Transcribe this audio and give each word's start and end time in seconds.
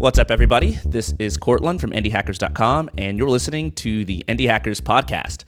What's 0.00 0.18
up, 0.18 0.30
everybody? 0.30 0.78
This 0.86 1.12
is 1.18 1.36
Courtland 1.36 1.78
from 1.78 1.90
IndieHackers.com, 1.90 2.88
and 2.96 3.18
you're 3.18 3.28
listening 3.28 3.70
to 3.72 4.06
the 4.06 4.24
Indie 4.28 4.48
Hackers 4.48 4.80
podcast. 4.80 5.44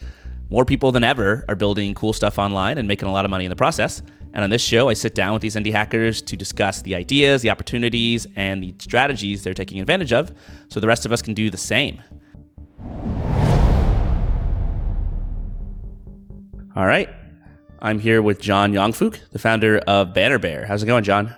More 0.51 0.67
people 0.67 0.93
than 0.93 1.03
ever 1.03 1.47
are 1.49 1.54
building 1.54 1.95
cool 1.95 2.13
stuff 2.13 2.38
online 2.38 2.77
and 2.77 2.87
making 2.87 3.09
a 3.09 3.12
lot 3.12 3.25
of 3.25 3.30
money 3.30 3.46
in 3.46 3.49
the 3.49 3.57
process. 3.57 4.03
And 4.35 4.44
on 4.44 4.51
this 4.51 4.61
show, 4.61 4.90
I 4.90 4.93
sit 4.93 5.15
down 5.15 5.33
with 5.33 5.40
these 5.40 5.57
indie 5.57 5.72
hackers 5.72 6.21
to 6.21 6.37
discuss 6.37 6.83
the 6.83 6.94
ideas, 6.94 7.40
the 7.40 7.49
opportunities, 7.49 8.26
and 8.37 8.62
the 8.62 8.75
strategies 8.79 9.43
they're 9.43 9.54
taking 9.54 9.80
advantage 9.80 10.12
of 10.12 10.35
so 10.69 10.80
the 10.80 10.87
rest 10.87 11.07
of 11.07 11.12
us 11.12 11.22
can 11.22 11.33
do 11.33 11.48
the 11.48 11.57
same. 11.57 12.03
All 16.77 16.84
right. 16.84 17.09
I'm 17.80 17.98
here 17.98 18.21
with 18.21 18.39
Jon 18.39 18.75
Yongfook, 18.75 19.30
the 19.30 19.39
founder 19.39 19.79
of 19.87 20.09
Bannerbear. 20.09 20.66
How's 20.66 20.83
it 20.83 20.87
going, 20.87 21.05
Jon? 21.05 21.34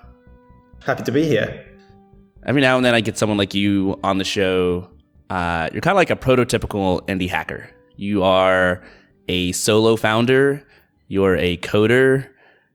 Happy 0.84 1.04
to 1.04 1.12
be 1.12 1.22
here. 1.22 1.73
Every 2.46 2.60
now 2.60 2.76
and 2.76 2.84
then 2.84 2.94
I 2.94 3.00
get 3.00 3.16
someone 3.16 3.38
like 3.38 3.54
you 3.54 3.98
on 4.04 4.18
the 4.18 4.24
show. 4.24 4.90
Uh, 5.30 5.68
you're 5.72 5.80
kind 5.80 5.92
of 5.92 5.96
like 5.96 6.10
a 6.10 6.16
prototypical 6.16 7.00
indie 7.06 7.28
hacker. 7.28 7.70
You 7.96 8.22
are 8.22 8.82
a 9.28 9.52
solo 9.52 9.96
founder, 9.96 10.66
you're 11.08 11.36
a 11.36 11.56
coder, 11.58 12.28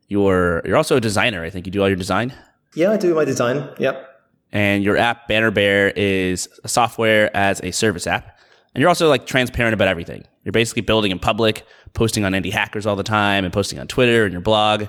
you're 0.08 0.62
you're 0.66 0.78
also 0.78 0.98
a 0.98 1.02
designer. 1.02 1.44
I 1.44 1.50
think 1.50 1.68
you 1.68 1.72
do 1.72 1.82
all 1.82 1.88
your 1.88 1.98
design. 1.98 2.34
Yeah, 2.74 2.92
I 2.92 2.98
do 2.98 3.14
my 3.14 3.26
design. 3.26 3.70
Yep. 3.78 4.06
And 4.52 4.84
your 4.84 4.98
app 4.98 5.30
Bannerbear 5.30 5.94
is 5.96 6.50
a 6.64 6.68
software 6.68 7.36
as 7.36 7.62
a 7.64 7.72
service 7.72 8.08
app. 8.08 8.40
And 8.74 8.82
you're 8.82 8.90
also 8.90 9.08
like 9.08 9.28
transparent 9.28 9.74
about 9.74 9.88
everything. 9.88 10.26
You're 10.44 10.52
basically 10.52 10.82
building 10.82 11.12
in 11.12 11.20
public, 11.20 11.64
posting 11.94 12.24
on 12.24 12.34
indie 12.34 12.52
hackers 12.52 12.88
all 12.88 12.96
the 12.96 13.04
time 13.04 13.44
and 13.44 13.54
posting 13.54 13.80
on 13.80 13.88
Twitter 13.88 14.24
and 14.24 14.32
your 14.32 14.42
blog. 14.42 14.86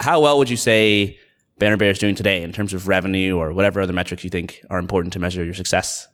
How 0.00 0.20
well 0.20 0.38
would 0.38 0.48
you 0.48 0.56
say 0.56 1.18
Bannerbear 1.60 1.90
is 1.90 1.98
doing 1.98 2.14
today 2.14 2.42
in 2.42 2.52
terms 2.52 2.74
of 2.74 2.88
revenue 2.88 3.36
or 3.36 3.52
whatever 3.52 3.80
other 3.80 3.92
metrics 3.92 4.24
you 4.24 4.30
think 4.30 4.60
are 4.70 4.78
important 4.78 5.12
to 5.12 5.18
measure 5.18 5.44
your 5.44 5.54
success? 5.54 6.08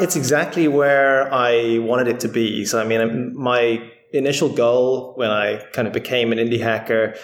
It's 0.00 0.16
exactly 0.16 0.68
where 0.68 1.32
I 1.32 1.78
wanted 1.78 2.08
it 2.08 2.20
to 2.20 2.28
be. 2.28 2.64
So, 2.64 2.80
I 2.80 2.84
mean, 2.84 3.36
my 3.36 3.90
initial 4.12 4.48
goal 4.48 5.12
when 5.16 5.30
I 5.30 5.62
kind 5.72 5.86
of 5.86 5.92
became 5.92 6.32
an 6.32 6.38
indie 6.38 6.60
hacker 6.60 7.14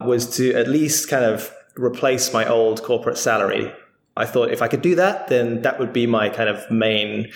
was 0.00 0.36
to 0.36 0.54
at 0.54 0.68
least 0.68 1.08
kind 1.08 1.24
of 1.24 1.52
replace 1.76 2.32
my 2.32 2.48
old 2.48 2.82
corporate 2.82 3.18
salary. 3.18 3.72
I 4.16 4.24
thought 4.24 4.50
if 4.50 4.62
I 4.62 4.68
could 4.68 4.82
do 4.82 4.94
that, 4.94 5.28
then 5.28 5.62
that 5.62 5.78
would 5.78 5.92
be 5.92 6.06
my 6.06 6.28
kind 6.28 6.48
of 6.48 6.70
main 6.70 7.32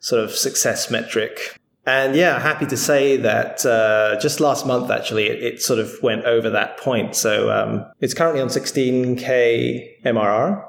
sort 0.00 0.22
of 0.22 0.30
success 0.30 0.90
metric. 0.90 1.57
And 1.88 2.14
yeah, 2.14 2.38
happy 2.38 2.66
to 2.66 2.76
say 2.76 3.16
that 3.16 3.64
uh, 3.64 4.20
just 4.20 4.40
last 4.40 4.66
month, 4.66 4.90
actually, 4.90 5.26
it, 5.28 5.42
it, 5.42 5.62
sort 5.62 5.78
of 5.78 5.90
went 6.02 6.26
over 6.26 6.50
that 6.50 6.76
point. 6.76 7.16
So 7.16 7.50
um, 7.50 7.86
it's 8.00 8.12
currently 8.12 8.42
on 8.42 8.48
16K 8.48 10.02
MRR. 10.04 10.68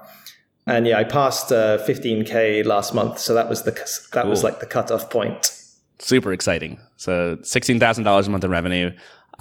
And 0.65 0.87
yeah, 0.87 0.97
I 0.97 1.03
passed 1.03 1.51
uh, 1.51 1.77
15K 1.79 2.65
last 2.65 2.93
month. 2.93 3.19
So 3.19 3.33
that 3.33 3.49
was 3.49 3.63
the 3.63 3.71
that 4.13 4.21
cool. 4.21 4.29
was 4.29 4.45
like 4.45 4.61
the 4.61 4.65
cutoff 4.65 5.09
point. 5.09 5.53
Super 5.99 6.31
exciting. 6.31 6.79
So 6.95 7.35
$16,000 7.41 8.27
a 8.27 8.29
month 8.29 8.43
in 8.45 8.49
revenue. 8.49 8.91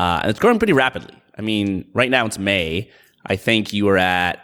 Uh, 0.01 0.19
and 0.23 0.31
it's 0.31 0.41
growing 0.41 0.59
pretty 0.59 0.73
rapidly. 0.73 1.15
I 1.37 1.43
mean, 1.43 1.89
right 1.95 2.11
now 2.11 2.27
it's 2.27 2.41
May. 2.41 2.91
I 3.27 3.37
think 3.37 3.73
you 3.73 3.85
were 3.85 3.99
at 3.99 4.41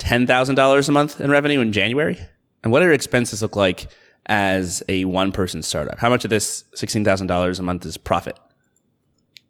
$10,000 0.00 0.88
a 0.88 0.92
month 0.92 1.20
in 1.20 1.30
revenue 1.30 1.60
in 1.60 1.72
January. 1.72 2.18
And 2.64 2.72
what 2.72 2.80
do 2.80 2.86
your 2.86 2.94
expenses 2.94 3.42
look 3.42 3.54
like 3.54 3.86
as 4.26 4.82
a 4.88 5.04
one 5.04 5.32
person 5.32 5.62
startup? 5.62 5.98
How 5.98 6.08
much 6.08 6.24
of 6.24 6.30
this 6.30 6.64
$16,000 6.76 7.58
a 7.58 7.62
month 7.62 7.86
is 7.86 7.96
profit? 7.96 8.38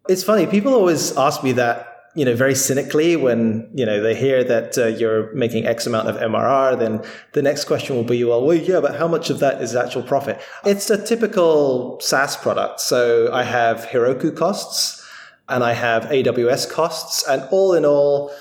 It's 0.07 0.23
funny. 0.23 0.45
People 0.45 0.73
always 0.73 1.15
ask 1.17 1.43
me 1.43 1.51
that, 1.53 2.11
you 2.15 2.25
know, 2.25 2.35
very 2.35 2.55
cynically 2.55 3.15
when, 3.15 3.69
you 3.73 3.85
know, 3.85 4.01
they 4.01 4.15
hear 4.15 4.43
that 4.43 4.77
uh, 4.77 4.87
you're 4.87 5.33
making 5.33 5.65
X 5.65 5.87
amount 5.87 6.07
of 6.07 6.15
MRR, 6.17 6.77
then 6.77 7.03
the 7.33 7.41
next 7.41 7.65
question 7.65 7.95
will 7.95 8.03
be, 8.03 8.23
well, 8.23 8.45
well, 8.45 8.55
yeah, 8.55 8.79
but 8.79 8.95
how 8.95 9.07
much 9.07 9.29
of 9.29 9.39
that 9.39 9.61
is 9.61 9.75
actual 9.75 10.03
profit? 10.03 10.39
It's 10.63 10.89
a 10.89 11.03
typical 11.03 11.99
SaaS 12.01 12.37
product. 12.37 12.81
So 12.81 13.33
I 13.33 13.43
have 13.43 13.87
Heroku 13.87 14.35
costs 14.35 15.03
and 15.49 15.63
I 15.63 15.73
have 15.73 16.03
AWS 16.05 16.69
costs 16.69 17.27
and 17.27 17.47
all 17.51 17.73
in 17.73 17.85
all, 17.85 18.31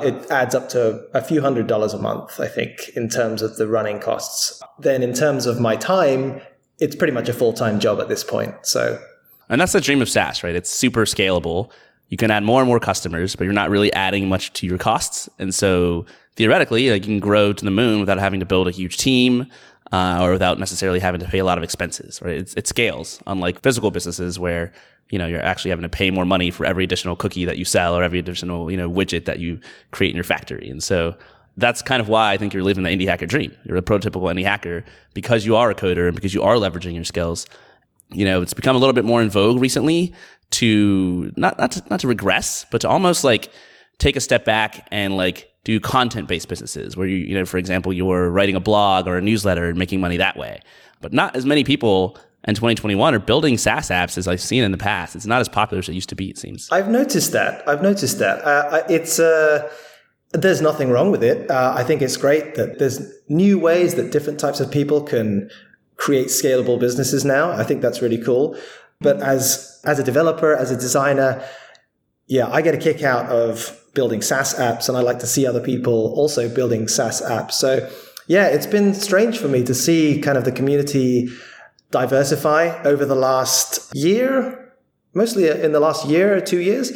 it 0.00 0.30
adds 0.30 0.54
up 0.54 0.68
to 0.70 1.06
a 1.14 1.22
few 1.22 1.40
hundred 1.40 1.66
dollars 1.66 1.94
a 1.94 1.98
month, 1.98 2.38
I 2.38 2.48
think, 2.48 2.90
in 2.90 3.08
terms 3.08 3.42
of 3.42 3.56
the 3.56 3.66
running 3.66 3.98
costs. 3.98 4.62
Then, 4.78 5.02
in 5.02 5.14
terms 5.14 5.46
of 5.46 5.60
my 5.60 5.76
time, 5.76 6.40
it's 6.78 6.94
pretty 6.94 7.12
much 7.12 7.28
a 7.28 7.32
full 7.32 7.52
time 7.52 7.80
job 7.80 8.00
at 8.00 8.08
this 8.08 8.22
point. 8.22 8.54
So, 8.62 9.00
and 9.48 9.60
that's 9.60 9.72
the 9.72 9.80
dream 9.80 10.02
of 10.02 10.08
SaaS, 10.08 10.42
right? 10.42 10.54
It's 10.54 10.70
super 10.70 11.04
scalable. 11.04 11.70
You 12.08 12.16
can 12.16 12.30
add 12.30 12.44
more 12.44 12.60
and 12.60 12.68
more 12.68 12.78
customers, 12.78 13.34
but 13.34 13.44
you're 13.44 13.52
not 13.52 13.70
really 13.70 13.92
adding 13.92 14.28
much 14.28 14.52
to 14.54 14.66
your 14.66 14.78
costs. 14.78 15.28
And 15.38 15.54
so, 15.54 16.04
theoretically, 16.36 16.90
like, 16.90 17.02
you 17.02 17.14
can 17.14 17.20
grow 17.20 17.52
to 17.52 17.64
the 17.64 17.70
moon 17.70 18.00
without 18.00 18.18
having 18.18 18.40
to 18.40 18.46
build 18.46 18.68
a 18.68 18.72
huge 18.72 18.96
team. 18.98 19.46
Uh, 19.92 20.18
or 20.20 20.32
without 20.32 20.58
necessarily 20.58 20.98
having 20.98 21.20
to 21.20 21.28
pay 21.28 21.38
a 21.38 21.44
lot 21.44 21.58
of 21.58 21.62
expenses, 21.62 22.20
right? 22.20 22.38
It's, 22.38 22.54
it 22.54 22.66
scales, 22.66 23.22
unlike 23.24 23.62
physical 23.62 23.92
businesses 23.92 24.36
where 24.36 24.72
you 25.10 25.18
know, 25.18 25.26
you're 25.26 25.42
actually 25.42 25.70
having 25.70 25.84
to 25.84 25.88
pay 25.88 26.10
more 26.10 26.24
money 26.24 26.50
for 26.50 26.66
every 26.66 26.84
additional 26.84 27.16
cookie 27.16 27.44
that 27.44 27.58
you 27.58 27.64
sell 27.64 27.96
or 27.96 28.02
every 28.02 28.18
additional, 28.18 28.70
you 28.70 28.76
know, 28.76 28.90
widget 28.90 29.24
that 29.26 29.38
you 29.38 29.60
create 29.92 30.10
in 30.10 30.16
your 30.16 30.24
factory. 30.24 30.68
And 30.68 30.82
so 30.82 31.16
that's 31.56 31.80
kind 31.80 32.00
of 32.00 32.08
why 32.08 32.32
I 32.32 32.36
think 32.36 32.52
you're 32.52 32.64
living 32.64 32.84
the 32.84 32.90
indie 32.90 33.06
hacker 33.06 33.26
dream. 33.26 33.56
You're 33.64 33.76
a 33.76 33.82
prototypical 33.82 34.32
indie 34.32 34.44
hacker 34.44 34.84
because 35.14 35.46
you 35.46 35.56
are 35.56 35.70
a 35.70 35.74
coder 35.74 36.08
and 36.08 36.14
because 36.14 36.34
you 36.34 36.42
are 36.42 36.56
leveraging 36.56 36.94
your 36.94 37.04
skills. 37.04 37.46
You 38.10 38.24
know, 38.24 38.42
it's 38.42 38.54
become 38.54 38.76
a 38.76 38.78
little 38.78 38.92
bit 38.92 39.04
more 39.04 39.22
in 39.22 39.30
vogue 39.30 39.60
recently 39.60 40.12
to 40.50 41.32
not, 41.36 41.58
not 41.58 41.72
to, 41.72 41.82
not 41.88 42.00
to 42.00 42.08
regress, 42.08 42.66
but 42.70 42.80
to 42.82 42.88
almost 42.88 43.24
like 43.24 43.50
take 43.98 44.16
a 44.16 44.20
step 44.20 44.44
back 44.44 44.86
and 44.90 45.16
like 45.16 45.50
do 45.64 45.80
content 45.80 46.28
based 46.28 46.48
businesses 46.48 46.96
where 46.96 47.06
you, 47.06 47.16
you 47.16 47.34
know, 47.34 47.44
for 47.44 47.58
example, 47.58 47.92
you're 47.92 48.30
writing 48.30 48.54
a 48.54 48.60
blog 48.60 49.06
or 49.06 49.16
a 49.16 49.22
newsletter 49.22 49.68
and 49.68 49.78
making 49.78 50.00
money 50.00 50.16
that 50.16 50.36
way. 50.36 50.60
But 51.00 51.12
not 51.12 51.36
as 51.36 51.46
many 51.46 51.64
people 51.64 52.18
and 52.46 52.56
2021 52.56 53.14
are 53.14 53.18
building 53.18 53.58
SaaS 53.58 53.88
apps 53.88 54.16
as 54.16 54.28
I've 54.28 54.40
seen 54.40 54.62
in 54.62 54.72
the 54.72 54.78
past. 54.78 55.16
It's 55.16 55.26
not 55.26 55.40
as 55.40 55.48
popular 55.48 55.80
as 55.80 55.88
it 55.88 55.94
used 55.94 56.08
to 56.10 56.14
be, 56.14 56.30
it 56.30 56.38
seems. 56.38 56.68
I've 56.70 56.88
noticed 56.88 57.32
that. 57.32 57.68
I've 57.68 57.82
noticed 57.82 58.18
that. 58.20 58.44
Uh, 58.44 58.82
it's, 58.88 59.18
uh, 59.18 59.70
there's 60.32 60.60
nothing 60.60 60.90
wrong 60.90 61.10
with 61.10 61.24
it. 61.24 61.50
Uh, 61.50 61.74
I 61.76 61.82
think 61.82 62.02
it's 62.02 62.16
great 62.16 62.54
that 62.54 62.78
there's 62.78 63.00
new 63.28 63.58
ways 63.58 63.94
that 63.96 64.12
different 64.12 64.38
types 64.38 64.60
of 64.60 64.70
people 64.70 65.02
can 65.02 65.50
create 65.96 66.28
scalable 66.28 66.78
businesses 66.78 67.24
now. 67.24 67.50
I 67.50 67.64
think 67.64 67.82
that's 67.82 68.00
really 68.00 68.18
cool. 68.18 68.56
But 69.00 69.20
as, 69.22 69.80
as 69.84 69.98
a 69.98 70.04
developer, 70.04 70.54
as 70.54 70.70
a 70.70 70.76
designer, 70.76 71.44
yeah, 72.26 72.48
I 72.48 72.62
get 72.62 72.74
a 72.74 72.78
kick 72.78 73.02
out 73.02 73.26
of 73.26 73.80
building 73.94 74.22
SaaS 74.22 74.54
apps 74.54 74.88
and 74.88 74.96
I 74.96 75.00
like 75.00 75.18
to 75.20 75.26
see 75.26 75.46
other 75.46 75.60
people 75.60 76.12
also 76.14 76.52
building 76.54 76.86
SaaS 76.86 77.22
apps. 77.22 77.52
So 77.52 77.90
yeah, 78.26 78.46
it's 78.46 78.66
been 78.66 78.94
strange 78.94 79.38
for 79.38 79.48
me 79.48 79.64
to 79.64 79.74
see 79.74 80.20
kind 80.20 80.36
of 80.36 80.44
the 80.44 80.52
community 80.52 81.28
diversify 81.90 82.82
over 82.84 83.04
the 83.04 83.14
last 83.14 83.94
year, 83.94 84.72
mostly 85.14 85.48
in 85.48 85.72
the 85.72 85.80
last 85.80 86.06
year 86.06 86.36
or 86.36 86.40
two 86.40 86.60
years. 86.60 86.92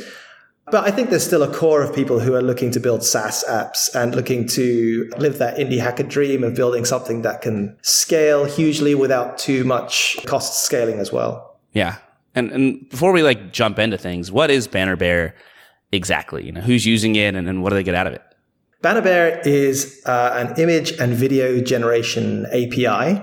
But 0.71 0.87
I 0.87 0.93
think 0.93 1.11
there's 1.11 1.27
still 1.27 1.43
a 1.43 1.53
core 1.53 1.83
of 1.83 1.93
people 1.95 2.21
who 2.21 2.35
are 2.35 2.43
looking 2.43 2.71
to 2.73 2.81
build 2.81 3.03
SaaS 3.03 3.45
apps 3.49 3.93
and 3.95 4.15
looking 4.15 4.47
to 4.49 5.11
live 5.19 5.39
that 5.39 5.57
indie 5.57 5.81
hacker 5.81 6.05
dream 6.05 6.45
of 6.45 6.55
building 6.55 6.85
something 6.85 7.23
that 7.23 7.43
can 7.43 7.77
scale 7.83 8.45
hugely 8.45 8.95
without 8.95 9.37
too 9.37 9.65
much 9.65 10.17
cost 10.27 10.65
scaling 10.65 11.01
as 11.01 11.13
well. 11.13 11.59
Yeah. 11.73 11.97
And 12.35 12.53
and 12.53 12.89
before 12.89 13.11
we 13.11 13.23
like 13.23 13.53
jump 13.53 13.81
into 13.81 13.99
things, 13.99 14.31
what 14.31 14.51
is 14.51 14.69
Bannerbear 14.69 15.33
exactly? 15.91 16.45
You 16.45 16.53
know, 16.53 16.61
who's 16.61 16.87
using 16.87 17.17
it 17.17 17.35
and, 17.35 17.49
and 17.49 17.63
what 17.63 17.71
do 17.71 17.77
they 17.77 17.83
get 17.83 17.97
out 17.97 18.07
of 18.07 18.13
it? 18.13 18.23
Bannerbear 18.83 19.45
is 19.45 20.01
uh, 20.07 20.31
an 20.35 20.59
image 20.61 20.93
and 20.93 21.13
video 21.13 21.61
generation 21.61 22.47
API 22.47 23.23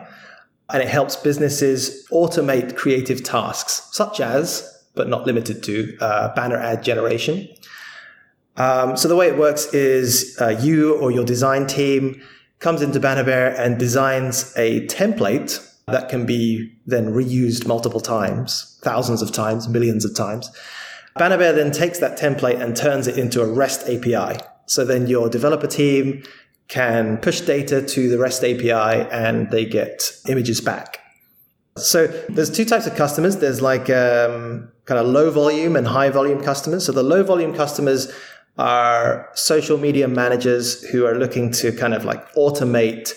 and 0.70 0.84
it 0.84 0.90
helps 0.90 1.16
businesses 1.16 2.08
automate 2.12 2.76
creative 2.76 3.24
tasks, 3.24 3.90
such 3.92 4.20
as, 4.20 4.84
but 4.96 5.08
not 5.08 5.26
limited 5.26 5.64
to, 5.64 5.98
uh, 6.02 6.34
banner 6.36 6.58
ad 6.58 6.84
generation. 6.84 7.48
Um, 8.58 8.98
so 8.98 9.08
the 9.08 9.16
way 9.16 9.28
it 9.28 9.38
works 9.38 9.74
is 9.74 10.36
uh, 10.42 10.50
you 10.60 10.96
or 10.98 11.12
your 11.12 11.24
design 11.24 11.68
team 11.68 12.22
comes 12.60 12.82
into 12.82 13.00
Bannerbear 13.00 13.58
and 13.58 13.78
designs 13.78 14.52
a 14.58 14.86
template 14.88 15.64
that 15.86 16.10
can 16.10 16.26
be 16.26 16.74
then 16.86 17.14
reused 17.14 17.68
multiple 17.68 18.02
times, 18.02 18.80
thousands 18.84 19.22
of 19.22 19.32
times, 19.32 19.70
millions 19.70 20.04
of 20.04 20.16
times. 20.16 20.52
Bannerbear 21.18 21.56
then 21.56 21.72
takes 21.72 22.00
that 22.00 22.20
template 22.20 22.60
and 22.62 22.76
turns 22.76 23.08
it 23.08 23.18
into 23.18 23.42
a 23.42 23.46
REST 23.46 23.88
API. 23.90 24.40
So 24.66 24.84
then 24.84 25.08
your 25.08 25.30
developer 25.30 25.68
team 25.68 26.24
can 26.68 27.18
push 27.18 27.42
data 27.42 27.82
to 27.82 28.10
the 28.10 28.18
REST 28.18 28.44
API 28.44 29.10
and 29.12 29.50
they 29.52 29.66
get 29.66 30.12
images 30.28 30.62
back. 30.62 31.00
So 31.78 32.08
there's 32.30 32.50
two 32.50 32.66
types 32.66 32.88
of 32.88 32.96
customers. 32.96 33.38
There's 33.38 33.62
like 33.62 33.90
um, 33.90 34.72
kind 34.86 35.00
of 35.00 35.08
low 35.08 35.30
volume 35.32 35.76
and 35.76 35.88
high 35.88 36.10
volume 36.10 36.42
customers. 36.42 36.86
So 36.86 36.92
the 36.92 37.04
low 37.04 37.24
volume 37.24 37.54
customers 37.54 38.12
are 38.58 39.30
social 39.36 39.78
media 39.78 40.08
managers 40.08 40.84
who 40.86 41.06
are 41.06 41.16
looking 41.16 41.52
to 41.52 41.72
kind 41.72 41.94
of 41.94 42.04
like 42.04 42.34
automate 42.34 43.14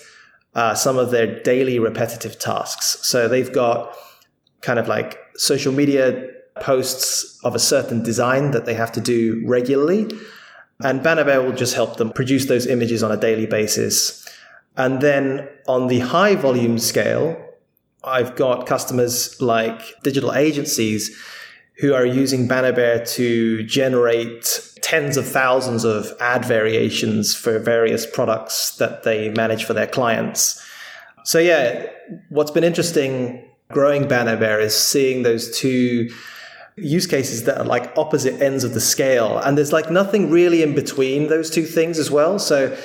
uh, 0.55 0.75
some 0.75 0.99
of 0.99 1.11
their 1.11 1.41
daily 1.43 1.79
repetitive 1.79 2.39
tasks. 2.39 2.99
So 3.03 3.29
they've 3.29 3.53
got 3.53 3.97
kind 4.61 4.79
of 4.79 4.89
like 4.89 5.19
social 5.37 5.73
media 5.73 6.29
posts 6.61 7.39
of 7.45 7.55
a 7.55 7.59
certain 7.59 8.03
design 8.03 8.51
that 8.51 8.67
they 8.67 8.75
have 8.75 8.93
to 8.93 9.01
do 9.01 9.43
regularly. 9.47 10.09
And 10.83 11.01
Bannerbear 11.01 11.45
will 11.45 11.53
just 11.53 11.75
help 11.75 11.97
them 11.97 12.11
produce 12.11 12.47
those 12.47 12.67
images 12.67 13.03
on 13.03 13.13
a 13.13 13.17
daily 13.17 13.47
basis. 13.47 14.27
And 14.77 15.01
then 15.01 15.49
on 15.67 15.89
the 15.89 16.01
high 16.01 16.37
volume 16.37 16.79
scale, 16.79 17.37
I've 18.03 18.35
got 18.37 18.67
customers 18.67 19.41
like 19.41 19.81
digital 20.03 20.33
agencies 20.33 21.17
who 21.79 21.95
are 21.95 22.07
using 22.07 22.49
Bannerbear 22.49 23.09
to 23.15 23.63
generate 23.65 24.71
tens 24.83 25.17
of 25.17 25.27
thousands 25.27 25.85
of 25.85 26.13
ad 26.21 26.45
variations 26.45 27.35
for 27.35 27.59
various 27.59 28.07
products 28.07 28.77
that 28.77 29.03
they 29.03 29.31
manage 29.31 29.65
for 29.65 29.75
their 29.75 29.87
clients. 29.87 30.63
So, 31.25 31.39
yeah, 31.39 31.87
what's 32.29 32.51
been 32.51 32.65
interesting 32.65 33.45
growing 33.69 34.05
Bannerbear 34.05 34.61
is 34.61 34.77
seeing 34.77 35.23
those 35.23 35.57
two 35.59 36.11
use 36.81 37.07
cases 37.07 37.45
that 37.45 37.59
are 37.59 37.65
like 37.65 37.97
opposite 37.97 38.41
ends 38.41 38.65
of 38.65 38.75
the 38.75 38.81
scale. 38.81 39.39
And 39.39 39.57
there's 39.57 39.73
like 39.73 39.91
nothing 39.91 40.31
really 40.31 40.63
in 40.63 40.75
between 40.75 41.29
those 41.29 41.51
two 41.51 41.65
things 41.65 41.99
as 41.99 42.11
well. 42.11 42.39
So, 42.39 42.77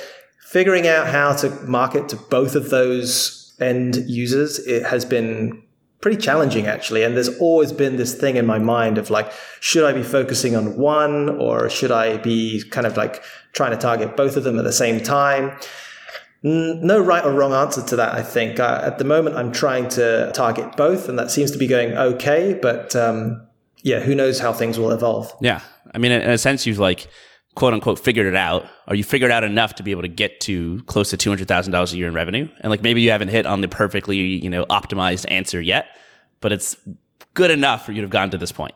figuring 0.46 0.86
out 0.86 1.08
how 1.08 1.34
to 1.34 1.50
market 1.62 2.08
to 2.08 2.16
both 2.16 2.54
of 2.54 2.70
those 2.70 3.54
end 3.60 3.96
users, 4.06 4.58
it 4.60 4.84
has 4.84 5.04
been 5.04 5.62
pretty 6.00 6.16
challenging 6.16 6.66
actually. 6.66 7.02
And 7.02 7.16
there's 7.16 7.36
always 7.40 7.72
been 7.72 7.96
this 7.96 8.14
thing 8.14 8.36
in 8.36 8.46
my 8.46 8.58
mind 8.58 8.98
of 8.98 9.10
like, 9.10 9.32
should 9.60 9.84
I 9.84 9.92
be 9.92 10.02
focusing 10.02 10.54
on 10.54 10.76
one 10.76 11.28
or 11.30 11.68
should 11.68 11.90
I 11.90 12.18
be 12.18 12.62
kind 12.70 12.86
of 12.86 12.96
like 12.96 13.22
trying 13.52 13.72
to 13.72 13.76
target 13.76 14.16
both 14.16 14.36
of 14.36 14.44
them 14.44 14.58
at 14.58 14.64
the 14.64 14.72
same 14.72 15.00
time? 15.00 15.58
No 16.42 17.00
right 17.00 17.24
or 17.24 17.32
wrong 17.32 17.52
answer 17.52 17.82
to 17.82 17.96
that, 17.96 18.14
I 18.14 18.22
think. 18.22 18.60
Uh, 18.60 18.80
at 18.84 18.98
the 18.98 19.04
moment, 19.04 19.36
I'm 19.36 19.50
trying 19.50 19.88
to 19.90 20.30
target 20.32 20.76
both, 20.76 21.08
and 21.08 21.18
that 21.18 21.30
seems 21.30 21.50
to 21.50 21.58
be 21.58 21.66
going 21.66 21.96
okay. 21.96 22.56
But 22.60 22.94
um, 22.94 23.45
yeah, 23.86 24.00
who 24.00 24.16
knows 24.16 24.40
how 24.40 24.52
things 24.52 24.80
will 24.80 24.90
evolve? 24.90 25.32
Yeah. 25.40 25.60
I 25.94 25.98
mean, 25.98 26.10
in 26.10 26.28
a 26.28 26.38
sense, 26.38 26.66
you've 26.66 26.80
like, 26.80 27.06
quote 27.54 27.72
unquote 27.72 28.00
figured 28.00 28.26
it 28.26 28.34
out 28.34 28.66
or 28.88 28.96
you 28.96 29.04
figured 29.04 29.30
out 29.30 29.44
enough 29.44 29.76
to 29.76 29.84
be 29.84 29.92
able 29.92 30.02
to 30.02 30.08
get 30.08 30.40
to 30.40 30.82
close 30.86 31.10
to 31.10 31.16
$200,000 31.16 31.92
a 31.92 31.96
year 31.96 32.08
in 32.08 32.12
revenue. 32.12 32.48
And 32.60 32.70
like 32.70 32.82
maybe 32.82 33.00
you 33.00 33.12
haven't 33.12 33.28
hit 33.28 33.46
on 33.46 33.60
the 33.60 33.68
perfectly, 33.68 34.16
you 34.16 34.50
know, 34.50 34.66
optimized 34.66 35.24
answer 35.28 35.60
yet, 35.60 35.86
but 36.40 36.50
it's 36.50 36.76
good 37.34 37.52
enough 37.52 37.86
for 37.86 37.92
you 37.92 38.00
to 38.00 38.06
have 38.06 38.10
gotten 38.10 38.30
to 38.30 38.38
this 38.38 38.50
point. 38.50 38.74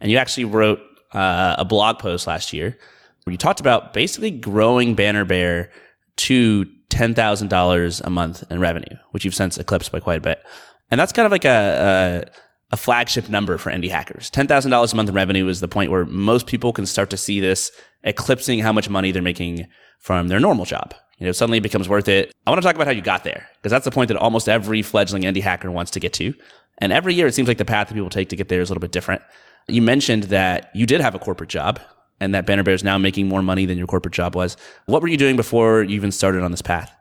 And 0.00 0.10
you 0.10 0.16
actually 0.16 0.46
wrote 0.46 0.80
uh, 1.12 1.56
a 1.58 1.64
blog 1.66 1.98
post 1.98 2.26
last 2.26 2.54
year 2.54 2.78
where 3.24 3.32
you 3.32 3.38
talked 3.38 3.60
about 3.60 3.92
basically 3.92 4.30
growing 4.30 4.96
Bannerbear 4.96 5.68
to 6.16 6.64
$10,000 6.88 8.00
a 8.02 8.10
month 8.10 8.42
in 8.50 8.58
revenue, 8.58 8.96
which 9.10 9.26
you've 9.26 9.34
since 9.34 9.58
eclipsed 9.58 9.92
by 9.92 10.00
quite 10.00 10.16
a 10.16 10.22
bit. 10.22 10.42
And 10.90 10.98
that's 10.98 11.12
kind 11.12 11.26
of 11.26 11.32
like 11.32 11.44
a, 11.44 12.24
a 12.24 12.45
a 12.72 12.76
flagship 12.76 13.28
number 13.28 13.58
for 13.58 13.70
indie 13.70 13.90
hackers. 13.90 14.30
$10,000 14.30 14.92
a 14.92 14.96
month 14.96 15.08
in 15.08 15.14
revenue 15.14 15.48
is 15.48 15.60
the 15.60 15.68
point 15.68 15.90
where 15.90 16.04
most 16.04 16.46
people 16.46 16.72
can 16.72 16.86
start 16.86 17.10
to 17.10 17.16
see 17.16 17.40
this 17.40 17.70
eclipsing 18.02 18.58
how 18.58 18.72
much 18.72 18.90
money 18.90 19.12
they're 19.12 19.22
making 19.22 19.66
from 20.00 20.28
their 20.28 20.40
normal 20.40 20.64
job. 20.64 20.94
You 21.18 21.26
know, 21.26 21.32
suddenly 21.32 21.58
it 21.58 21.62
becomes 21.62 21.88
worth 21.88 22.08
it. 22.08 22.32
I 22.46 22.50
want 22.50 22.60
to 22.60 22.66
talk 22.66 22.74
about 22.74 22.86
how 22.86 22.92
you 22.92 23.02
got 23.02 23.24
there 23.24 23.48
because 23.56 23.70
that's 23.70 23.84
the 23.84 23.90
point 23.90 24.08
that 24.08 24.16
almost 24.16 24.48
every 24.48 24.82
fledgling 24.82 25.22
indie 25.22 25.42
hacker 25.42 25.70
wants 25.70 25.90
to 25.92 26.00
get 26.00 26.12
to. 26.14 26.34
And 26.78 26.92
every 26.92 27.14
year 27.14 27.26
it 27.26 27.34
seems 27.34 27.48
like 27.48 27.58
the 27.58 27.64
path 27.64 27.88
that 27.88 27.94
people 27.94 28.10
take 28.10 28.28
to 28.30 28.36
get 28.36 28.48
there 28.48 28.60
is 28.60 28.68
a 28.68 28.72
little 28.72 28.80
bit 28.80 28.92
different. 28.92 29.22
You 29.68 29.80
mentioned 29.80 30.24
that 30.24 30.70
you 30.74 30.86
did 30.86 31.00
have 31.00 31.14
a 31.14 31.18
corporate 31.18 31.48
job 31.48 31.80
and 32.20 32.34
that 32.34 32.46
Bannerbear 32.46 32.74
is 32.74 32.84
now 32.84 32.98
making 32.98 33.28
more 33.28 33.42
money 33.42 33.66
than 33.66 33.78
your 33.78 33.86
corporate 33.86 34.14
job 34.14 34.34
was. 34.34 34.56
What 34.86 35.02
were 35.02 35.08
you 35.08 35.16
doing 35.16 35.36
before 35.36 35.82
you 35.82 35.96
even 35.96 36.12
started 36.12 36.42
on 36.42 36.50
this 36.50 36.62
path? 36.62 36.92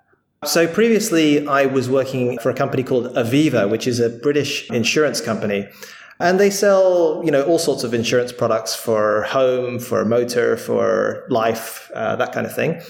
So 0.45 0.67
previously, 0.67 1.47
I 1.47 1.65
was 1.65 1.89
working 1.89 2.37
for 2.39 2.49
a 2.49 2.53
company 2.53 2.83
called 2.83 3.13
Aviva, 3.15 3.69
which 3.69 3.87
is 3.87 3.99
a 3.99 4.09
British 4.09 4.69
insurance 4.69 5.19
company. 5.21 5.67
And 6.19 6.39
they 6.39 6.49
sell, 6.49 7.21
you 7.25 7.31
know, 7.31 7.43
all 7.43 7.59
sorts 7.59 7.83
of 7.83 7.93
insurance 7.93 8.31
products 8.31 8.75
for 8.75 9.23
home, 9.23 9.79
for 9.79 10.05
motor, 10.05 10.55
for 10.55 11.25
life, 11.29 11.91
uh, 11.93 12.15
that 12.15 12.31
kind 12.31 12.45
of 12.45 12.55
thing. 12.55 12.81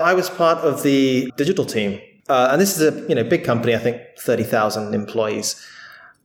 I 0.00 0.14
was 0.14 0.28
part 0.30 0.58
of 0.58 0.82
the 0.82 1.32
digital 1.36 1.64
team. 1.64 2.00
Uh, 2.28 2.48
and 2.50 2.60
this 2.60 2.78
is 2.78 2.82
a, 2.82 3.08
you 3.08 3.14
know, 3.14 3.24
big 3.24 3.44
company, 3.44 3.74
I 3.74 3.78
think 3.78 4.00
30,000 4.18 4.94
employees. 4.94 5.64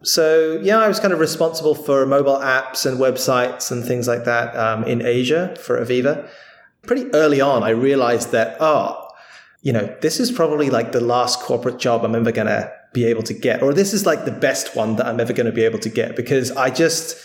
So 0.02 0.60
yeah, 0.62 0.80
I 0.80 0.88
was 0.88 1.00
kind 1.00 1.14
of 1.14 1.20
responsible 1.20 1.76
for 1.76 2.06
mobile 2.06 2.40
apps 2.40 2.86
and 2.86 3.00
websites 3.00 3.72
and 3.72 3.86
things 3.86 4.08
like 4.08 4.26
that 4.26 4.56
um, 4.56 4.84
in 4.84 5.02
Asia 5.02 5.56
for 5.60 5.84
Aviva. 5.84 6.28
Pretty 6.82 7.14
early 7.14 7.40
on, 7.40 7.64
I 7.64 7.70
realized 7.70 8.32
that, 8.34 8.58
oh, 8.60 9.03
you 9.64 9.72
know, 9.72 9.96
this 10.02 10.20
is 10.20 10.30
probably 10.30 10.70
like 10.70 10.92
the 10.92 11.00
last 11.00 11.40
corporate 11.40 11.80
job 11.80 12.04
I'm 12.04 12.16
ever 12.16 12.34
going 12.34 12.48
to 12.48 12.72
be 12.94 13.06
able 13.06 13.24
to 13.24 13.34
get, 13.34 13.64
or 13.64 13.74
this 13.74 13.94
is 13.94 14.06
like 14.06 14.26
the 14.26 14.32
best 14.32 14.76
one 14.76 14.98
that 14.98 15.08
I'm 15.08 15.20
ever 15.22 15.32
going 15.32 15.46
to 15.46 15.54
be 15.54 15.64
able 15.64 15.80
to 15.80 15.90
get 15.90 16.18
because 16.18 16.52
I 16.52 16.70
just, 16.70 17.18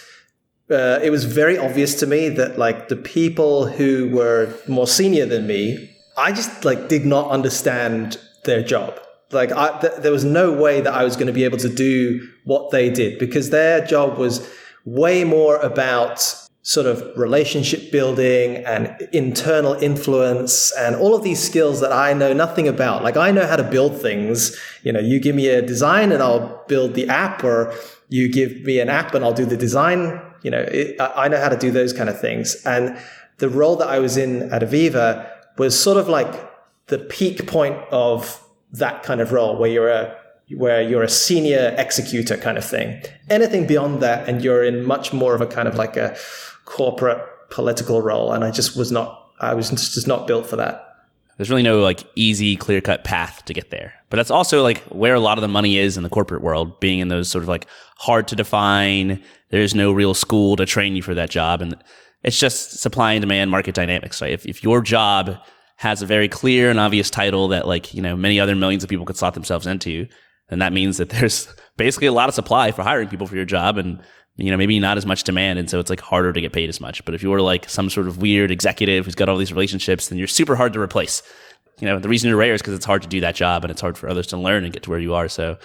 uh, 0.71 1.01
it 1.03 1.11
was 1.11 1.25
very 1.25 1.59
obvious 1.59 1.99
to 1.99 2.07
me 2.07 2.29
that 2.31 2.57
like 2.57 2.89
the 2.89 2.97
people 2.97 3.67
who 3.67 4.09
were 4.11 4.55
more 4.69 4.87
senior 4.87 5.27
than 5.27 5.49
me, 5.49 5.91
I 6.17 6.31
just 6.31 6.65
like 6.65 6.89
did 6.89 7.05
not 7.05 7.29
understand 7.31 8.19
their 8.45 8.63
job. 8.63 9.01
Like 9.33 9.51
I, 9.51 9.77
th- 9.81 9.95
there 9.99 10.13
was 10.13 10.25
no 10.25 10.53
way 10.53 10.81
that 10.81 10.95
I 10.95 11.03
was 11.03 11.17
going 11.17 11.27
to 11.27 11.33
be 11.33 11.45
able 11.45 11.59
to 11.59 11.69
do 11.69 12.25
what 12.45 12.71
they 12.71 12.89
did 12.89 13.19
because 13.19 13.51
their 13.51 13.85
job 13.85 14.17
was 14.17 14.49
way 14.85 15.25
more 15.25 15.57
about 15.57 16.48
sort 16.63 16.87
of 16.87 17.03
relationship 17.17 17.91
building 17.91 18.57
and 18.67 18.95
internal 19.13 19.75
influence 19.75 20.73
and 20.77 20.97
all 20.97 21.15
of 21.15 21.23
these 21.23 21.43
skills 21.43 21.81
that 21.81 21.93
I 21.93 22.13
know 22.13 22.33
nothing 22.33 22.69
about. 22.69 23.03
Like 23.03 23.17
I 23.17 23.31
know 23.31 23.47
how 23.47 23.57
to 23.57 23.63
build 23.63 24.01
things. 24.01 24.59
You 24.83 24.93
know, 24.93 25.01
you 25.01 25.21
give 25.21 25.35
me 25.35 25.49
a 25.49 25.63
design 25.63 26.13
and 26.13 26.23
I'll 26.23 26.65
build 26.69 26.95
the 26.95 27.09
app 27.09 27.43
or 27.45 27.73
you 28.09 28.31
give 28.31 28.63
me 28.63 28.81
an 28.81 28.89
app 28.89 29.15
and 29.15 29.25
I'll 29.25 29.33
do 29.33 29.47
the 29.47 29.57
design. 29.57 30.21
You 30.43 30.51
know, 30.51 30.67
it, 30.69 30.97
I 31.01 31.29
know 31.29 31.41
how 31.41 31.49
to 31.49 31.57
do 31.57 31.71
those 31.71 31.93
kind 31.93 32.09
of 32.09 32.21
things. 32.21 32.57
And 32.67 32.99
the 33.39 33.49
role 33.49 33.77
that 33.77 33.89
I 33.89 33.99
was 33.99 34.17
in 34.17 34.53
at 34.53 34.63
Aviva 34.63 35.31
was 35.57 35.79
sort 35.79 35.97
of 35.97 36.09
like 36.09 36.51
the 36.89 36.99
peak 36.99 37.47
point 37.47 37.77
of 37.91 38.43
that 38.73 39.03
kind 39.03 39.21
of 39.21 39.33
role 39.33 39.57
where 39.57 39.71
you're 39.71 39.89
a 39.89 40.17
where 40.57 40.83
you're 40.83 41.03
a 41.03 41.09
senior 41.09 41.75
executor 41.79 42.37
kind 42.37 42.57
of 42.57 42.65
thing. 42.65 43.03
Anything 43.29 43.67
beyond 43.67 44.01
that, 44.03 44.29
and 44.29 44.43
you're 44.43 44.65
in 44.65 44.85
much 44.85 45.13
more 45.13 45.35
of 45.35 45.41
a 45.41 45.47
kind 45.47 45.69
of 45.69 45.75
like 45.75 45.97
a 45.97 46.17
corporate 46.65 47.23
political 47.51 48.03
role. 48.03 48.33
And 48.33 48.45
I 48.45 48.51
just 48.51 48.77
was 48.77 48.91
not, 48.91 49.33
I 49.41 49.55
was 49.55 49.71
just 49.71 50.07
not 50.07 50.27
built 50.27 50.47
for 50.47 50.57
that. 50.57 50.85
There's 51.37 51.51
really 51.51 51.63
no 51.63 51.81
like 51.81 52.03
easy, 52.17 52.57
clear 52.57 52.81
cut 52.81 53.05
path 53.05 53.45
to 53.45 53.55
get 53.55 53.71
there. 53.71 53.95
But 54.11 54.17
that's 54.17 54.31
also 54.31 54.63
like 54.63 54.79
where 54.87 55.15
a 55.15 55.21
lot 55.21 55.39
of 55.39 55.43
the 55.43 55.49
money 55.49 55.79
is 55.79 55.97
in 55.97 56.03
the 56.03 56.09
corporate 56.09 56.43
world, 56.43 56.81
being 56.81 56.99
in 56.99 57.09
those 57.09 57.31
sort 57.31 57.45
of 57.45 57.49
like 57.49 57.67
hard 57.97 58.27
to 58.29 58.37
define. 58.37 59.23
There's 59.51 59.75
no 59.75 59.93
real 59.93 60.15
school 60.15 60.57
to 60.57 60.67
train 60.67 60.97
you 60.97 61.03
for 61.03 61.15
that 61.15 61.31
job. 61.31 61.63
And 61.63 61.77
it's 62.25 62.39
just 62.39 62.81
supply 62.81 63.13
and 63.13 63.21
demand 63.21 63.51
market 63.51 63.75
dynamics, 63.75 64.21
right? 64.21 64.33
If, 64.33 64.47
if 64.47 64.65
your 64.65 64.81
job 64.81 65.39
has 65.77 66.03
a 66.03 66.07
very 66.07 66.29
clear 66.29 66.71
and 66.71 66.81
obvious 66.81 67.09
title 67.09 67.49
that 67.49 67.69
like, 67.69 67.95
you 67.95 68.03
know, 68.03 68.17
many 68.17 68.41
other 68.41 68.57
millions 68.57 68.83
of 68.83 68.91
people 68.91 69.07
could 69.07 69.17
slot 69.17 69.35
themselves 69.35 69.67
into, 69.67 70.09
then 70.49 70.59
that 70.61 70.73
means 70.73 70.97
that 70.97 71.11
there's 71.11 71.49
basically 71.77 72.07
a 72.07 72.13
lot 72.13 72.29
of 72.29 72.35
supply 72.35 72.73
for 72.73 72.83
hiring 72.83 73.09
people 73.09 73.27
for 73.27 73.37
your 73.37 73.45
job. 73.45 73.79
And 73.79 74.01
you 74.39 74.53
know, 74.53 74.57
maybe 74.57 74.79
not 74.79 74.97
as 74.97 75.05
much 75.05 75.25
demand. 75.25 75.59
And 75.59 75.69
so 75.69 75.81
it's 75.81 75.91
like 75.91 76.01
harder 76.01 76.33
to 76.33 76.41
get 76.41 76.53
paid 76.53 76.69
as 76.69 76.81
much. 76.81 77.05
But 77.05 77.15
if 77.15 77.25
you 77.25 77.31
were 77.31 77.43
like 77.43 77.69
some 77.69 77.91
sort 77.91 78.07
of 78.07 78.19
weird 78.23 78.53
executive 78.53 79.05
who's 79.05 79.17
got 79.17 79.29
all 79.29 79.37
these 79.37 79.53
relationships, 79.53 80.09
then 80.09 80.19
you're 80.19 80.29
super 80.29 80.55
hard 80.55 80.73
to 80.75 80.81
replace. 80.81 81.23
You 81.81 81.89
know, 81.89 81.99
the 81.99 82.09
reason 82.09 82.29
you're 82.29 82.39
rare 82.39 82.55
is 82.55 82.63
because 82.63 82.75
it's 82.75 82.87
hard 82.87 83.03
to 83.03 83.09
do 83.09 83.21
that 83.21 83.35
job 83.35 83.65
and 83.65 83.71
it's 83.73 83.81
hard 83.81 83.99
for 83.99 84.09
others 84.09 84.29
to 84.29 84.37
learn 84.37 84.63
and 84.63 84.73
get 84.73 84.85
to 84.85 84.91
where 84.91 85.01
you 85.01 85.15
are. 85.15 85.29
So 85.29 85.59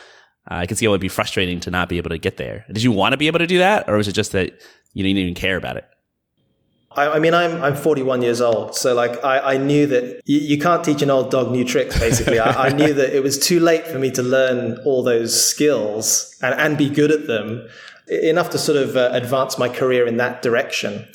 uh, 0.49 0.55
I 0.55 0.65
can 0.65 0.75
see 0.75 0.85
how 0.85 0.89
it 0.89 0.93
would 0.93 1.01
be 1.01 1.07
frustrating 1.07 1.59
to 1.61 1.71
not 1.71 1.87
be 1.87 1.97
able 1.97 2.09
to 2.09 2.17
get 2.17 2.37
there. 2.37 2.65
Did 2.67 2.81
you 2.81 2.91
want 2.91 3.13
to 3.13 3.17
be 3.17 3.27
able 3.27 3.39
to 3.39 3.47
do 3.47 3.59
that? 3.59 3.87
Or 3.87 3.97
was 3.97 4.07
it 4.07 4.13
just 4.13 4.31
that 4.31 4.59
you 4.93 5.03
didn't 5.03 5.19
even 5.19 5.35
care 5.35 5.55
about 5.55 5.77
it? 5.77 5.87
I, 6.95 7.11
I 7.11 7.19
mean, 7.19 7.33
I'm 7.33 7.61
I'm 7.61 7.75
41 7.75 8.21
years 8.21 8.41
old, 8.41 8.75
so 8.75 8.93
like 8.93 9.23
I, 9.23 9.53
I 9.53 9.57
knew 9.57 9.87
that 9.87 10.21
you, 10.25 10.39
you 10.39 10.57
can't 10.59 10.83
teach 10.83 11.01
an 11.01 11.09
old 11.09 11.31
dog 11.31 11.51
new 11.51 11.65
tricks. 11.65 11.99
Basically, 11.99 12.39
I, 12.39 12.67
I, 12.67 12.69
knew 12.69 12.93
that 12.93 13.15
it 13.15 13.23
was 13.23 13.39
too 13.39 13.59
late 13.59 13.87
for 13.87 13.99
me 13.99 14.11
to 14.11 14.23
learn 14.23 14.79
all 14.85 15.03
those 15.03 15.49
skills 15.49 16.37
and, 16.41 16.53
and 16.59 16.77
be 16.77 16.89
good 16.89 17.11
at 17.11 17.27
them 17.27 17.67
enough 18.07 18.49
to 18.51 18.57
sort 18.57 18.77
of 18.77 18.95
uh, 18.95 19.09
advance 19.13 19.57
my 19.57 19.69
career 19.69 20.05
in 20.05 20.17
that 20.17 20.41
direction. 20.41 21.07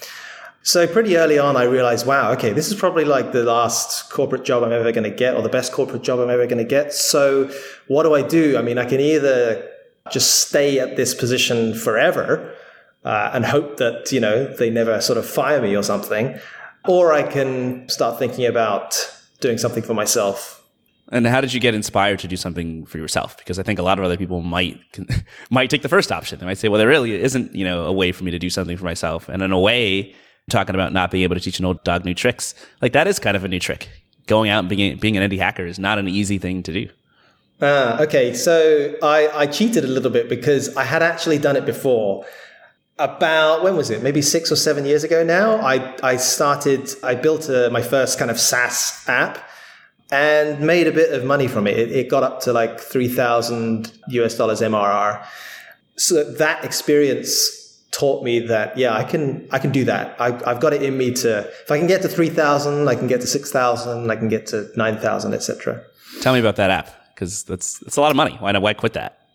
So 0.62 0.86
pretty 0.86 1.16
early 1.16 1.38
on, 1.38 1.56
I 1.56 1.62
realized, 1.62 2.06
wow, 2.06 2.32
okay, 2.32 2.52
this 2.52 2.70
is 2.70 2.74
probably 2.74 3.04
like 3.04 3.32
the 3.32 3.44
last 3.44 4.10
corporate 4.10 4.44
job 4.44 4.62
I'm 4.62 4.72
ever 4.72 4.92
going 4.92 5.10
to 5.10 5.16
get, 5.16 5.34
or 5.34 5.42
the 5.42 5.48
best 5.48 5.72
corporate 5.72 6.02
job 6.02 6.18
I'm 6.18 6.30
ever 6.30 6.46
going 6.46 6.58
to 6.58 6.64
get. 6.64 6.92
So 6.92 7.50
what 7.86 8.02
do 8.02 8.14
I 8.14 8.22
do? 8.22 8.58
I 8.58 8.62
mean, 8.62 8.76
I 8.76 8.84
can 8.84 9.00
either 9.00 9.66
just 10.10 10.48
stay 10.48 10.78
at 10.78 10.96
this 10.96 11.14
position 11.14 11.74
forever 11.74 12.54
uh, 13.04 13.30
and 13.32 13.44
hope 13.44 13.78
that 13.78 14.12
you 14.12 14.20
know 14.20 14.46
they 14.56 14.70
never 14.70 15.00
sort 15.00 15.18
of 15.18 15.26
fire 15.26 15.60
me 15.62 15.76
or 15.76 15.82
something, 15.82 16.38
or 16.86 17.12
I 17.12 17.22
can 17.22 17.88
start 17.88 18.18
thinking 18.18 18.46
about 18.46 18.96
doing 19.40 19.58
something 19.58 19.82
for 19.82 19.94
myself 19.94 20.58
and 21.10 21.26
how 21.26 21.40
did 21.40 21.52
you 21.54 21.60
get 21.60 21.74
inspired 21.74 22.18
to 22.20 22.28
do 22.28 22.36
something 22.36 22.84
for 22.84 22.98
yourself? 22.98 23.36
Because 23.38 23.58
I 23.58 23.62
think 23.62 23.78
a 23.78 23.82
lot 23.82 23.98
of 23.98 24.04
other 24.04 24.16
people 24.16 24.42
might 24.42 24.78
might 25.50 25.70
take 25.70 25.82
the 25.82 25.88
first 25.88 26.12
option. 26.12 26.38
They 26.38 26.46
might 26.46 26.58
say, 26.58 26.68
"Well, 26.68 26.78
there 26.78 26.88
really 26.88 27.12
isn't, 27.12 27.54
you 27.54 27.64
know, 27.64 27.84
a 27.84 27.92
way 27.92 28.12
for 28.12 28.24
me 28.24 28.30
to 28.30 28.38
do 28.38 28.50
something 28.50 28.76
for 28.76 28.84
myself." 28.84 29.28
And 29.28 29.42
in 29.42 29.52
a 29.52 29.58
way, 29.58 30.14
talking 30.50 30.74
about 30.74 30.92
not 30.92 31.10
being 31.10 31.24
able 31.24 31.34
to 31.34 31.40
teach 31.40 31.58
an 31.58 31.64
old 31.64 31.82
dog 31.84 32.04
new 32.04 32.14
tricks, 32.14 32.54
like 32.82 32.92
that 32.92 33.06
is 33.06 33.18
kind 33.18 33.36
of 33.36 33.44
a 33.44 33.48
new 33.48 33.60
trick. 33.60 33.88
Going 34.26 34.50
out 34.50 34.60
and 34.60 34.68
being 34.68 34.98
being 34.98 35.16
an 35.16 35.28
indie 35.28 35.38
hacker 35.38 35.64
is 35.64 35.78
not 35.78 35.98
an 35.98 36.08
easy 36.08 36.38
thing 36.38 36.62
to 36.64 36.72
do. 36.72 36.88
Ah, 37.60 38.00
okay. 38.02 38.34
So 38.34 38.94
I, 39.02 39.28
I 39.34 39.46
cheated 39.46 39.84
a 39.84 39.88
little 39.88 40.10
bit 40.10 40.28
because 40.28 40.76
I 40.76 40.84
had 40.84 41.02
actually 41.02 41.38
done 41.38 41.56
it 41.56 41.64
before. 41.64 42.24
About 42.98 43.62
when 43.62 43.76
was 43.76 43.90
it? 43.90 44.02
Maybe 44.02 44.22
six 44.22 44.50
or 44.50 44.56
seven 44.56 44.84
years 44.84 45.04
ago 45.04 45.22
now. 45.22 45.56
I 45.58 45.94
I 46.02 46.16
started. 46.16 46.90
I 47.02 47.14
built 47.14 47.48
a, 47.48 47.70
my 47.70 47.82
first 47.82 48.18
kind 48.18 48.30
of 48.30 48.38
SaaS 48.38 49.04
app 49.06 49.38
and 50.10 50.60
made 50.60 50.86
a 50.86 50.92
bit 50.92 51.12
of 51.12 51.24
money 51.24 51.46
from 51.46 51.66
it. 51.66 51.78
It, 51.78 51.92
it 51.92 52.08
got 52.08 52.22
up 52.22 52.40
to 52.40 52.52
like 52.52 52.80
3,000 52.80 53.92
US 54.08 54.36
dollars 54.36 54.60
MRR. 54.60 55.24
So 55.96 56.24
that 56.24 56.64
experience 56.64 57.58
taught 57.90 58.22
me 58.22 58.38
that 58.38 58.76
yeah 58.76 58.94
i 58.94 59.02
can 59.02 59.48
i 59.50 59.58
can 59.58 59.72
do 59.72 59.82
that 59.82 60.14
I, 60.20 60.30
have 60.46 60.60
got 60.60 60.74
it 60.74 60.82
in 60.82 60.98
me 60.98 61.12
to 61.14 61.38
if 61.38 61.70
i 61.70 61.78
can 61.78 61.86
get 61.86 62.02
to 62.02 62.08
3000 62.08 62.86
i 62.86 62.94
can 62.94 63.06
get 63.06 63.22
to 63.22 63.26
6000 63.26 64.10
i 64.10 64.14
can 64.14 64.28
get 64.28 64.46
to 64.48 64.70
9000 64.76 65.32
etc 65.32 65.82
tell 66.20 66.34
me 66.34 66.38
about 66.38 66.56
that 66.56 66.70
app 66.70 66.90
because 67.14 67.44
that's 67.44 67.78
that's 67.78 67.96
a 67.96 68.00
lot 68.00 68.10
of 68.10 68.16
money 68.16 68.36
why 68.40 68.52
not 68.52 68.60
why 68.60 68.74
quit 68.74 68.92
that 68.92 69.26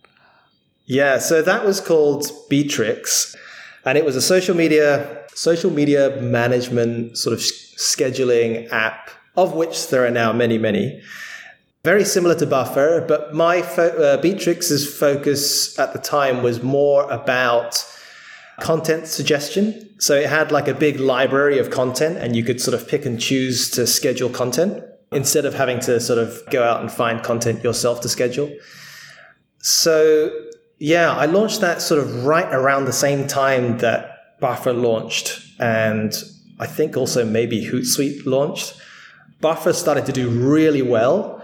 yeah 0.85 1.17
so 1.17 1.41
that 1.41 1.65
was 1.65 1.81
called 1.81 2.27
Beatrix 2.47 3.35
and 3.85 3.97
it 3.97 4.05
was 4.05 4.15
a 4.15 4.21
social 4.21 4.55
media 4.55 5.25
social 5.33 5.71
media 5.71 6.19
management 6.21 7.17
sort 7.17 7.33
of 7.33 7.39
scheduling 7.39 8.71
app 8.71 9.09
of 9.35 9.53
which 9.53 9.89
there 9.89 10.05
are 10.05 10.11
now 10.11 10.31
many 10.31 10.57
many 10.57 11.01
very 11.83 12.05
similar 12.05 12.35
to 12.35 12.45
buffer 12.45 13.03
but 13.07 13.33
my 13.33 13.61
fo- 13.61 13.97
uh, 13.97 14.21
Beatrix's 14.21 14.87
focus 14.97 15.77
at 15.79 15.93
the 15.93 15.99
time 15.99 16.43
was 16.43 16.61
more 16.61 17.09
about 17.11 17.85
content 18.59 19.07
suggestion. 19.07 19.89
So 19.99 20.15
it 20.15 20.29
had 20.29 20.51
like 20.51 20.67
a 20.67 20.73
big 20.73 20.99
library 20.99 21.59
of 21.59 21.69
content 21.69 22.17
and 22.17 22.35
you 22.35 22.43
could 22.43 22.61
sort 22.61 22.73
of 22.73 22.87
pick 22.87 23.05
and 23.05 23.19
choose 23.19 23.69
to 23.71 23.87
schedule 23.87 24.29
content 24.29 24.83
instead 25.11 25.45
of 25.45 25.53
having 25.53 25.79
to 25.81 25.99
sort 25.99 26.19
of 26.19 26.41
go 26.49 26.63
out 26.63 26.81
and 26.81 26.91
find 26.91 27.23
content 27.23 27.63
yourself 27.63 28.01
to 28.01 28.09
schedule. 28.09 28.51
So 29.59 30.31
yeah, 30.83 31.13
I 31.13 31.27
launched 31.27 31.61
that 31.61 31.81
sort 31.81 32.01
of 32.01 32.25
right 32.25 32.53
around 32.53 32.83
the 32.83 32.91
same 32.91 33.25
time 33.25 33.77
that 33.77 34.37
Buffer 34.41 34.73
launched 34.73 35.41
and 35.57 36.13
I 36.59 36.65
think 36.65 36.97
also 36.97 37.23
maybe 37.23 37.65
Hootsuite 37.65 38.25
launched. 38.25 38.75
Buffer 39.39 39.71
started 39.71 40.05
to 40.07 40.11
do 40.11 40.29
really 40.29 40.81
well. 40.81 41.41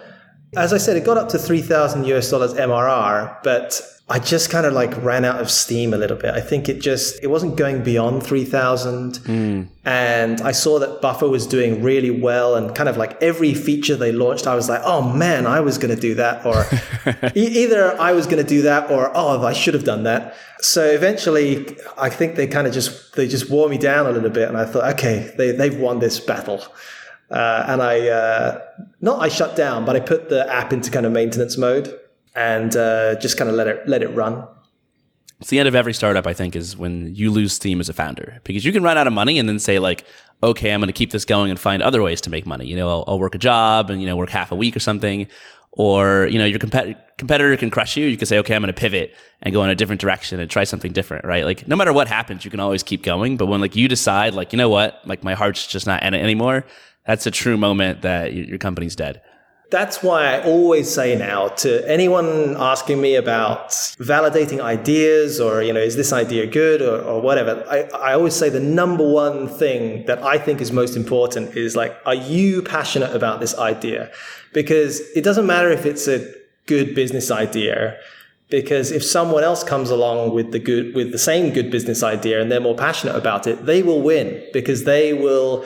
As 0.55 0.73
I 0.73 0.77
said, 0.77 0.97
it 0.97 1.05
got 1.05 1.17
up 1.17 1.29
to 1.29 1.39
3000 1.39 2.05
US 2.05 2.29
dollars 2.29 2.53
MRR, 2.53 3.43
but 3.43 3.81
I 4.11 4.17
just 4.17 4.49
kind 4.49 4.65
of 4.65 4.73
like 4.73 5.03
ran 5.03 5.23
out 5.23 5.39
of 5.39 5.51
steam 5.51 5.93
a 5.93 5.97
little 5.97 6.17
bit. 6.17 6.33
I 6.33 6.41
think 6.41 6.67
it 6.67 6.81
just 6.81 7.23
it 7.23 7.27
wasn't 7.27 7.55
going 7.55 7.83
beyond 7.83 8.23
3000 8.23 9.19
mm. 9.19 9.67
and 9.85 10.41
I 10.41 10.51
saw 10.51 10.79
that 10.79 10.99
Buffer 10.99 11.29
was 11.29 11.45
doing 11.45 11.83
really 11.83 12.09
well 12.09 12.55
and 12.55 12.75
kind 12.75 12.89
of 12.89 12.97
like 12.97 13.21
every 13.21 13.53
feature 13.53 13.95
they 13.95 14.11
launched 14.11 14.47
I 14.47 14.55
was 14.55 14.67
like, 14.67 14.81
"Oh 14.83 15.13
man, 15.13 15.45
I 15.45 15.59
was 15.59 15.77
going 15.77 15.93
to 15.93 16.01
do 16.01 16.15
that 16.15 16.43
or 16.43 16.65
e- 17.35 17.63
either 17.63 17.95
I 18.01 18.13
was 18.13 18.25
going 18.25 18.43
to 18.43 18.49
do 18.49 18.63
that 18.63 18.89
or 18.89 19.11
oh, 19.13 19.45
I 19.45 19.53
should 19.53 19.75
have 19.75 19.83
done 19.83 20.03
that." 20.03 20.35
So 20.61 20.83
eventually 20.83 21.77
I 21.95 22.09
think 22.09 22.35
they 22.35 22.47
kind 22.47 22.65
of 22.65 22.73
just 22.73 23.13
they 23.13 23.27
just 23.27 23.51
wore 23.51 23.69
me 23.69 23.77
down 23.77 24.07
a 24.07 24.11
little 24.11 24.31
bit 24.31 24.49
and 24.49 24.57
I 24.57 24.65
thought, 24.65 24.91
"Okay, 24.95 25.31
they 25.37 25.51
they've 25.51 25.77
won 25.77 25.99
this 25.99 26.19
battle." 26.19 26.63
Uh, 27.31 27.65
and 27.67 27.81
I 27.81 28.07
uh, 28.07 28.61
not 29.01 29.21
I 29.21 29.27
shut 29.27 29.55
down, 29.55 29.85
but 29.85 29.95
I 29.95 29.99
put 29.99 30.29
the 30.29 30.51
app 30.51 30.73
into 30.73 30.89
kind 30.89 31.05
of 31.05 31.11
maintenance 31.11 31.57
mode 31.57 31.97
and 32.35 32.75
uh, 32.75 33.15
just 33.19 33.37
kind 33.37 33.49
of 33.49 33.55
let 33.55 33.67
it 33.67 33.87
let 33.87 34.01
it 34.01 34.09
run. 34.09 34.47
It's 35.39 35.49
the 35.49 35.59
end 35.59 35.69
of 35.69 35.75
every 35.75 35.93
startup, 35.93 36.27
I 36.27 36.33
think, 36.33 36.55
is 36.55 36.75
when 36.75 37.15
you 37.15 37.31
lose 37.31 37.53
steam 37.53 37.79
as 37.79 37.87
a 37.87 37.93
founder 37.93 38.41
because 38.43 38.65
you 38.65 38.73
can 38.73 38.83
run 38.83 38.97
out 38.97 39.07
of 39.07 39.13
money 39.13 39.39
and 39.39 39.47
then 39.47 39.57
say 39.57 39.79
like, 39.79 40.03
okay, 40.43 40.73
I'm 40.73 40.81
going 40.81 40.87
to 40.87 40.93
keep 40.93 41.11
this 41.11 41.23
going 41.23 41.49
and 41.49 41.59
find 41.59 41.81
other 41.81 42.01
ways 42.01 42.19
to 42.21 42.29
make 42.29 42.45
money. 42.45 42.65
You 42.65 42.75
know, 42.75 42.89
I'll, 42.89 43.03
I'll 43.07 43.19
work 43.19 43.35
a 43.35 43.37
job 43.37 43.89
and 43.89 44.01
you 44.01 44.07
know 44.07 44.17
work 44.17 44.29
half 44.29 44.51
a 44.51 44.55
week 44.55 44.75
or 44.75 44.79
something, 44.79 45.27
or 45.71 46.27
you 46.27 46.39
know 46.39 46.45
your 46.45 46.59
compet- 46.59 46.97
competitor 47.17 47.55
can 47.57 47.69
crush 47.69 47.95
you. 47.95 48.07
You 48.07 48.17
can 48.17 48.25
say, 48.25 48.39
okay, 48.39 48.55
I'm 48.55 48.61
going 48.61 48.73
to 48.73 48.79
pivot 48.79 49.15
and 49.41 49.53
go 49.53 49.63
in 49.63 49.69
a 49.69 49.75
different 49.75 50.01
direction 50.01 50.39
and 50.39 50.49
try 50.49 50.63
something 50.63 50.91
different, 50.91 51.25
right? 51.25 51.45
Like 51.45 51.67
no 51.67 51.75
matter 51.75 51.93
what 51.93 52.07
happens, 52.07 52.43
you 52.43 52.51
can 52.51 52.59
always 52.59 52.83
keep 52.83 53.03
going. 53.03 53.37
But 53.37 53.45
when 53.45 53.61
like 53.61 53.75
you 53.75 53.87
decide, 53.87 54.33
like 54.33 54.51
you 54.51 54.57
know 54.57 54.69
what, 54.69 54.99
like 55.05 55.23
my 55.23 55.35
heart's 55.35 55.67
just 55.67 55.87
not 55.87 56.03
in 56.03 56.13
it 56.13 56.21
anymore, 56.21 56.65
that's 57.09 57.25
a 57.25 57.31
true 57.31 57.57
moment 57.57 58.03
that 58.03 58.33
your 58.33 58.59
company's 58.59 58.95
dead 58.95 59.21
that's 59.71 60.01
why 60.01 60.33
I 60.33 60.43
always 60.43 60.91
say 60.91 61.15
now 61.15 61.49
to 61.63 61.87
anyone 61.87 62.55
asking 62.57 62.99
me 62.99 63.15
about 63.15 63.69
validating 63.99 64.59
ideas 64.61 65.39
or, 65.39 65.61
you 65.61 65.71
know, 65.71 65.79
is 65.79 65.95
this 65.95 66.11
idea 66.11 66.47
good 66.47 66.81
or, 66.81 66.99
or 67.01 67.21
whatever, 67.21 67.63
I, 67.69 67.81
I 67.95 68.13
always 68.13 68.33
say 68.33 68.49
the 68.49 68.59
number 68.59 69.07
one 69.07 69.47
thing 69.47 70.05
that 70.07 70.23
I 70.23 70.39
think 70.39 70.59
is 70.59 70.71
most 70.71 70.95
important 70.95 71.55
is 71.55 71.75
like, 71.75 71.95
are 72.07 72.15
you 72.15 72.63
passionate 72.63 73.15
about 73.15 73.41
this 73.41 73.55
idea? 73.59 74.11
Because 74.53 75.01
it 75.15 75.23
doesn't 75.23 75.45
matter 75.45 75.69
if 75.69 75.85
it's 75.85 76.07
a 76.07 76.33
good 76.65 76.95
business 76.95 77.29
idea 77.31 77.97
because 78.49 78.91
if 78.91 79.03
someone 79.03 79.43
else 79.43 79.63
comes 79.63 79.89
along 79.91 80.33
with 80.33 80.51
the 80.51 80.59
good 80.59 80.93
with 80.95 81.11
the 81.11 81.19
same 81.19 81.51
good 81.53 81.71
business 81.71 82.03
idea 82.03 82.41
and 82.41 82.51
they're 82.51 82.59
more 82.59 82.75
passionate 82.75 83.15
about 83.15 83.47
it 83.47 83.65
they 83.65 83.81
will 83.81 84.01
win 84.01 84.43
because 84.53 84.83
they 84.83 85.13
will 85.13 85.65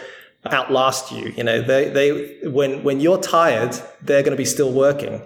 outlast 0.52 1.12
you. 1.12 1.34
You 1.38 1.44
know, 1.44 1.62
they, 1.62 1.90
they, 1.90 2.48
when, 2.48 2.84
when 2.84 3.00
you're 3.00 3.20
tired, 3.20 3.76
they're 4.02 4.24
going 4.24 4.32
to 4.32 4.38
be 4.38 4.46
still 4.46 4.72
working. 4.72 5.22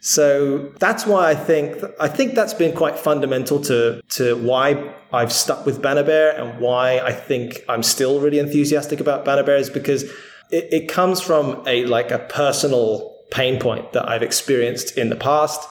So 0.00 0.70
that's 0.78 1.06
why 1.06 1.30
I 1.30 1.34
think, 1.34 1.82
I 1.98 2.08
think 2.08 2.34
that's 2.34 2.52
been 2.52 2.76
quite 2.76 2.98
fundamental 2.98 3.58
to, 3.62 4.02
to 4.10 4.36
why 4.36 4.94
I've 5.12 5.32
stuck 5.32 5.64
with 5.64 5.80
Bannerbear 5.80 6.38
and 6.38 6.60
why 6.60 6.98
I 6.98 7.12
think 7.12 7.64
I'm 7.70 7.82
still 7.82 8.20
really 8.20 8.38
enthusiastic 8.38 9.00
about 9.00 9.24
Bannerbear 9.24 9.58
is 9.58 9.70
because 9.70 10.02
it, 10.50 10.68
it 10.72 10.88
comes 10.88 11.22
from 11.22 11.62
a, 11.66 11.86
like 11.86 12.10
a 12.10 12.18
personal 12.18 13.16
pain 13.30 13.58
point 13.58 13.94
that 13.94 14.06
I've 14.06 14.22
experienced 14.22 14.98
in 14.98 15.08
the 15.08 15.16
past. 15.16 15.66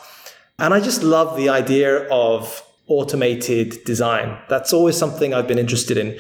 And 0.57 0.73
I 0.73 0.79
just 0.79 1.03
love 1.03 1.37
the 1.37 1.49
idea 1.49 2.07
of 2.09 2.63
automated 2.87 3.83
design. 3.85 4.39
That's 4.49 4.73
always 4.73 4.97
something 4.97 5.33
I've 5.33 5.47
been 5.47 5.59
interested 5.59 5.97
in. 5.97 6.19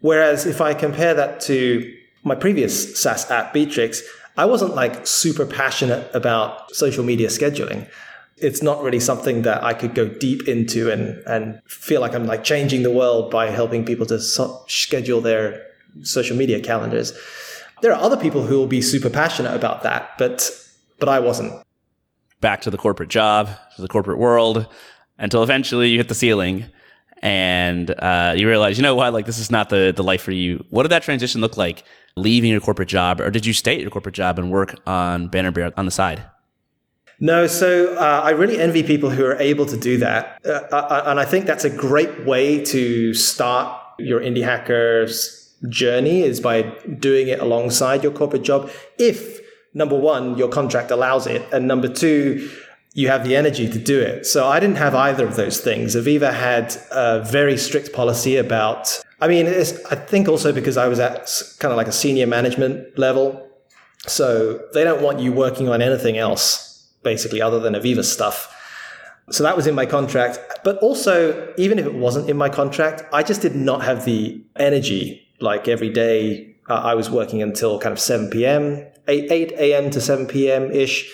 Whereas 0.00 0.46
if 0.46 0.62
I 0.62 0.72
compare 0.72 1.12
that 1.12 1.40
to 1.42 1.94
my 2.22 2.34
previous 2.34 2.98
SaaS 2.98 3.30
app, 3.30 3.52
Beatrix, 3.52 4.02
I 4.36 4.44
wasn't 4.44 4.74
like 4.74 5.06
super 5.06 5.46
passionate 5.46 6.10
about 6.14 6.74
social 6.74 7.04
media 7.04 7.28
scheduling. 7.28 7.88
It's 8.36 8.62
not 8.62 8.82
really 8.82 9.00
something 9.00 9.42
that 9.42 9.62
I 9.62 9.74
could 9.74 9.94
go 9.94 10.08
deep 10.08 10.48
into 10.48 10.90
and, 10.90 11.22
and 11.26 11.60
feel 11.66 12.00
like 12.00 12.14
I'm 12.14 12.26
like 12.26 12.42
changing 12.42 12.82
the 12.82 12.90
world 12.90 13.30
by 13.30 13.46
helping 13.50 13.84
people 13.84 14.06
to 14.06 14.20
so- 14.20 14.64
schedule 14.66 15.20
their 15.20 15.66
social 16.02 16.36
media 16.36 16.60
calendars. 16.60 17.12
There 17.82 17.92
are 17.92 18.00
other 18.00 18.16
people 18.16 18.42
who 18.42 18.56
will 18.56 18.66
be 18.66 18.82
super 18.82 19.10
passionate 19.10 19.54
about 19.54 19.82
that, 19.82 20.10
but 20.18 20.50
but 20.98 21.08
I 21.08 21.18
wasn't. 21.18 21.62
Back 22.40 22.62
to 22.62 22.70
the 22.70 22.78
corporate 22.78 23.10
job, 23.10 23.48
to 23.76 23.82
the 23.82 23.88
corporate 23.88 24.18
world, 24.18 24.66
until 25.18 25.42
eventually 25.42 25.88
you 25.88 25.98
hit 25.98 26.08
the 26.08 26.14
ceiling 26.14 26.66
and 27.20 27.90
uh, 27.90 28.34
you 28.36 28.48
realize, 28.48 28.78
you 28.78 28.82
know 28.82 28.94
what, 28.94 29.12
like 29.12 29.26
this 29.26 29.38
is 29.38 29.50
not 29.50 29.68
the 29.68 29.92
the 29.94 30.02
life 30.02 30.22
for 30.22 30.32
you. 30.32 30.64
What 30.70 30.82
did 30.82 30.90
that 30.90 31.02
transition 31.02 31.40
look 31.40 31.56
like? 31.56 31.84
leaving 32.16 32.50
your 32.50 32.60
corporate 32.60 32.88
job, 32.88 33.20
or 33.20 33.30
did 33.30 33.46
you 33.46 33.52
stay 33.52 33.74
at 33.74 33.80
your 33.80 33.90
corporate 33.90 34.14
job 34.14 34.38
and 34.38 34.50
work 34.50 34.74
on 34.86 35.28
Bannerbear 35.28 35.72
on 35.76 35.84
the 35.84 35.90
side? 35.90 36.22
No, 37.18 37.46
so 37.46 37.94
uh, 37.96 38.22
I 38.24 38.30
really 38.30 38.58
envy 38.58 38.82
people 38.82 39.10
who 39.10 39.24
are 39.24 39.36
able 39.36 39.66
to 39.66 39.76
do 39.76 39.98
that. 39.98 40.40
Uh, 40.44 40.52
uh, 40.72 40.76
uh, 40.76 41.02
and 41.06 41.20
I 41.20 41.24
think 41.24 41.44
that's 41.44 41.64
a 41.64 41.70
great 41.70 42.24
way 42.24 42.64
to 42.64 43.12
start 43.12 43.78
your 43.98 44.20
indie 44.20 44.42
hackers 44.42 45.54
journey 45.68 46.22
is 46.22 46.40
by 46.40 46.62
doing 46.98 47.28
it 47.28 47.38
alongside 47.40 48.02
your 48.02 48.12
corporate 48.12 48.42
job. 48.42 48.70
If 48.98 49.40
number 49.74 49.96
one, 49.96 50.38
your 50.38 50.48
contract 50.48 50.90
allows 50.90 51.26
it, 51.26 51.46
and 51.52 51.68
number 51.68 51.88
two, 51.88 52.50
you 52.92 53.08
have 53.08 53.24
the 53.24 53.36
energy 53.36 53.68
to 53.70 53.78
do 53.78 54.00
it. 54.00 54.26
So 54.26 54.48
I 54.48 54.58
didn't 54.60 54.76
have 54.76 54.94
either 54.94 55.26
of 55.26 55.36
those 55.36 55.60
things. 55.60 55.94
Aviva 55.94 56.32
had 56.32 56.76
a 56.90 57.22
very 57.22 57.56
strict 57.56 57.92
policy 57.92 58.36
about 58.36 59.02
I 59.22 59.28
mean, 59.28 59.46
I 59.46 59.96
think 59.96 60.28
also 60.28 60.50
because 60.50 60.78
I 60.78 60.88
was 60.88 60.98
at 60.98 61.30
kind 61.58 61.72
of 61.72 61.76
like 61.76 61.88
a 61.88 61.92
senior 61.92 62.26
management 62.26 62.98
level. 62.98 63.46
So 64.06 64.60
they 64.72 64.82
don't 64.82 65.02
want 65.02 65.20
you 65.20 65.30
working 65.30 65.68
on 65.68 65.82
anything 65.82 66.16
else, 66.16 66.88
basically, 67.02 67.42
other 67.42 67.60
than 67.60 67.74
Aviva 67.74 68.02
stuff. 68.02 68.56
So 69.30 69.42
that 69.42 69.56
was 69.56 69.66
in 69.66 69.74
my 69.74 69.84
contract. 69.84 70.40
But 70.64 70.78
also, 70.78 71.52
even 71.58 71.78
if 71.78 71.84
it 71.84 71.94
wasn't 71.94 72.30
in 72.30 72.36
my 72.38 72.48
contract, 72.48 73.02
I 73.12 73.22
just 73.22 73.42
did 73.42 73.54
not 73.54 73.84
have 73.84 74.06
the 74.06 74.42
energy. 74.56 75.28
Like 75.38 75.68
every 75.68 75.90
day, 75.90 76.56
uh, 76.68 76.74
I 76.74 76.94
was 76.94 77.10
working 77.10 77.42
until 77.42 77.78
kind 77.78 77.92
of 77.92 78.00
7 78.00 78.30
p.m., 78.30 78.86
8, 79.06 79.30
8 79.30 79.52
a.m. 79.52 79.90
to 79.90 80.00
7 80.00 80.26
p.m. 80.26 80.70
ish. 80.70 81.12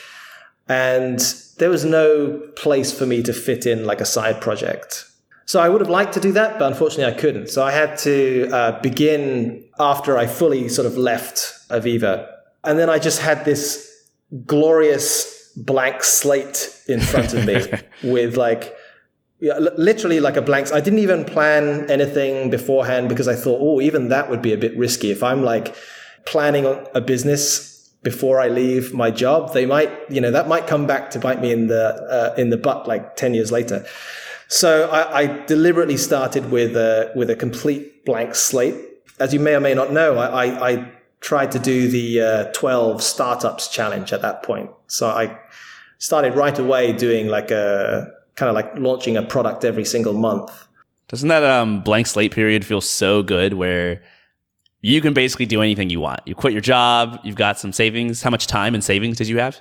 And 0.68 1.20
there 1.58 1.70
was 1.70 1.84
no 1.84 2.40
place 2.56 2.96
for 2.96 3.06
me 3.06 3.22
to 3.22 3.32
fit 3.32 3.66
in 3.66 3.84
like 3.84 4.00
a 4.00 4.04
side 4.04 4.40
project. 4.40 5.04
So 5.46 5.60
I 5.60 5.68
would 5.68 5.80
have 5.80 5.90
liked 5.90 6.12
to 6.14 6.20
do 6.20 6.32
that, 6.32 6.58
but 6.58 6.72
unfortunately 6.72 7.14
I 7.14 7.18
couldn't. 7.18 7.48
So 7.50 7.62
I 7.62 7.70
had 7.70 7.96
to 7.98 8.50
uh, 8.52 8.80
begin 8.80 9.64
after 9.78 10.18
I 10.18 10.26
fully 10.26 10.68
sort 10.68 10.86
of 10.86 10.96
left 10.96 11.36
Aviva. 11.70 12.28
And 12.64 12.78
then 12.78 12.90
I 12.90 12.98
just 12.98 13.20
had 13.20 13.44
this 13.44 14.08
glorious 14.44 15.52
blank 15.56 16.02
slate 16.02 16.82
in 16.88 17.00
front 17.00 17.32
of 17.32 17.46
me 17.46 17.64
with 18.02 18.36
like, 18.36 18.76
yeah, 19.38 19.58
literally 19.78 20.18
like 20.18 20.36
a 20.36 20.42
blank. 20.42 20.72
I 20.72 20.80
didn't 20.80 20.98
even 20.98 21.24
plan 21.24 21.88
anything 21.88 22.50
beforehand 22.50 23.08
because 23.08 23.28
I 23.28 23.36
thought, 23.36 23.60
oh, 23.60 23.80
even 23.80 24.08
that 24.08 24.28
would 24.28 24.42
be 24.42 24.52
a 24.52 24.58
bit 24.58 24.76
risky. 24.76 25.12
If 25.12 25.22
I'm 25.22 25.44
like 25.44 25.76
planning 26.24 26.66
a 26.92 27.00
business 27.00 27.75
before 28.06 28.40
I 28.40 28.46
leave 28.46 28.94
my 28.94 29.10
job, 29.10 29.52
they 29.52 29.66
might, 29.66 29.90
you 30.08 30.20
know, 30.20 30.30
that 30.30 30.46
might 30.46 30.68
come 30.68 30.86
back 30.86 31.10
to 31.10 31.18
bite 31.18 31.40
me 31.40 31.50
in 31.50 31.66
the 31.66 31.84
uh, 32.16 32.40
in 32.40 32.50
the 32.50 32.56
butt 32.56 32.86
like 32.86 33.16
ten 33.16 33.34
years 33.34 33.50
later. 33.50 33.84
So 34.46 34.88
I, 34.90 35.22
I 35.22 35.26
deliberately 35.46 35.96
started 35.96 36.52
with 36.52 36.76
a, 36.76 37.10
with 37.16 37.30
a 37.30 37.34
complete 37.34 38.04
blank 38.04 38.36
slate. 38.36 38.76
As 39.18 39.34
you 39.34 39.40
may 39.40 39.56
or 39.56 39.60
may 39.60 39.74
not 39.74 39.90
know, 39.90 40.18
I, 40.18 40.70
I, 40.70 40.92
tried 41.20 41.50
to 41.50 41.58
do 41.58 41.88
the 41.88 42.20
uh, 42.20 42.44
12 42.52 43.02
startups 43.02 43.66
challenge 43.68 44.12
at 44.12 44.22
that 44.22 44.44
point. 44.44 44.70
So 44.86 45.08
I 45.08 45.36
started 45.98 46.36
right 46.36 46.56
away 46.56 46.92
doing 46.92 47.26
like 47.26 47.50
a 47.50 48.06
kind 48.36 48.48
of 48.48 48.54
like 48.54 48.78
launching 48.78 49.16
a 49.16 49.22
product 49.22 49.64
every 49.64 49.84
single 49.84 50.12
month. 50.12 50.52
Doesn't 51.08 51.28
that 51.28 51.42
um, 51.42 51.80
blank 51.82 52.06
slate 52.06 52.32
period 52.32 52.64
feel 52.64 52.82
so 52.82 53.24
good 53.24 53.54
where 53.54 54.02
you 54.86 55.00
can 55.00 55.12
basically 55.12 55.46
do 55.46 55.62
anything 55.62 55.90
you 55.90 55.98
want? 55.98 56.20
You 56.26 56.36
quit 56.36 56.52
your 56.52 56.62
job, 56.62 57.18
you've 57.24 57.34
got 57.34 57.58
some 57.58 57.72
savings. 57.72 58.22
How 58.22 58.30
much 58.30 58.46
time 58.46 58.72
and 58.72 58.84
savings 58.84 59.16
did 59.16 59.26
you 59.26 59.38
have? 59.38 59.60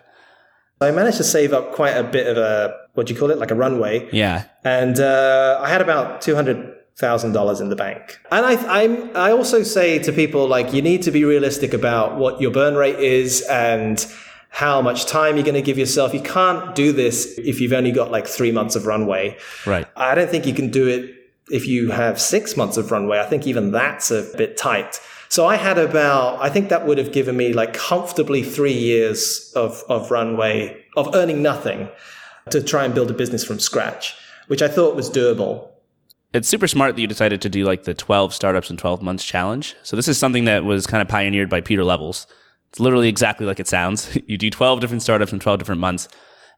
I 0.80 0.92
managed 0.92 1.18
to 1.18 1.24
save 1.24 1.52
up 1.52 1.74
quite 1.74 1.98
a 1.98 2.04
bit 2.04 2.28
of 2.28 2.38
a, 2.38 2.76
what 2.94 3.08
do 3.08 3.14
you 3.14 3.20
call 3.20 3.32
it? 3.32 3.40
Like 3.40 3.50
a 3.50 3.56
runway. 3.56 4.08
Yeah. 4.12 4.44
And 4.64 5.00
uh, 5.00 5.60
I 5.64 5.70
had 5.70 5.82
about 5.82 6.22
200 6.22 6.74
thousand 6.98 7.34
dollars 7.34 7.60
in 7.60 7.68
the 7.68 7.76
bank. 7.76 8.20
And 8.32 8.46
I, 8.46 8.84
I'm, 8.84 9.18
I 9.18 9.32
also 9.32 9.64
say 9.64 10.00
to 10.00 10.14
people 10.14 10.48
like 10.48 10.72
you 10.72 10.82
need 10.82 11.02
to 11.02 11.12
be 11.12 11.26
realistic 11.26 11.74
about 11.74 12.18
what 12.18 12.40
your 12.40 12.52
burn 12.52 12.76
rate 12.76 13.00
is 13.00 13.42
and 13.50 14.06
how 14.50 14.82
much 14.82 15.06
time 15.06 15.36
you're 15.36 15.44
going 15.44 15.56
to 15.56 15.62
give 15.62 15.78
yourself. 15.78 16.14
You 16.14 16.22
can't 16.22 16.74
do 16.74 16.94
this 16.94 17.38
if 17.38 17.60
you've 17.60 17.74
only 17.74 17.92
got 17.92 18.12
like 18.12 18.28
three 18.28 18.52
months 18.52 18.78
of 18.78 18.86
runway. 18.86 19.38
Right. 19.66 19.86
I 19.98 20.16
don't 20.16 20.30
think 20.30 20.46
you 20.46 20.54
can 20.54 20.70
do 20.70 20.88
it 20.88 21.14
if 21.50 21.68
you 21.68 21.92
have 21.92 22.22
six 22.22 22.56
months 22.56 22.78
of 22.78 22.92
runway. 22.92 23.20
I 23.20 23.26
think 23.26 23.46
even 23.46 23.72
that's 23.72 24.12
a 24.12 24.22
bit 24.38 24.56
tight. 24.56 25.02
So 25.30 25.46
I 25.46 25.56
had 25.56 25.78
about, 25.78 26.42
I 26.42 26.50
think 26.50 26.70
that 26.70 26.86
would 26.86 26.98
have 26.98 27.12
given 27.12 27.36
me 27.36 27.54
like 27.54 27.74
comfortably 27.74 28.44
three 28.44 28.74
years 28.74 29.52
of, 29.56 29.84
of 29.90 30.12
runway 30.12 30.84
of 30.96 31.14
earning 31.14 31.42
nothing 31.42 31.90
to 32.52 32.62
try 32.62 32.86
and 32.86 32.94
build 32.94 33.10
a 33.10 33.14
business 33.14 33.44
from 33.44 33.60
scratch, 33.60 34.16
which 34.48 34.62
I 34.62 34.68
thought 34.68 34.96
was 34.96 35.10
doable 35.10 35.70
it's 36.36 36.50
super 36.50 36.68
smart 36.68 36.96
that 36.96 37.02
you 37.02 37.08
decided 37.08 37.42
to 37.42 37.50
do 37.50 37.64
like 37.64 37.84
the 37.84 37.94
12 37.94 38.34
startups 38.34 38.70
in 38.70 38.76
12 38.76 39.02
months 39.02 39.24
challenge. 39.24 39.74
So 39.84 39.96
this 39.96 40.10
is 40.10 40.18
something 40.18 40.46
that 40.46 40.66
was 40.66 40.86
kind 40.86 41.02
of 41.02 41.08
pioneered 41.08 41.50
by 41.50 41.62
Pieter 41.62 41.86
Levels. 41.86 42.28
It's 42.70 42.80
literally 42.80 43.08
exactly 43.08 43.46
like 43.46 43.60
it 43.60 43.68
sounds. 43.68 44.18
you 44.28 44.38
do 44.38 44.50
12 44.50 44.82
different 44.82 45.02
startups 45.02 45.32
in 45.32 45.40
12 45.40 45.60
different 45.60 45.80
months. 45.80 46.10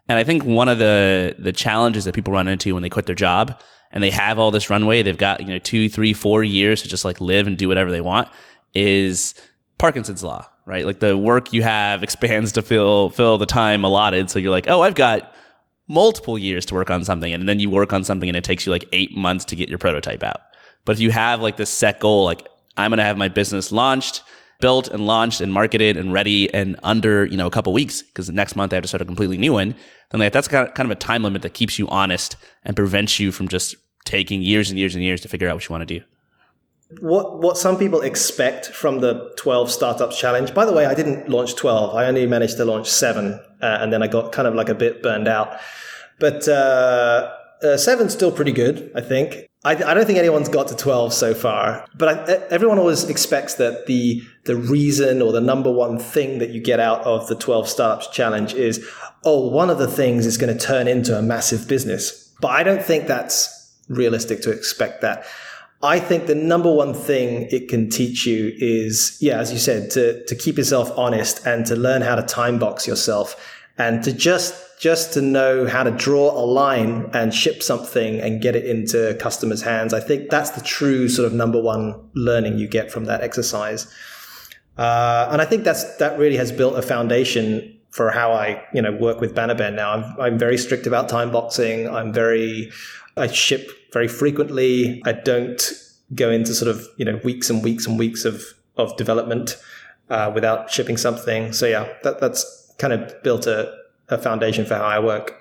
And 0.09 0.17
I 0.17 0.23
think 0.23 0.43
one 0.43 0.67
of 0.67 0.79
the 0.79 1.35
the 1.37 1.53
challenges 1.53 2.05
that 2.05 2.15
people 2.15 2.33
run 2.33 2.47
into 2.47 2.73
when 2.73 2.81
they 2.81 2.89
quit 2.89 3.05
their 3.05 3.15
job 3.15 3.61
and 3.91 4.03
they 4.03 4.09
have 4.09 4.39
all 4.39 4.51
this 4.51 4.69
runway, 4.69 5.03
they've 5.03 5.17
got, 5.17 5.41
you 5.41 5.47
know, 5.47 5.59
two, 5.59 5.89
three, 5.89 6.13
four 6.13 6.43
years 6.43 6.81
to 6.81 6.89
just 6.89 7.05
like 7.05 7.21
live 7.21 7.45
and 7.45 7.57
do 7.57 7.67
whatever 7.67 7.91
they 7.91 8.01
want 8.01 8.29
is 8.77 9.33
Parkinson's 9.79 10.23
law, 10.23 10.47
right? 10.65 10.85
Like 10.85 10.99
the 10.99 11.17
work 11.17 11.51
you 11.51 11.63
have 11.63 12.03
expands 12.03 12.51
to 12.53 12.61
fill 12.61 13.09
fill 13.09 13.37
the 13.37 13.45
time 13.45 13.83
allotted. 13.83 14.29
So 14.29 14.39
you're 14.39 14.51
like, 14.51 14.67
oh, 14.67 14.81
I've 14.81 14.95
got 14.95 15.33
multiple 15.87 16.37
years 16.37 16.65
to 16.67 16.75
work 16.75 16.91
on 16.91 17.03
something 17.03 17.33
and 17.33 17.49
then 17.49 17.59
you 17.59 17.69
work 17.69 17.93
on 17.93 18.03
something 18.03 18.29
and 18.29 18.35
it 18.35 18.43
takes 18.43 18.65
you 18.65 18.71
like 18.71 18.85
eight 18.91 19.15
months 19.15 19.45
to 19.45 19.55
get 19.55 19.69
your 19.69 19.77
prototype 19.77 20.23
out. 20.23 20.41
But 20.85 20.93
if 20.93 20.99
you 20.99 21.11
have 21.11 21.41
like 21.41 21.57
this 21.57 21.69
set 21.69 21.99
goal, 21.99 22.25
like 22.25 22.47
I'm 22.75 22.91
going 22.91 22.97
to 22.97 23.03
have 23.03 23.17
my 23.17 23.29
business 23.29 23.71
launched, 23.71 24.21
built 24.59 24.89
and 24.89 25.07
launched 25.07 25.41
and 25.41 25.51
marketed 25.51 25.97
and 25.97 26.13
ready 26.13 26.53
and 26.53 26.77
under, 26.83 27.25
you 27.25 27.37
know, 27.37 27.47
a 27.47 27.51
couple 27.51 27.73
weeks 27.73 28.03
because 28.03 28.29
next 28.29 28.55
month 28.55 28.73
I 28.73 28.75
have 28.75 28.83
to 28.83 28.87
start 28.87 29.01
a 29.01 29.05
completely 29.05 29.37
new 29.37 29.53
one, 29.53 29.75
then 30.11 30.19
like 30.19 30.33
that's 30.33 30.47
kind 30.47 30.67
of, 30.67 30.73
kind 30.75 30.85
of 30.85 30.95
a 30.95 30.99
time 30.99 31.23
limit 31.23 31.41
that 31.41 31.53
keeps 31.53 31.79
you 31.79 31.87
honest 31.87 32.35
and 32.63 32.75
prevents 32.75 33.19
you 33.19 33.31
from 33.31 33.47
just 33.47 33.75
taking 34.05 34.41
years 34.41 34.69
and 34.69 34.77
years 34.77 34.93
and 34.93 35.03
years 35.03 35.21
to 35.21 35.27
figure 35.27 35.49
out 35.49 35.55
what 35.55 35.67
you 35.67 35.73
want 35.73 35.87
to 35.87 35.99
do. 35.99 36.05
What 37.01 37.41
what 37.41 37.57
some 37.57 37.77
people 37.77 38.01
expect 38.01 38.67
from 38.67 39.01
the 39.01 39.33
12 39.37 39.69
startups 39.69 40.17
challenge. 40.17 40.53
By 40.53 40.65
the 40.65 40.71
way, 40.71 40.85
I 40.85 40.93
didn't 40.93 41.27
launch 41.27 41.55
12. 41.55 41.95
I 41.95 42.05
only 42.05 42.25
managed 42.25 42.57
to 42.57 42.65
launch 42.65 42.87
7 42.87 43.33
uh, 43.33 43.39
and 43.61 43.91
then 43.91 44.01
I 44.01 44.07
got 44.07 44.31
kind 44.31 44.47
of 44.47 44.55
like 44.55 44.69
a 44.69 44.75
bit 44.75 45.03
burned 45.03 45.27
out. 45.27 45.59
But 46.19 46.47
uh, 46.47 47.33
uh, 47.61 47.77
seven's 47.77 48.13
still 48.13 48.31
pretty 48.31 48.51
good, 48.51 48.91
I 48.95 49.01
think. 49.01 49.47
I, 49.65 49.71
I, 49.71 49.93
don't 49.93 50.05
think 50.05 50.19
anyone's 50.19 50.49
got 50.49 50.67
to 50.69 50.75
12 50.75 51.13
so 51.13 51.33
far, 51.33 51.85
but 51.95 52.29
I, 52.29 52.33
everyone 52.49 52.77
always 52.77 53.03
expects 53.05 53.55
that 53.55 53.87
the 53.87 54.21
the 54.45 54.55
reason 54.55 55.21
or 55.21 55.31
the 55.33 55.41
number 55.41 55.71
one 55.71 55.99
thing 55.99 56.37
that 56.37 56.51
you 56.51 56.61
get 56.61 56.79
out 56.79 57.01
of 57.01 57.27
the 57.27 57.35
12 57.35 57.67
startups 57.67 58.07
challenge 58.07 58.53
is, 58.53 58.87
oh, 59.25 59.49
one 59.49 59.69
of 59.69 59.77
the 59.77 59.87
things 59.87 60.25
is 60.25 60.37
going 60.37 60.55
to 60.55 60.65
turn 60.65 60.87
into 60.87 61.17
a 61.17 61.21
massive 61.21 61.67
business. 61.67 62.33
But 62.39 62.49
I 62.49 62.63
don't 62.63 62.83
think 62.83 63.07
that's 63.07 63.75
realistic 63.89 64.41
to 64.43 64.51
expect 64.51 65.01
that. 65.01 65.25
I 65.83 65.99
think 65.99 66.25
the 66.25 66.35
number 66.35 66.73
one 66.73 66.93
thing 66.93 67.47
it 67.51 67.69
can 67.69 67.89
teach 67.89 68.25
you 68.25 68.51
is, 68.57 69.17
yeah, 69.21 69.39
as 69.39 69.51
you 69.51 69.59
said, 69.59 69.91
to, 69.91 70.25
to 70.25 70.35
keep 70.35 70.57
yourself 70.57 70.91
honest 70.97 71.45
and 71.45 71.65
to 71.67 71.75
learn 71.75 72.01
how 72.01 72.15
to 72.15 72.23
time 72.23 72.57
box 72.57 72.87
yourself 72.87 73.35
and 73.77 74.03
to 74.03 74.11
just 74.11 74.63
just 74.79 75.11
to 75.13 75.21
know 75.21 75.65
how 75.65 75.81
to 75.81 75.89
draw 75.89 76.31
a 76.31 76.45
line 76.45 77.09
and 77.11 77.33
ship 77.33 77.63
something 77.63 78.19
and 78.19 78.43
get 78.43 78.55
it 78.55 78.63
into 78.63 79.17
customers' 79.19 79.63
hands. 79.63 79.91
I 79.91 79.99
think 79.99 80.29
that's 80.29 80.51
the 80.51 80.61
true 80.61 81.09
sort 81.09 81.25
of 81.25 81.33
number 81.33 81.59
one 81.59 81.99
learning 82.13 82.59
you 82.59 82.67
get 82.67 82.91
from 82.91 83.05
that 83.05 83.21
exercise. 83.21 83.91
Uh, 84.77 85.29
and 85.31 85.41
I 85.41 85.45
think 85.45 85.63
that's 85.63 85.97
that 85.97 86.19
really 86.19 86.37
has 86.37 86.51
built 86.51 86.77
a 86.77 86.83
foundation 86.83 87.75
for 87.89 88.11
how 88.11 88.31
I 88.31 88.63
you 88.73 88.81
know 88.81 88.91
work 88.91 89.19
with 89.19 89.33
Bannerbear 89.35 89.73
now. 89.73 89.93
I'm 89.93 90.19
I'm 90.21 90.37
very 90.37 90.57
strict 90.57 90.85
about 90.85 91.09
time 91.09 91.31
boxing. 91.31 91.89
I'm 91.89 92.13
very 92.13 92.71
I 93.15 93.27
ship 93.27 93.71
very 93.93 94.07
frequently. 94.07 95.01
I 95.05 95.13
don't 95.13 95.71
go 96.15 96.31
into 96.31 96.53
sort 96.53 96.69
of 96.69 96.87
you 96.97 97.05
know 97.05 97.19
weeks 97.23 97.49
and 97.49 97.63
weeks 97.63 97.85
and 97.85 97.99
weeks 97.99 98.25
of 98.25 98.43
of 98.77 98.95
development 98.97 99.57
uh, 100.09 100.31
without 100.33 100.71
shipping 100.71 100.97
something. 100.97 101.53
So 101.53 101.65
yeah, 101.65 101.87
that 102.03 102.19
that's 102.19 102.73
kind 102.77 102.93
of 102.93 103.23
built 103.23 103.47
a 103.47 103.73
a 104.09 104.17
foundation 104.17 104.65
for 104.65 104.75
how 104.75 104.83
I 104.83 104.99
work. 104.99 105.33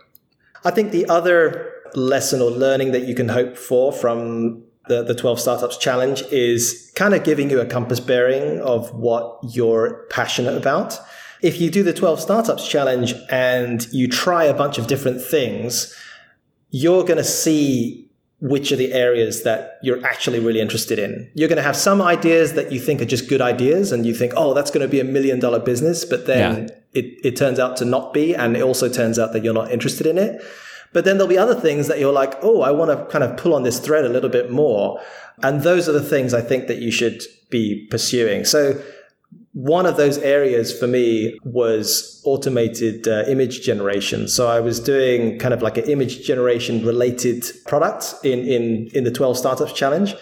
I 0.64 0.70
think 0.70 0.90
the 0.90 1.06
other 1.09 1.72
lesson 1.94 2.40
or 2.40 2.50
learning 2.50 2.92
that 2.92 3.04
you 3.04 3.14
can 3.14 3.28
hope 3.28 3.56
for 3.56 3.92
from 3.92 4.62
the, 4.88 5.02
the 5.02 5.14
12 5.14 5.40
startups 5.40 5.76
challenge 5.76 6.22
is 6.30 6.92
kind 6.94 7.14
of 7.14 7.24
giving 7.24 7.50
you 7.50 7.61
a 7.61 7.66
compass 7.66 8.00
bearing 8.00 8.61
of 8.61 8.92
what 8.94 9.38
you're 9.42 10.06
passionate 10.11 10.56
about. 10.56 10.98
If 11.42 11.61
you 11.61 11.70
do 11.70 11.82
the 11.82 11.92
12 11.92 12.20
startups 12.20 12.66
challenge 12.66 13.14
and 13.30 13.87
you 13.92 14.09
try 14.09 14.44
a 14.44 14.54
bunch 14.54 14.78
of 14.78 14.87
different 14.87 15.20
things, 15.20 15.94
you're 16.70 17.02
going 17.04 17.18
to 17.18 17.24
see 17.24 18.05
which 18.40 18.70
are 18.70 18.77
the 18.77 18.92
areas 18.92 19.44
that 19.44 19.79
you're 19.83 20.05
actually 20.05 20.38
really 20.38 20.61
interested 20.61 20.99
in. 20.99 21.31
You're 21.35 21.49
going 21.49 21.57
to 21.57 21.62
have 21.62 21.77
some 21.77 22.03
ideas 22.03 22.53
that 22.53 22.70
you 22.70 22.79
think 22.79 23.01
are 23.01 23.07
just 23.07 23.29
good 23.29 23.40
ideas 23.40 23.92
and 23.92 24.05
you 24.05 24.14
think, 24.14 24.35
oh, 24.37 24.53
that's 24.53 24.70
going 24.70 24.83
to 24.83 24.88
be 24.88 25.01
a 25.01 25.05
million 25.05 25.40
dollar 25.40 25.59
business. 25.59 26.05
But 26.05 26.27
then 26.27 26.68
yeah. 26.68 26.75
it, 26.92 27.05
it 27.25 27.37
turns 27.37 27.59
out 27.59 27.79
to 27.79 27.87
not 27.87 28.12
be. 28.12 28.35
And 28.35 28.55
it 28.57 28.62
also 28.62 28.90
turns 28.90 29.18
out 29.18 29.33
that 29.33 29.42
you're 29.42 29.55
not 29.55 29.70
interested 29.70 30.07
in 30.07 30.18
it. 30.18 30.42
But 30.92 31.05
then 31.05 31.16
there'll 31.16 31.29
be 31.29 31.38
other 31.38 31.55
things 31.55 31.88
that 31.88 31.99
you're 31.99 32.12
like, 32.12 32.35
oh, 32.42 32.61
I 32.61 32.70
want 32.70 32.90
to 32.90 33.07
kind 33.11 33.25
of 33.25 33.37
pull 33.38 33.55
on 33.55 33.62
this 33.62 33.79
thread 33.79 34.05
a 34.05 34.09
little 34.09 34.31
bit 34.31 34.51
more. 34.51 35.01
And 35.42 35.62
those 35.62 35.88
are 35.88 35.92
the 35.92 36.03
things 36.03 36.35
I 36.35 36.42
think 36.42 36.66
that 36.68 36.79
you 36.79 36.90
should 36.90 37.22
be 37.51 37.87
pursuing. 37.90 38.44
So 38.44 38.81
one 39.56 39.86
of 39.86 39.96
those 39.96 40.18
areas 40.18 40.70
for 40.78 40.86
me 40.86 41.38
was 41.42 42.20
automated 42.26 43.08
uh, 43.08 43.24
image 43.26 43.62
generation. 43.62 44.28
So 44.28 44.48
I 44.48 44.60
was 44.60 44.78
doing 44.78 45.38
kind 45.38 45.54
of 45.54 45.62
like 45.62 45.78
an 45.78 45.84
image 45.84 46.26
generation 46.26 46.84
related 46.84 47.42
product 47.66 48.16
in, 48.22 48.40
in, 48.40 48.90
in 48.92 49.04
the 49.04 49.10
12 49.10 49.38
startups 49.38 49.72
challenge. 49.72 50.14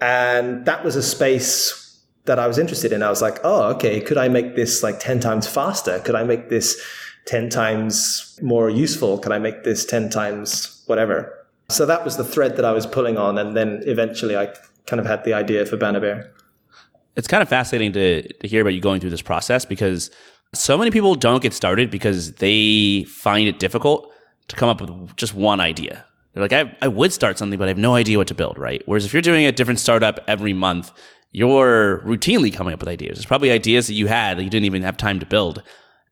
And 0.00 0.64
that 0.64 0.82
was 0.82 0.96
a 0.96 1.02
space 1.02 2.02
that 2.24 2.38
I 2.38 2.46
was 2.46 2.56
interested 2.56 2.90
in. 2.90 3.02
I 3.02 3.10
was 3.10 3.20
like, 3.20 3.38
oh, 3.44 3.64
okay, 3.74 4.00
could 4.00 4.16
I 4.16 4.28
make 4.28 4.56
this 4.56 4.82
like 4.82 4.98
10 4.98 5.20
times 5.20 5.46
faster? 5.46 5.98
Could 5.98 6.14
I 6.14 6.24
make 6.24 6.48
this 6.48 6.80
10 7.26 7.50
times 7.50 8.38
more 8.40 8.70
useful? 8.70 9.18
Could 9.18 9.32
I 9.32 9.38
make 9.38 9.64
this 9.64 9.84
10 9.84 10.08
times 10.08 10.82
whatever? 10.86 11.46
So 11.68 11.84
that 11.84 12.02
was 12.02 12.16
the 12.16 12.24
thread 12.24 12.56
that 12.56 12.64
I 12.64 12.72
was 12.72 12.86
pulling 12.86 13.18
on. 13.18 13.36
And 13.36 13.54
then 13.54 13.82
eventually 13.84 14.38
I 14.38 14.54
kind 14.86 15.00
of 15.00 15.04
had 15.04 15.24
the 15.24 15.34
idea 15.34 15.66
for 15.66 15.76
Bannerbear 15.76 16.30
it's 17.18 17.26
kind 17.26 17.42
of 17.42 17.48
fascinating 17.48 17.92
to, 17.92 18.32
to 18.32 18.48
hear 18.48 18.62
about 18.62 18.74
you 18.74 18.80
going 18.80 19.00
through 19.00 19.10
this 19.10 19.22
process 19.22 19.64
because 19.64 20.10
so 20.54 20.78
many 20.78 20.92
people 20.92 21.16
don't 21.16 21.42
get 21.42 21.52
started 21.52 21.90
because 21.90 22.34
they 22.34 23.04
find 23.08 23.48
it 23.48 23.58
difficult 23.58 24.10
to 24.46 24.56
come 24.56 24.68
up 24.68 24.80
with 24.80 25.16
just 25.16 25.34
one 25.34 25.60
idea. 25.60 26.06
They're 26.32 26.44
like, 26.44 26.52
I, 26.52 26.76
I 26.80 26.86
would 26.86 27.12
start 27.12 27.36
something, 27.36 27.58
but 27.58 27.64
I 27.64 27.68
have 27.68 27.78
no 27.78 27.96
idea 27.96 28.18
what 28.18 28.28
to 28.28 28.34
build, 28.34 28.56
right? 28.56 28.82
Whereas 28.86 29.04
if 29.04 29.12
you're 29.12 29.20
doing 29.20 29.46
a 29.46 29.52
different 29.52 29.80
startup 29.80 30.20
every 30.28 30.52
month, 30.52 30.92
you're 31.32 32.00
routinely 32.06 32.54
coming 32.54 32.72
up 32.72 32.78
with 32.78 32.88
ideas. 32.88 33.18
There's 33.18 33.26
probably 33.26 33.50
ideas 33.50 33.88
that 33.88 33.94
you 33.94 34.06
had 34.06 34.38
that 34.38 34.44
you 34.44 34.50
didn't 34.50 34.66
even 34.66 34.82
have 34.82 34.96
time 34.96 35.18
to 35.18 35.26
build. 35.26 35.62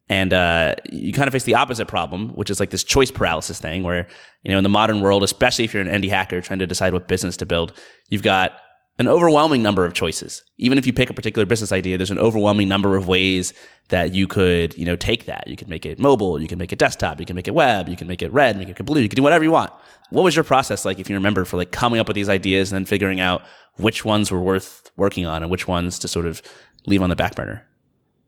And 0.09 0.33
uh, 0.33 0.75
you 0.91 1.13
kind 1.13 1.29
of 1.29 1.33
face 1.33 1.45
the 1.45 1.55
opposite 1.55 1.87
problem, 1.87 2.31
which 2.31 2.51
is 2.51 2.59
like 2.59 2.71
this 2.71 2.83
choice 2.83 3.13
paralysis 3.13 3.61
thing 3.61 3.85
where, 3.85 4.09
you 4.43 4.51
know, 4.51 4.59
in 4.59 4.65
the 4.65 4.69
modern 4.69 5.01
world, 5.01 5.23
especially 5.23 5.65
if 5.65 5.73
you're 5.73 5.83
an 5.85 6.03
indie 6.03 6.11
hacker 6.11 6.41
trying 6.41 6.59
to 6.59 6.67
decide 6.67 6.93
what 6.93 7.07
business 7.07 7.37
to 7.37 7.47
build, 7.47 7.73
you've 8.09 8.23
got 8.25 8.53
an 8.99 9.09
overwhelming 9.09 9.63
number 9.63 9.85
of 9.85 9.93
choices. 9.93 10.43
Even 10.57 10.79
if 10.79 10.87
you 10.87 10.93
pick 10.93 11.11
a 11.11 11.15
particular 11.15 11.45
business 11.45 11.71
idea, 11.71 11.99
there's 11.99 12.11
an 12.11 12.19
overwhelming 12.19 12.69
number 12.69 12.97
of 12.97 13.07
ways 13.07 13.53
that 13.89 14.15
you 14.15 14.27
could, 14.27 14.77
you 14.77 14.87
know, 14.87 14.97
take 14.97 15.27
that. 15.27 15.47
You 15.47 15.57
can 15.57 15.69
make 15.69 15.85
it 15.85 15.99
mobile, 15.99 16.41
you 16.41 16.49
can 16.49 16.59
make 16.59 16.73
it 16.73 16.79
desktop, 16.79 17.21
you 17.21 17.27
can 17.27 17.37
make 17.37 17.47
it 17.47 17.55
web, 17.55 17.89
you 17.89 17.97
can 17.97 18.07
make 18.07 18.23
it 18.23 18.33
red, 18.33 18.57
make 18.57 18.69
it 18.69 18.83
blue, 18.85 19.01
you 19.01 19.09
can 19.09 19.17
do 19.17 19.23
whatever 19.23 19.45
you 19.45 19.51
want. 19.51 19.73
What 20.11 20.23
was 20.23 20.35
your 20.35 20.45
process 20.45 20.85
like, 20.85 20.99
if 20.99 21.11
you 21.11 21.17
remember, 21.17 21.45
for 21.45 21.57
like 21.57 21.73
coming 21.73 22.01
up 22.01 22.09
with 22.09 22.15
these 22.15 22.29
ideas 22.29 22.73
and 22.73 22.77
then 22.77 22.87
figuring 22.87 23.21
out 23.21 23.43
which 23.77 24.05
ones 24.05 24.31
were 24.31 24.41
worth 24.41 24.91
working 24.97 25.27
on 25.27 25.43
and 25.43 25.51
which 25.51 25.69
ones 25.69 25.99
to 25.99 26.09
sort 26.09 26.27
of 26.27 26.41
leave 26.87 27.03
on 27.03 27.11
the 27.11 27.17
back 27.17 27.35
burner? 27.35 27.67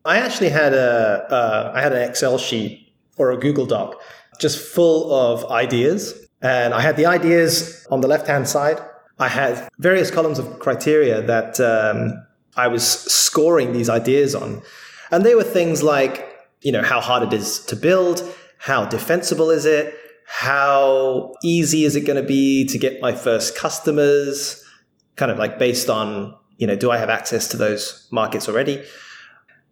I 0.04 0.18
actually 0.18 0.50
had 0.50 0.74
a, 0.74 1.26
uh, 1.31 1.72
I 1.74 1.81
had 1.81 1.92
an 1.92 2.02
Excel 2.09 2.37
sheet 2.37 2.92
or 3.16 3.31
a 3.31 3.37
Google 3.37 3.66
Doc 3.66 4.00
just 4.38 4.59
full 4.59 5.12
of 5.12 5.44
ideas. 5.50 6.14
And 6.40 6.72
I 6.72 6.81
had 6.81 6.96
the 6.96 7.07
ideas 7.07 7.87
on 7.90 8.00
the 8.00 8.09
left 8.09 8.26
hand 8.26 8.48
side 8.48 8.78
I 9.18 9.28
had 9.28 9.68
various 9.78 10.11
columns 10.11 10.38
of 10.38 10.59
criteria 10.59 11.22
that 11.22 11.59
um, 11.61 12.24
I 12.57 12.68
was 12.68 12.87
scoring 12.87 13.72
these 13.72 13.88
ideas 13.88 14.35
on. 14.35 14.62
And 15.11 15.24
they 15.24 15.35
were 15.35 15.44
things 15.44 15.83
like, 15.83 16.26
you 16.61 16.72
know, 16.72 16.83
how 16.83 17.00
hard 17.00 17.22
it 17.22 17.33
is 17.33 17.64
to 17.66 17.76
build, 17.76 18.22
how 18.59 18.85
defensible 18.85 19.50
is 19.50 19.64
it, 19.64 19.94
how 20.26 21.35
easy 21.42 21.85
is 21.85 21.96
it 21.96 22.02
going 22.02 22.20
to 22.20 22.26
be 22.26 22.66
to 22.66 22.78
get 22.78 23.00
my 23.00 23.12
first 23.12 23.57
customers, 23.57 24.62
kind 25.16 25.31
of 25.33 25.38
like 25.38 25.59
based 25.59 25.88
on, 25.88 26.37
you 26.59 26.66
know, 26.66 26.76
do 26.76 26.90
I 26.90 26.98
have 26.98 27.09
access 27.09 27.48
to 27.48 27.57
those 27.57 28.07
markets 28.11 28.48
already? 28.48 28.85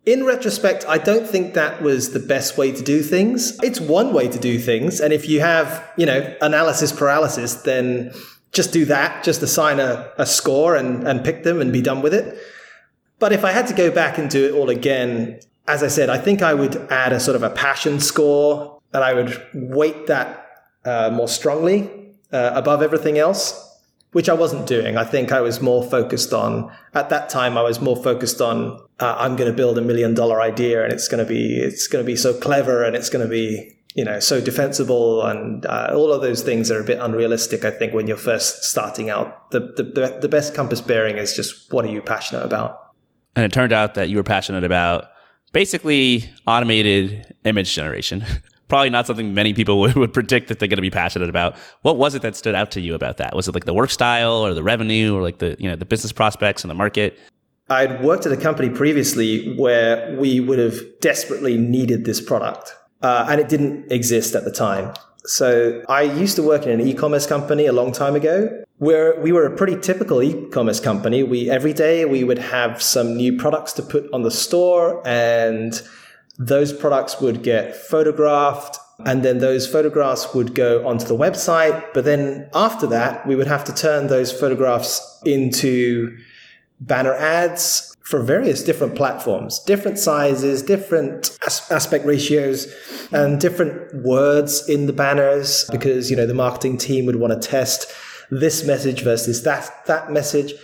In 0.07 0.25
retrospect, 0.25 0.85
I 0.89 0.99
don't 0.99 1.27
think 1.27 1.55
that 1.55 1.83
was 1.83 2.13
the 2.13 2.21
best 2.21 2.57
way 2.57 2.71
to 2.71 2.83
do 2.83 3.03
things. 3.03 3.59
It's 3.63 3.81
one 3.81 4.13
way 4.15 4.29
to 4.29 4.39
do 4.39 4.59
things. 4.59 5.01
And 5.01 5.13
if 5.13 5.29
you 5.29 5.41
have, 5.41 5.85
you 5.97 6.07
know, 6.07 6.35
analysis 6.41 6.93
paralysis, 6.93 7.55
then 7.55 8.13
just 8.57 8.73
do 8.73 8.85
that, 8.87 9.23
just 9.23 9.43
assign 9.43 9.79
a, 9.79 10.11
a 10.19 10.27
score 10.27 10.75
and, 10.75 11.07
and 11.07 11.25
pick 11.25 11.45
them 11.45 11.61
and 11.61 11.73
be 11.73 11.83
done 11.83 12.03
with 12.03 12.15
it. 12.15 12.39
But 13.19 13.33
if 13.33 13.45
I 13.45 13.53
had 13.53 13.67
to 13.69 13.75
go 13.75 13.91
back 13.91 14.19
and 14.19 14.29
do 14.29 14.47
it 14.47 14.53
all 14.53 14.71
again, 14.71 15.41
as 15.69 15.83
I 15.83 15.89
said, 15.89 16.11
I 16.11 16.19
think 16.19 16.43
I 16.43 16.55
would 16.55 16.77
add 16.91 17.13
a 17.13 17.21
sort 17.21 17.37
of 17.37 17.43
a 17.43 17.51
passion 17.51 18.01
score 18.01 18.81
and 18.93 19.05
I 19.05 19.13
would 19.13 19.41
weight 19.55 20.07
that 20.09 20.47
uh, 20.85 21.11
more 21.13 21.29
strongly 21.29 21.91
uh, 22.33 22.53
above 22.55 22.83
everything 22.83 23.19
else 23.19 23.63
which 24.17 24.31
I 24.31 24.33
wasn't 24.33 24.67
doing. 24.67 24.97
I 24.97 25.05
think 25.05 25.31
I 25.31 25.43
was 25.43 25.61
more 25.61 25.83
focused 25.83 26.33
on, 26.33 26.73
at 26.95 27.11
that 27.11 27.29
time, 27.29 27.59
I 27.59 27.63
was 27.63 27.83
more 27.83 28.03
focused 28.03 28.41
on, 28.41 28.81
uh, 28.99 29.15
I'm 29.19 29.37
going 29.37 29.51
to 29.51 29.55
build 29.55 29.77
a 29.77 29.83
million 29.83 30.15
dollar 30.15 30.41
idea 30.41 30.83
and 30.85 30.91
it's 30.91 31.07
going 31.07 31.23
to 31.23 31.29
be, 31.29 31.59
it's 31.59 31.87
going 31.87 32.03
to 32.03 32.07
be 32.07 32.17
so 32.17 32.33
clever 32.33 32.83
and 32.83 32.97
it's 32.97 33.11
going 33.11 33.23
to 33.23 33.31
be, 33.31 33.76
you 33.97 34.05
know, 34.05 34.21
so 34.21 34.43
defensible 34.43 35.25
and 35.25 35.65
uh, 35.65 35.91
all 35.95 36.13
of 36.13 36.21
those 36.21 36.43
things 36.43 36.71
are 36.71 36.81
a 36.81 36.85
bit 36.85 36.99
unrealistic. 37.01 37.65
I 37.65 37.71
think 37.71 37.95
when 37.95 38.07
you're 38.07 38.19
first 38.19 38.63
starting 38.63 39.09
out, 39.09 39.51
the, 39.53 39.61
the, 39.61 40.19
the 40.21 40.29
best 40.29 40.55
compass 40.55 40.83
bearing 40.83 41.17
is 41.17 41.35
just 41.35 41.73
what 41.73 41.85
are 41.87 41.89
you 41.89 42.03
passionate 42.03 42.45
about? 42.45 42.79
And 43.35 43.45
it 43.45 43.53
turned 43.53 43.73
out 43.73 43.95
that 43.95 44.11
you 44.11 44.19
were 44.19 44.23
passionate 44.23 44.65
about 44.65 45.07
basically 45.53 46.31
automated 46.47 47.35
image 47.45 47.75
generation. 47.75 48.23
probably 48.69 48.91
not 48.91 49.07
something 49.07 49.33
many 49.33 49.55
people 49.55 49.81
would, 49.81 49.95
would 49.95 50.13
predict 50.13 50.49
that 50.49 50.59
they're 50.59 50.69
going 50.69 50.77
to 50.77 50.83
be 50.83 50.91
passionate 50.91 51.31
about. 51.31 51.57
What 51.81 51.97
was 51.97 52.15
it 52.15 52.21
that 52.21 52.37
stood 52.37 52.55
out 52.55 52.71
to 52.73 52.83
you 52.83 52.95
about 52.95 53.17
that? 53.17 53.35
Was 53.35 53.49
it 53.49 53.55
like 53.55 53.65
the 53.65 53.75
work 53.75 53.91
style 53.91 54.45
or 54.45 54.53
the 54.53 54.63
revenue 54.63 55.17
or 55.17 55.23
like 55.23 55.39
the, 55.39 55.57
you 55.59 55.71
know, 55.71 55.77
the 55.77 55.87
business 55.87 56.13
prospects 56.13 56.65
and 56.65 56.71
the 56.71 56.75
market? 56.75 57.19
I'd 57.71 58.05
worked 58.05 58.27
at 58.27 58.33
a 58.33 58.37
company 58.37 58.69
previously 58.69 59.57
where 59.57 60.15
we 60.19 60.39
would 60.39 60.59
have 60.59 60.79
desperately 61.01 61.57
needed 61.57 62.05
this 62.05 62.21
product. 62.21 62.75
Uh, 63.07 63.25
and 63.31 63.41
it 63.41 63.49
didn't 63.49 63.93
exist 63.93 64.35
at 64.35 64.45
the 64.45 64.51
time. 64.51 64.93
So 65.27 65.85
I 65.89 66.03
used 66.03 66.35
to 66.37 66.43
work 66.43 66.63
in 66.67 66.73
an 66.77 66.81
e-commerce 66.81 67.25
company 67.25 67.67
a 67.67 67.73
long 67.73 67.93
time 67.93 68.17
ago 68.17 68.65
where 68.79 69.21
we 69.21 69.31
were 69.31 69.47
a 69.47 69.57
pretty 69.57 69.79
typical 69.81 70.21
e-commerce 70.25 70.81
company. 70.81 71.23
We 71.23 71.49
every 71.49 71.73
day 71.73 72.05
we 72.05 72.25
would 72.25 72.39
have 72.39 72.83
some 72.83 73.17
new 73.17 73.33
products 73.37 73.73
to 73.75 73.83
put 73.83 74.13
on 74.13 74.23
the 74.23 74.33
store 74.33 75.07
and 75.07 75.81
those 76.37 76.73
products 76.73 77.21
would 77.21 77.45
get 77.45 77.77
photographed 77.77 78.77
and 79.11 79.25
then 79.25 79.39
those 79.39 79.71
photographs 79.75 80.35
would 80.35 80.57
go 80.57 80.71
onto 80.89 81.07
the 81.07 81.17
website. 81.17 81.77
But 81.95 82.05
then 82.05 82.51
after 82.55 82.89
that, 82.89 83.25
we 83.25 83.37
would 83.37 83.47
have 83.47 83.63
to 83.71 83.73
turn 83.73 84.09
those 84.09 84.33
photographs 84.33 85.23
into 85.25 86.19
banner 86.81 87.15
ads 87.15 87.96
for 88.07 88.23
various 88.23 88.63
different 88.63 88.95
platforms, 88.95 89.59
different 89.67 89.99
sizes, 89.99 90.63
different 90.63 91.37
as- 91.45 91.69
aspect 91.73 92.07
ratios, 92.07 92.73
and 93.11 93.41
different 93.41 93.93
words 94.05 94.69
in 94.69 94.87
the 94.87 94.93
banners 94.93 95.69
because, 95.73 96.09
you 96.09 96.17
know, 96.17 96.25
the 96.25 96.35
marketing 96.35 96.79
team 96.79 97.05
would 97.05 97.17
want 97.17 97.33
to 97.33 97.49
test 97.49 97.93
this 98.31 98.65
message 98.65 99.03
versus 99.03 99.43
that, 99.43 99.69
that 99.87 100.13
message. 100.13 100.55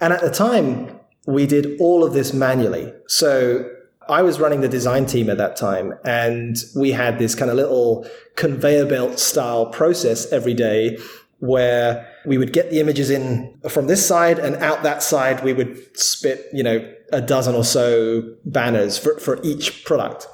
And 0.00 0.12
at 0.12 0.22
the 0.22 0.30
time, 0.30 0.98
we 1.24 1.46
did 1.46 1.80
all 1.80 2.02
of 2.02 2.14
this 2.14 2.32
manually. 2.32 2.92
So 3.06 3.70
I 4.08 4.22
was 4.22 4.40
running 4.40 4.60
the 4.60 4.68
design 4.68 5.06
team 5.06 5.30
at 5.30 5.38
that 5.38 5.54
time, 5.54 5.94
and 6.04 6.56
we 6.74 6.90
had 6.90 7.20
this 7.20 7.36
kind 7.36 7.48
of 7.48 7.56
little 7.56 8.08
conveyor 8.34 8.86
belt 8.86 9.20
style 9.20 9.66
process 9.66 10.32
every 10.32 10.54
day 10.54 10.98
where 11.38 12.08
we 12.28 12.38
would 12.38 12.52
get 12.52 12.70
the 12.70 12.80
images 12.80 13.10
in 13.10 13.58
from 13.68 13.86
this 13.86 14.06
side 14.06 14.38
and 14.38 14.56
out 14.56 14.82
that 14.82 15.02
side 15.02 15.42
we 15.42 15.52
would 15.52 15.98
spit 15.98 16.46
you 16.52 16.62
know 16.62 16.94
a 17.12 17.20
dozen 17.20 17.54
or 17.54 17.64
so 17.64 18.22
banners 18.44 18.98
for, 18.98 19.18
for 19.18 19.40
each 19.42 19.84
product 19.84 20.26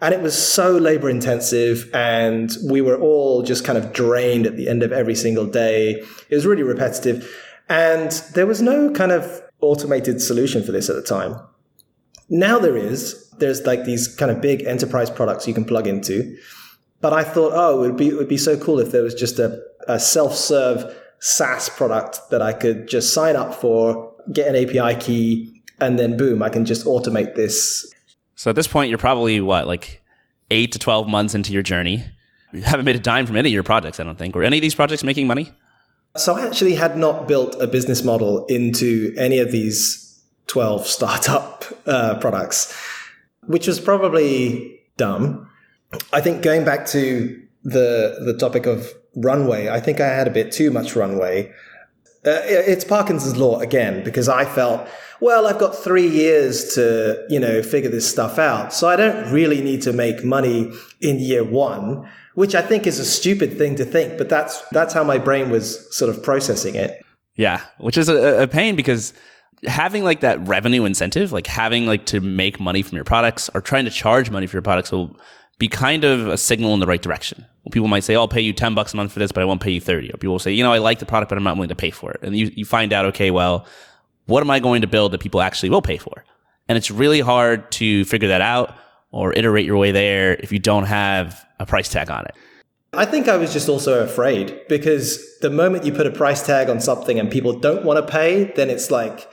and 0.00 0.12
it 0.12 0.20
was 0.20 0.36
so 0.36 0.76
labor 0.76 1.08
intensive 1.08 1.88
and 1.94 2.56
we 2.68 2.80
were 2.80 2.98
all 3.00 3.42
just 3.42 3.64
kind 3.64 3.78
of 3.78 3.92
drained 3.92 4.46
at 4.46 4.56
the 4.56 4.68
end 4.68 4.82
of 4.82 4.92
every 4.92 5.14
single 5.14 5.46
day 5.46 6.02
it 6.30 6.34
was 6.34 6.46
really 6.46 6.62
repetitive 6.62 7.30
and 7.68 8.10
there 8.34 8.46
was 8.46 8.60
no 8.60 8.90
kind 8.90 9.12
of 9.12 9.42
automated 9.60 10.20
solution 10.20 10.62
for 10.62 10.72
this 10.72 10.90
at 10.90 10.96
the 10.96 11.02
time 11.02 11.38
now 12.32 12.58
there 12.58 12.78
is. 12.78 13.28
There's 13.38 13.66
like 13.66 13.84
these 13.84 14.08
kind 14.08 14.30
of 14.30 14.40
big 14.40 14.62
enterprise 14.62 15.10
products 15.10 15.46
you 15.46 15.52
can 15.52 15.66
plug 15.66 15.86
into. 15.86 16.34
But 17.02 17.12
I 17.12 17.24
thought, 17.24 17.52
oh, 17.54 17.84
it 17.84 17.88
would 17.88 17.96
be 17.96 18.08
it 18.08 18.16
would 18.16 18.28
be 18.28 18.38
so 18.38 18.58
cool 18.58 18.80
if 18.80 18.90
there 18.90 19.02
was 19.02 19.14
just 19.14 19.38
a, 19.38 19.62
a 19.86 20.00
self-serve 20.00 20.96
SaaS 21.24 21.68
product 21.68 22.18
that 22.30 22.42
I 22.42 22.52
could 22.52 22.88
just 22.88 23.14
sign 23.14 23.36
up 23.36 23.54
for, 23.54 24.12
get 24.32 24.52
an 24.52 24.56
API 24.56 25.00
key, 25.00 25.62
and 25.80 25.96
then 25.96 26.16
boom, 26.16 26.42
I 26.42 26.48
can 26.48 26.64
just 26.64 26.84
automate 26.84 27.36
this. 27.36 27.88
So 28.34 28.50
at 28.50 28.56
this 28.56 28.66
point, 28.66 28.88
you're 28.88 28.98
probably 28.98 29.40
what, 29.40 29.68
like 29.68 30.02
eight 30.50 30.72
to 30.72 30.80
twelve 30.80 31.06
months 31.06 31.34
into 31.34 31.52
your 31.52 31.62
journey. 31.62 32.04
You 32.52 32.62
haven't 32.62 32.84
made 32.84 32.96
a 32.96 33.00
dime 33.00 33.26
from 33.26 33.36
any 33.36 33.50
of 33.50 33.52
your 33.52 33.62
projects, 33.62 34.00
I 34.00 34.04
don't 34.04 34.18
think. 34.18 34.34
Were 34.34 34.42
any 34.42 34.58
of 34.58 34.62
these 34.62 34.74
projects 34.74 35.04
making 35.04 35.28
money? 35.28 35.52
So 36.16 36.34
I 36.34 36.44
actually 36.44 36.74
had 36.74 36.98
not 36.98 37.28
built 37.28 37.56
a 37.62 37.66
business 37.68 38.02
model 38.02 38.44
into 38.46 39.14
any 39.16 39.38
of 39.38 39.52
these 39.52 40.20
12 40.48 40.86
startup 40.86 41.64
uh, 41.86 42.18
products, 42.18 42.76
which 43.46 43.68
was 43.68 43.78
probably 43.80 44.80
dumb. 44.96 45.48
I 46.12 46.20
think 46.20 46.42
going 46.42 46.64
back 46.64 46.84
to 46.86 47.40
the 47.62 48.18
the 48.24 48.36
topic 48.36 48.66
of 48.66 48.92
runway, 49.14 49.68
I 49.68 49.80
think 49.80 50.00
I 50.00 50.08
had 50.08 50.26
a 50.26 50.30
bit 50.30 50.52
too 50.52 50.70
much 50.70 50.96
runway. 50.96 51.52
Uh, 52.24 52.38
it's 52.44 52.84
Parkinson's 52.84 53.36
law 53.36 53.58
again 53.58 54.04
because 54.04 54.28
I 54.28 54.44
felt, 54.44 54.88
well, 55.20 55.46
I've 55.46 55.58
got 55.58 55.74
three 55.74 56.06
years 56.06 56.74
to 56.74 57.26
you 57.28 57.40
know 57.40 57.62
figure 57.62 57.90
this 57.90 58.08
stuff 58.08 58.38
out, 58.38 58.72
so 58.72 58.88
I 58.88 58.96
don't 58.96 59.32
really 59.32 59.60
need 59.60 59.82
to 59.82 59.92
make 59.92 60.24
money 60.24 60.72
in 61.00 61.18
year 61.18 61.42
one, 61.42 62.08
which 62.34 62.54
I 62.54 62.62
think 62.62 62.86
is 62.86 63.00
a 63.00 63.04
stupid 63.04 63.58
thing 63.58 63.74
to 63.76 63.84
think, 63.84 64.18
but 64.18 64.28
that's 64.28 64.62
that's 64.70 64.94
how 64.94 65.02
my 65.02 65.18
brain 65.18 65.50
was 65.50 65.94
sort 65.94 66.14
of 66.14 66.22
processing 66.22 66.76
it. 66.76 67.04
Yeah, 67.34 67.60
which 67.78 67.98
is 67.98 68.08
a, 68.08 68.42
a 68.42 68.46
pain 68.46 68.76
because 68.76 69.12
having 69.66 70.04
like 70.04 70.20
that 70.20 70.46
revenue 70.46 70.84
incentive, 70.84 71.32
like 71.32 71.46
having 71.46 71.86
like 71.86 72.06
to 72.06 72.20
make 72.20 72.60
money 72.60 72.82
from 72.82 72.96
your 72.96 73.04
products 73.04 73.50
or 73.54 73.60
trying 73.60 73.84
to 73.84 73.90
charge 73.90 74.30
money 74.30 74.46
for 74.46 74.56
your 74.56 74.62
products 74.62 74.92
will 74.92 75.16
be 75.62 75.68
kind 75.68 76.02
of 76.02 76.26
a 76.26 76.36
signal 76.36 76.74
in 76.74 76.80
the 76.80 76.88
right 76.88 77.00
direction. 77.00 77.46
People 77.70 77.86
might 77.86 78.02
say, 78.02 78.16
oh, 78.16 78.22
I'll 78.22 78.28
pay 78.28 78.40
you 78.40 78.52
10 78.52 78.74
bucks 78.74 78.94
a 78.94 78.96
month 78.96 79.12
for 79.12 79.20
this, 79.20 79.30
but 79.30 79.42
I 79.42 79.44
won't 79.44 79.60
pay 79.60 79.70
you 79.70 79.80
30. 79.80 80.08
Or 80.08 80.14
people 80.14 80.32
will 80.32 80.40
say, 80.40 80.50
you 80.50 80.64
know, 80.64 80.72
I 80.72 80.78
like 80.78 80.98
the 80.98 81.06
product, 81.06 81.28
but 81.28 81.38
I'm 81.38 81.44
not 81.44 81.54
willing 81.54 81.68
to 81.68 81.76
pay 81.76 81.92
for 81.92 82.10
it. 82.10 82.18
And 82.24 82.36
you, 82.36 82.50
you 82.56 82.64
find 82.64 82.92
out, 82.92 83.04
okay, 83.06 83.30
well, 83.30 83.64
what 84.26 84.40
am 84.40 84.50
I 84.50 84.58
going 84.58 84.80
to 84.80 84.88
build 84.88 85.12
that 85.12 85.20
people 85.20 85.40
actually 85.40 85.70
will 85.70 85.80
pay 85.80 85.98
for? 85.98 86.24
And 86.68 86.76
it's 86.76 86.90
really 86.90 87.20
hard 87.20 87.70
to 87.72 88.04
figure 88.06 88.26
that 88.26 88.40
out 88.40 88.74
or 89.12 89.32
iterate 89.34 89.64
your 89.64 89.76
way 89.76 89.92
there 89.92 90.34
if 90.34 90.50
you 90.50 90.58
don't 90.58 90.86
have 90.86 91.46
a 91.60 91.64
price 91.64 91.88
tag 91.88 92.10
on 92.10 92.24
it. 92.24 92.34
I 92.92 93.04
think 93.04 93.28
I 93.28 93.36
was 93.36 93.52
just 93.52 93.68
also 93.68 94.02
afraid 94.02 94.60
because 94.68 95.38
the 95.42 95.50
moment 95.50 95.84
you 95.84 95.92
put 95.92 96.08
a 96.08 96.10
price 96.10 96.44
tag 96.44 96.70
on 96.70 96.80
something 96.80 97.20
and 97.20 97.30
people 97.30 97.52
don't 97.52 97.84
want 97.84 98.04
to 98.04 98.12
pay, 98.12 98.52
then 98.56 98.68
it's 98.68 98.90
like, 98.90 99.30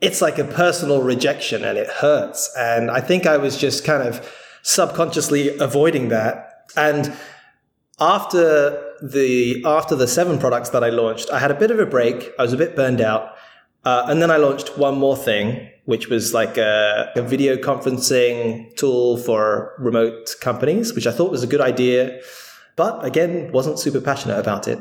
it's 0.00 0.20
like 0.20 0.38
a 0.38 0.44
personal 0.44 1.02
rejection 1.02 1.64
and 1.64 1.78
it 1.78 1.86
hurts. 1.86 2.52
And 2.58 2.90
I 2.90 3.00
think 3.00 3.26
I 3.26 3.36
was 3.36 3.56
just 3.56 3.84
kind 3.84 4.02
of 4.02 4.28
subconsciously 4.62 5.56
avoiding 5.58 6.08
that. 6.08 6.68
And 6.76 7.14
after 8.00 8.94
the 9.02 9.62
after 9.66 9.94
the 9.94 10.08
seven 10.08 10.38
products 10.38 10.70
that 10.70 10.82
I 10.82 10.90
launched, 10.90 11.30
I 11.30 11.38
had 11.38 11.50
a 11.50 11.54
bit 11.54 11.70
of 11.70 11.78
a 11.78 11.86
break. 11.86 12.32
I 12.38 12.42
was 12.42 12.52
a 12.52 12.56
bit 12.56 12.74
burned 12.74 13.00
out. 13.00 13.34
Uh, 13.84 14.06
and 14.08 14.22
then 14.22 14.30
I 14.30 14.36
launched 14.36 14.78
one 14.78 14.96
more 14.96 15.16
thing, 15.16 15.68
which 15.86 16.08
was 16.08 16.32
like 16.32 16.56
a, 16.56 17.10
a, 17.16 17.22
video 17.22 17.56
conferencing 17.56 18.76
tool 18.76 19.16
for 19.16 19.74
remote 19.76 20.36
companies, 20.40 20.94
which 20.94 21.04
I 21.04 21.10
thought 21.10 21.32
was 21.32 21.42
a 21.42 21.48
good 21.48 21.60
idea, 21.60 22.20
but 22.76 23.04
again, 23.04 23.50
wasn't 23.50 23.80
super 23.80 24.00
passionate 24.00 24.38
about 24.38 24.68
it. 24.68 24.78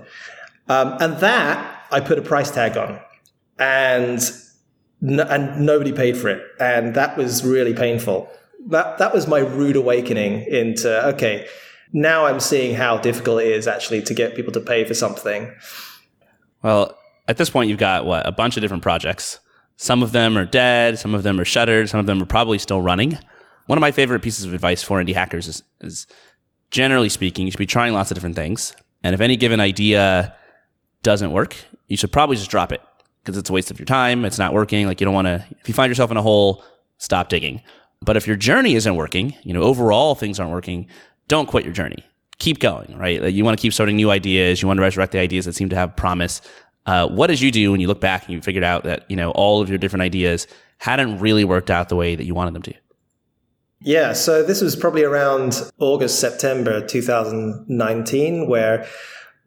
Um, 0.70 0.98
and 1.00 1.18
that 1.18 1.84
I 1.90 2.00
put 2.00 2.20
a 2.20 2.22
price 2.22 2.52
tag 2.52 2.78
on. 2.78 3.00
And 3.58 4.22
no, 5.02 5.24
and 5.24 5.66
nobody 5.66 5.92
paid 5.92 6.16
for 6.16 6.30
it, 6.30 6.44
and 6.60 6.94
that 6.94 7.18
was 7.18 7.44
really 7.44 7.74
painful. 7.74 8.32
That 8.70 8.98
that 9.00 9.14
was 9.14 9.28
my 9.28 9.40
rude 9.40 9.76
awakening 9.76 10.46
into 10.48 11.08
okay, 11.10 11.48
now 11.94 12.26
I'm 12.26 12.40
seeing 12.40 12.76
how 12.76 12.98
difficult 12.98 13.42
it 13.42 13.52
is 13.52 13.68
actually 13.68 14.02
to 14.04 14.14
get 14.14 14.36
people 14.36 14.54
to 14.54 14.60
pay 14.60 14.84
for 14.86 14.94
something. 14.94 15.52
Well, 16.64 16.98
at 17.28 17.38
this 17.38 17.50
point, 17.50 17.70
you've 17.70 17.80
got 17.80 18.06
what 18.06 18.26
a 18.28 18.32
bunch 18.32 18.58
of 18.58 18.62
different 18.62 18.84
projects. 18.84 19.40
Some 19.78 20.04
of 20.04 20.12
them 20.12 20.38
are 20.38 20.46
dead, 20.46 21.00
some 21.00 21.16
of 21.16 21.24
them 21.24 21.40
are 21.40 21.46
shuttered, 21.46 21.90
some 21.90 22.00
of 22.00 22.06
them 22.06 22.22
are 22.22 22.26
probably 22.26 22.60
still 22.60 22.82
running. 22.82 23.18
One 23.66 23.78
of 23.78 23.82
my 23.82 23.92
favorite 23.92 24.22
pieces 24.22 24.46
of 24.46 24.54
advice 24.54 24.84
for 24.84 25.02
indie 25.02 25.14
hackers 25.14 25.48
is, 25.48 25.64
is 25.82 26.08
generally 26.70 27.10
speaking, 27.10 27.46
you 27.46 27.52
should 27.52 27.58
be 27.58 27.66
trying 27.66 27.94
lots 27.94 28.12
of 28.12 28.16
different 28.16 28.36
things. 28.36 28.76
And 29.04 29.16
if 29.16 29.22
any 29.22 29.38
given 29.38 29.60
idea 29.60 30.36
doesn't 31.04 31.32
work, 31.32 31.56
you 31.88 31.98
should 31.98 32.12
probably 32.12 32.36
just 32.36 32.52
drop 32.52 32.72
it 32.72 32.82
because 33.24 33.38
it's 33.38 33.50
a 33.50 33.54
waste 33.54 33.72
of 33.72 33.80
your 33.80 33.86
time. 33.86 34.26
It's 34.26 34.38
not 34.38 34.54
working. 34.54 34.86
Like 34.86 35.02
you 35.02 35.06
don't 35.06 35.14
want 35.14 35.28
to, 35.28 35.46
if 35.60 35.68
you 35.68 35.74
find 35.74 35.90
yourself 35.90 36.12
in 36.12 36.18
a 36.18 36.22
hole, 36.22 36.64
stop 36.98 37.30
digging. 37.30 37.62
But 38.04 38.18
if 38.18 38.26
your 38.26 38.36
journey 38.36 38.76
isn't 38.76 38.96
working, 38.96 39.36
you 39.44 39.54
know, 39.54 39.62
overall 39.62 40.16
things 40.16 40.40
aren't 40.40 40.52
working, 40.52 40.88
don't 41.28 41.48
quit 41.48 41.64
your 41.64 41.74
journey. 41.74 42.04
Keep 42.40 42.60
going, 42.60 42.98
right? 42.98 43.32
You 43.32 43.46
want 43.46 43.58
to 43.58 43.62
keep 43.62 43.74
starting 43.74 43.96
new 43.96 44.10
ideas. 44.10 44.62
You 44.62 44.68
want 44.68 44.80
to 44.80 44.82
resurrect 44.82 45.12
the 45.12 45.20
ideas 45.20 45.46
that 45.46 45.54
seem 45.54 45.70
to 45.70 45.76
have 45.76 45.96
promise. 45.96 46.42
Uh, 46.88 47.08
what 47.08 47.28
did 47.28 47.40
you 47.40 47.52
do 47.52 47.72
when 47.72 47.80
you 47.80 47.88
look 47.88 48.02
back 48.02 48.26
and 48.26 48.34
you 48.34 48.42
figured 48.42 48.64
out 48.64 48.84
that, 48.84 49.06
you 49.10 49.16
know, 49.16 49.30
all 49.32 49.62
of 49.62 49.70
your 49.70 49.78
different 49.78 50.02
ideas 50.02 50.48
hadn't 50.80 51.20
really 51.20 51.44
worked 51.44 51.70
out 51.70 51.90
the 51.90 51.96
way 51.96 52.16
that 52.16 52.26
you 52.26 52.34
wanted 52.34 52.56
them 52.56 52.64
to? 52.64 52.74
Yeah, 53.84 54.14
so 54.14 54.44
this 54.44 54.62
was 54.62 54.76
probably 54.76 55.04
around 55.04 55.72
August, 55.80 56.20
September 56.20 56.86
2019, 56.86 58.48
where 58.48 58.88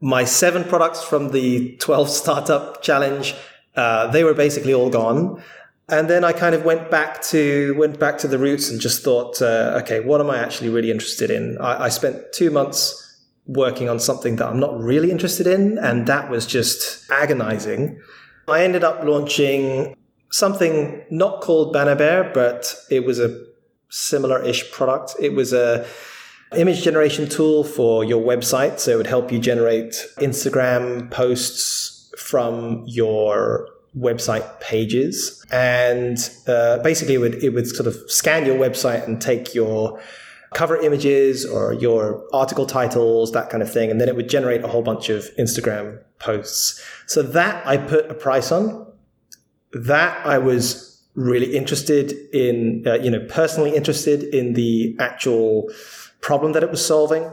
my 0.00 0.24
seven 0.24 0.64
products 0.64 1.02
from 1.02 1.30
the 1.30 1.76
12 1.78 2.08
startup 2.20 2.82
challenge, 2.82 3.34
uh, 3.74 4.08
they 4.08 4.22
were 4.22 4.34
basically 4.34 4.74
all 4.74 4.90
gone. 4.90 5.42
And 5.88 6.08
then 6.08 6.24
I 6.24 6.32
kind 6.32 6.54
of 6.54 6.64
went 6.64 6.90
back 6.90 7.22
to 7.24 7.74
went 7.76 7.98
back 7.98 8.16
to 8.18 8.28
the 8.28 8.38
roots 8.38 8.70
and 8.70 8.80
just 8.80 9.02
thought, 9.02 9.42
uh, 9.42 9.80
okay, 9.82 10.00
what 10.00 10.20
am 10.20 10.30
I 10.30 10.38
actually 10.38 10.70
really 10.70 10.90
interested 10.90 11.30
in? 11.30 11.58
I, 11.60 11.84
I 11.84 11.88
spent 11.90 12.32
two 12.32 12.50
months 12.50 13.00
working 13.46 13.90
on 13.90 13.98
something 13.98 14.36
that 14.36 14.46
I'm 14.46 14.58
not 14.58 14.78
really 14.80 15.10
interested 15.10 15.46
in, 15.46 15.76
and 15.78 16.06
that 16.06 16.30
was 16.30 16.46
just 16.46 17.10
agonizing. 17.10 18.00
I 18.48 18.64
ended 18.64 18.82
up 18.82 19.04
launching 19.04 19.94
something 20.30 21.04
not 21.10 21.42
called 21.42 21.74
Bannerbear, 21.74 22.32
but 22.32 22.74
it 22.90 23.04
was 23.04 23.20
a 23.20 23.44
similar-ish 23.90 24.72
product. 24.72 25.14
It 25.20 25.34
was 25.34 25.52
a 25.52 25.86
image 26.56 26.82
generation 26.82 27.28
tool 27.28 27.62
for 27.62 28.04
your 28.04 28.22
website, 28.24 28.78
so 28.80 28.92
it 28.92 28.96
would 28.96 29.06
help 29.06 29.30
you 29.30 29.38
generate 29.38 29.92
Instagram 30.16 31.10
posts 31.10 32.10
from 32.16 32.84
your 32.86 33.68
website 33.98 34.60
pages. 34.60 35.44
And 35.50 36.18
uh, 36.46 36.78
basically, 36.78 37.14
it 37.14 37.18
would, 37.18 37.42
it 37.42 37.50
would 37.50 37.66
sort 37.66 37.86
of 37.86 37.96
scan 38.10 38.46
your 38.46 38.56
website 38.56 39.06
and 39.06 39.20
take 39.20 39.54
your 39.54 40.00
cover 40.52 40.76
images 40.76 41.44
or 41.44 41.74
your 41.74 42.24
article 42.32 42.64
titles, 42.64 43.32
that 43.32 43.50
kind 43.50 43.62
of 43.62 43.72
thing. 43.72 43.90
And 43.90 44.00
then 44.00 44.08
it 44.08 44.16
would 44.16 44.28
generate 44.28 44.62
a 44.62 44.68
whole 44.68 44.82
bunch 44.82 45.08
of 45.08 45.24
Instagram 45.38 46.00
posts. 46.18 46.82
So 47.06 47.22
that 47.22 47.66
I 47.66 47.76
put 47.76 48.10
a 48.10 48.14
price 48.14 48.52
on. 48.52 48.86
That 49.72 50.24
I 50.24 50.38
was 50.38 51.02
really 51.14 51.56
interested 51.56 52.12
in, 52.32 52.84
uh, 52.86 52.94
you 52.94 53.10
know, 53.10 53.24
personally 53.28 53.74
interested 53.74 54.22
in 54.22 54.54
the 54.54 54.96
actual 54.98 55.70
problem 56.20 56.52
that 56.52 56.62
it 56.62 56.70
was 56.70 56.84
solving. 56.84 57.30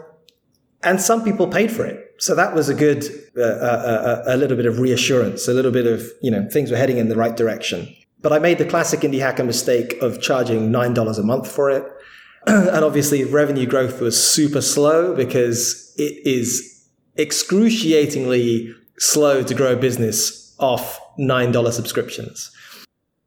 And 0.83 0.99
some 0.99 1.23
people 1.23 1.47
paid 1.47 1.71
for 1.71 1.85
it 1.85 2.10
so 2.21 2.35
that 2.35 2.53
was 2.53 2.69
a 2.69 2.75
good, 2.75 3.03
uh, 3.35 3.41
uh, 3.41 3.43
uh, 3.43 4.23
a 4.27 4.37
little 4.37 4.55
bit 4.55 4.67
of 4.67 4.77
reassurance, 4.77 5.47
a 5.47 5.53
little 5.55 5.71
bit 5.71 5.87
of, 5.87 6.07
you 6.21 6.29
know, 6.29 6.47
things 6.51 6.69
were 6.69 6.77
heading 6.77 6.99
in 6.99 7.09
the 7.09 7.15
right 7.15 7.35
direction. 7.35 7.91
But 8.21 8.31
I 8.31 8.37
made 8.37 8.59
the 8.59 8.65
classic 8.65 8.99
indie 8.99 9.19
hacker 9.19 9.43
mistake 9.43 9.99
of 10.03 10.21
charging 10.21 10.71
$9 10.71 11.17
a 11.17 11.23
month 11.23 11.51
for 11.51 11.71
it. 11.71 11.83
and 12.45 12.85
obviously 12.85 13.23
revenue 13.23 13.65
growth 13.65 13.99
was 14.01 14.21
super 14.23 14.61
slow 14.61 15.15
because 15.15 15.95
it 15.97 16.21
is 16.23 16.87
excruciatingly 17.17 18.71
slow 18.99 19.41
to 19.41 19.55
grow 19.55 19.73
a 19.73 19.75
business 19.75 20.55
off 20.59 20.99
$9 21.17 21.71
subscriptions. 21.71 22.51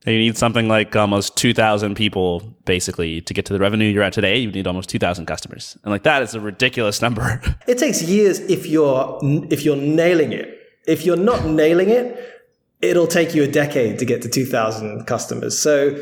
You 0.06 0.18
need 0.18 0.36
something 0.36 0.68
like 0.68 0.94
almost 0.94 1.36
2,000 1.36 1.94
people 1.94 2.40
basically 2.66 3.22
to 3.22 3.32
get 3.32 3.46
to 3.46 3.54
the 3.54 3.58
revenue 3.58 3.90
you're 3.90 4.02
at 4.02 4.12
today. 4.12 4.36
You 4.36 4.50
need 4.50 4.66
almost 4.66 4.90
2,000 4.90 5.24
customers. 5.24 5.78
And 5.82 5.90
like 5.90 6.02
that 6.02 6.22
is 6.22 6.34
a 6.34 6.40
ridiculous 6.40 7.00
number. 7.00 7.40
It 7.66 7.78
takes 7.78 8.02
years 8.02 8.40
if 8.40 8.66
you're, 8.66 9.18
if 9.50 9.64
you're 9.64 9.76
nailing 9.76 10.32
it. 10.32 10.58
If 10.86 11.06
you're 11.06 11.16
not 11.16 11.46
nailing 11.46 11.88
it, 11.88 12.44
it'll 12.82 13.06
take 13.06 13.34
you 13.34 13.42
a 13.42 13.48
decade 13.48 13.98
to 14.00 14.04
get 14.04 14.20
to 14.22 14.28
2,000 14.28 15.06
customers. 15.06 15.58
So 15.58 15.98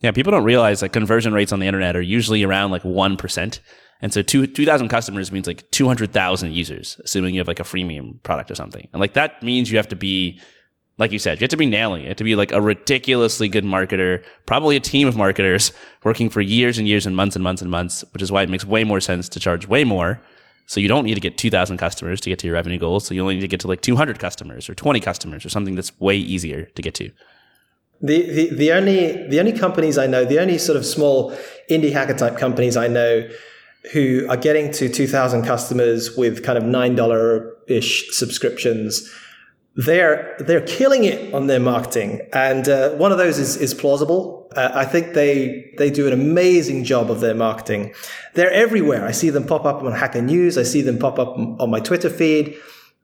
yeah, 0.00 0.12
people 0.12 0.30
don't 0.30 0.44
realize 0.44 0.80
that 0.80 0.90
conversion 0.90 1.34
rates 1.34 1.52
on 1.52 1.60
the 1.60 1.66
internet 1.66 1.94
are 1.96 2.02
usually 2.02 2.42
around 2.42 2.70
like 2.70 2.82
1%. 2.82 3.60
And 4.00 4.12
so 4.12 4.22
2,000 4.22 4.88
customers 4.88 5.30
means 5.30 5.46
like 5.46 5.70
200,000 5.70 6.52
users, 6.52 7.00
assuming 7.04 7.34
you 7.34 7.40
have 7.40 7.48
like 7.48 7.60
a 7.60 7.64
freemium 7.64 8.22
product 8.22 8.50
or 8.50 8.54
something. 8.54 8.88
And 8.92 9.00
like 9.00 9.14
that 9.14 9.42
means 9.42 9.70
you 9.70 9.76
have 9.76 9.88
to 9.88 9.96
be 9.96 10.40
like 10.96 11.10
you 11.10 11.18
said, 11.18 11.40
you 11.40 11.44
have 11.44 11.50
to 11.50 11.56
be 11.56 11.66
nailing 11.66 12.04
it. 12.04 12.16
To 12.18 12.24
be 12.24 12.36
like 12.36 12.52
a 12.52 12.60
ridiculously 12.60 13.48
good 13.48 13.64
marketer, 13.64 14.24
probably 14.46 14.76
a 14.76 14.80
team 14.80 15.08
of 15.08 15.16
marketers 15.16 15.72
working 16.04 16.30
for 16.30 16.40
years 16.40 16.78
and 16.78 16.86
years 16.86 17.06
and 17.06 17.16
months 17.16 17.34
and 17.34 17.42
months 17.42 17.62
and 17.62 17.70
months, 17.70 18.04
which 18.12 18.22
is 18.22 18.30
why 18.30 18.42
it 18.42 18.48
makes 18.48 18.64
way 18.64 18.84
more 18.84 19.00
sense 19.00 19.28
to 19.30 19.40
charge 19.40 19.66
way 19.66 19.82
more. 19.84 20.20
So 20.66 20.80
you 20.80 20.88
don't 20.88 21.04
need 21.04 21.14
to 21.14 21.20
get 21.20 21.36
2,000 21.36 21.76
customers 21.78 22.20
to 22.22 22.30
get 22.30 22.38
to 22.38 22.46
your 22.46 22.54
revenue 22.54 22.78
goals. 22.78 23.06
So 23.06 23.14
you 23.14 23.20
only 23.20 23.34
need 23.34 23.42
to 23.42 23.48
get 23.48 23.60
to 23.60 23.68
like 23.68 23.80
200 23.82 24.18
customers 24.18 24.68
or 24.68 24.74
20 24.74 25.00
customers 25.00 25.44
or 25.44 25.48
something 25.48 25.74
that's 25.74 25.98
way 26.00 26.16
easier 26.16 26.66
to 26.66 26.82
get 26.82 26.94
to. 26.94 27.10
The, 28.00 28.22
the, 28.30 28.54
the 28.54 28.72
only, 28.72 29.28
the 29.28 29.40
only 29.40 29.52
companies 29.52 29.98
I 29.98 30.06
know, 30.06 30.24
the 30.24 30.38
only 30.38 30.58
sort 30.58 30.76
of 30.76 30.86
small 30.86 31.36
indie 31.70 31.92
hacker 31.92 32.14
type 32.14 32.38
companies 32.38 32.76
I 32.76 32.86
know 32.86 33.28
who 33.92 34.26
are 34.30 34.36
getting 34.36 34.72
to 34.72 34.88
2,000 34.88 35.44
customers 35.44 36.16
with 36.16 36.42
kind 36.42 36.56
of 36.56 36.64
$9 36.64 37.50
ish 37.68 38.16
subscriptions 38.16 39.10
they're 39.76 40.36
they're 40.38 40.60
killing 40.60 41.04
it 41.04 41.34
on 41.34 41.48
their 41.48 41.58
marketing, 41.58 42.20
and 42.32 42.68
uh, 42.68 42.90
one 42.90 43.10
of 43.10 43.18
those 43.18 43.38
is 43.38 43.56
is 43.56 43.74
plausible. 43.74 44.48
Uh, 44.54 44.70
I 44.72 44.84
think 44.84 45.14
they 45.14 45.72
they 45.78 45.90
do 45.90 46.06
an 46.06 46.12
amazing 46.12 46.84
job 46.84 47.10
of 47.10 47.20
their 47.20 47.34
marketing. 47.34 47.92
They're 48.34 48.52
everywhere. 48.52 49.04
I 49.04 49.10
see 49.10 49.30
them 49.30 49.44
pop 49.46 49.64
up 49.64 49.82
on 49.82 49.92
Hacker 49.92 50.22
News. 50.22 50.56
I 50.56 50.62
see 50.62 50.80
them 50.80 50.98
pop 50.98 51.18
up 51.18 51.36
on 51.36 51.70
my 51.70 51.80
Twitter 51.80 52.08
feed. 52.08 52.56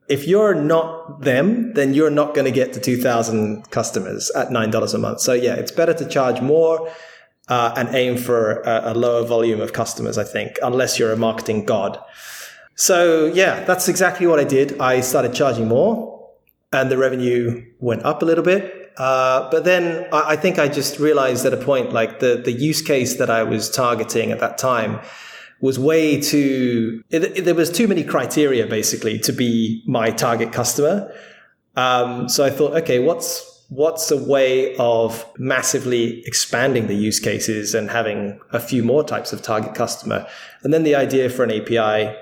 If 0.08 0.28
you're 0.28 0.54
not 0.54 1.22
them, 1.22 1.72
then 1.74 1.92
you're 1.92 2.10
not 2.10 2.34
going 2.34 2.44
to 2.44 2.50
get 2.50 2.72
to 2.72 2.80
2,000 2.80 3.70
customers 3.70 4.28
at 4.34 4.50
nine 4.50 4.70
dollars 4.70 4.92
a 4.92 4.98
month. 4.98 5.20
So 5.20 5.32
yeah, 5.32 5.54
it's 5.54 5.70
better 5.70 5.94
to 5.94 6.08
charge 6.08 6.40
more. 6.40 6.90
Uh, 7.48 7.74
and 7.76 7.92
aim 7.96 8.16
for 8.16 8.60
a, 8.60 8.92
a 8.92 8.94
lower 8.94 9.24
volume 9.26 9.60
of 9.60 9.72
customers, 9.72 10.16
I 10.16 10.22
think, 10.22 10.56
unless 10.62 11.00
you're 11.00 11.10
a 11.10 11.16
marketing 11.16 11.64
god. 11.64 11.98
So 12.76 13.26
yeah, 13.26 13.64
that's 13.64 13.88
exactly 13.88 14.28
what 14.28 14.38
I 14.38 14.44
did. 14.44 14.78
I 14.78 15.00
started 15.00 15.34
charging 15.34 15.66
more 15.66 16.19
and 16.72 16.90
the 16.90 16.96
revenue 16.96 17.64
went 17.80 18.04
up 18.04 18.22
a 18.22 18.24
little 18.24 18.44
bit. 18.44 18.92
Uh, 18.96 19.50
but 19.50 19.64
then 19.64 20.06
I, 20.12 20.32
I, 20.32 20.36
think 20.36 20.58
I 20.58 20.68
just 20.68 20.98
realized 20.98 21.46
at 21.46 21.54
a 21.54 21.56
point, 21.56 21.92
like 21.92 22.20
the, 22.20 22.40
the 22.44 22.52
use 22.52 22.82
case 22.82 23.16
that 23.16 23.30
I 23.30 23.42
was 23.42 23.70
targeting 23.70 24.30
at 24.30 24.40
that 24.40 24.58
time 24.58 25.00
was 25.60 25.78
way 25.78 26.20
too, 26.20 27.02
it, 27.10 27.24
it, 27.24 27.44
there 27.44 27.54
was 27.54 27.70
too 27.70 27.88
many 27.88 28.04
criteria 28.04 28.66
basically 28.66 29.18
to 29.20 29.32
be 29.32 29.82
my 29.86 30.10
target 30.10 30.52
customer. 30.52 31.12
Um, 31.76 32.28
so 32.28 32.44
I 32.44 32.50
thought, 32.50 32.76
okay, 32.82 32.98
what's, 32.98 33.64
what's 33.68 34.10
a 34.10 34.16
way 34.16 34.76
of 34.76 35.24
massively 35.38 36.22
expanding 36.26 36.86
the 36.86 36.94
use 36.94 37.20
cases 37.20 37.74
and 37.74 37.90
having 37.90 38.40
a 38.52 38.60
few 38.60 38.82
more 38.82 39.04
types 39.04 39.32
of 39.32 39.42
target 39.42 39.74
customer? 39.74 40.26
And 40.62 40.74
then 40.74 40.82
the 40.82 40.94
idea 40.94 41.30
for 41.30 41.44
an 41.44 41.50
API, 41.50 42.14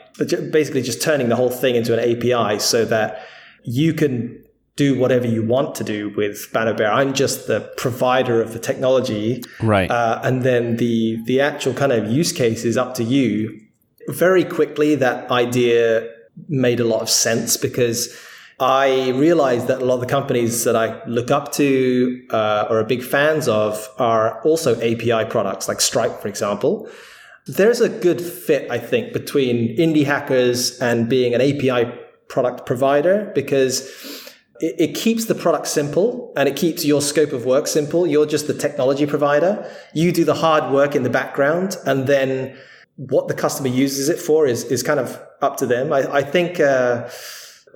basically 0.51 0.83
just 0.83 1.03
turning 1.03 1.29
the 1.29 1.37
whole 1.37 1.51
thing 1.51 1.75
into 1.75 1.93
an 1.93 2.01
API 2.01 2.59
so 2.59 2.85
that 2.85 3.27
you 3.69 3.93
can 3.93 4.43
do 4.77 4.99
whatever 4.99 5.27
you 5.27 5.43
want 5.43 5.75
to 5.75 5.85
do 5.85 6.09
with 6.17 6.51
Bannerbear. 6.53 6.91
I'm 6.91 7.13
just 7.13 7.49
the 7.49 7.61
provider 7.77 8.41
of 8.41 8.53
the 8.53 8.59
technology, 8.59 9.43
right? 9.61 9.91
Uh, 9.91 10.21
and 10.23 10.43
then 10.43 10.77
the 10.77 11.23
the 11.27 11.41
actual 11.41 11.75
kind 11.75 11.93
of 11.93 12.11
use 12.11 12.33
case 12.33 12.65
is 12.65 12.77
up 12.77 12.95
to 12.95 13.05
you. 13.05 13.61
Very 14.09 14.45
quickly, 14.45 14.95
that 14.95 15.31
idea 15.31 16.09
made 16.49 16.81
a 16.81 16.85
lot 16.85 17.03
of 17.03 17.11
sense 17.11 17.57
because 17.57 18.17
I 18.61 19.11
realized 19.11 19.67
that 19.67 19.83
a 19.83 19.85
lot 19.85 19.97
of 19.97 20.01
the 20.01 20.07
companies 20.07 20.65
that 20.65 20.77
I 20.77 21.05
look 21.07 21.31
up 21.31 21.53
to 21.53 22.27
uh, 22.31 22.67
or 22.71 22.81
are 22.81 22.85
big 22.85 23.03
fans 23.03 23.49
of 23.49 23.87
are 23.99 24.41
also 24.43 24.77
API 24.77 25.29
products, 25.29 25.69
like 25.69 25.81
Stripe, 25.81 26.23
for 26.23 26.29
example. 26.29 26.89
There's 27.47 27.81
a 27.81 27.89
good 27.89 28.21
fit, 28.21 28.71
I 28.71 28.79
think, 28.79 29.13
between 29.13 29.77
indie 29.77 30.05
hackers 30.05 30.79
and 30.81 31.09
being 31.09 31.35
an 31.35 31.41
API 31.41 31.93
product 32.29 32.67
provider 32.67 33.31
because 33.35 33.89
it, 34.61 34.95
keeps 34.95 35.27
the 35.27 35.35
product 35.35 35.67
simple 35.67 36.33
and 36.37 36.49
it 36.49 36.57
keeps 36.57 36.85
your 36.85 37.01
scope 37.01 37.33
of 37.33 37.45
work 37.45 37.67
simple. 37.67 38.07
You're 38.07 38.27
just 38.27 38.47
the 38.47 38.55
technology 38.55 39.07
provider. 39.07 39.71
You 39.95 40.13
do 40.13 40.25
the 40.25 40.35
hard 40.35 40.73
work 40.73 40.95
in 40.95 41.03
the 41.03 41.11
background 41.11 41.77
and 41.87 42.07
then 42.07 42.57
what 42.97 43.29
the 43.29 43.35
customer 43.35 43.69
uses 43.69 44.09
it 44.09 44.19
for 44.19 44.47
is, 44.47 44.65
is 44.65 44.83
kind 44.83 44.99
of 44.99 45.21
up 45.41 45.57
to 45.59 45.67
them. 45.67 45.93
I, 45.93 46.13
I 46.13 46.23
think, 46.23 46.59
uh, 46.59 47.09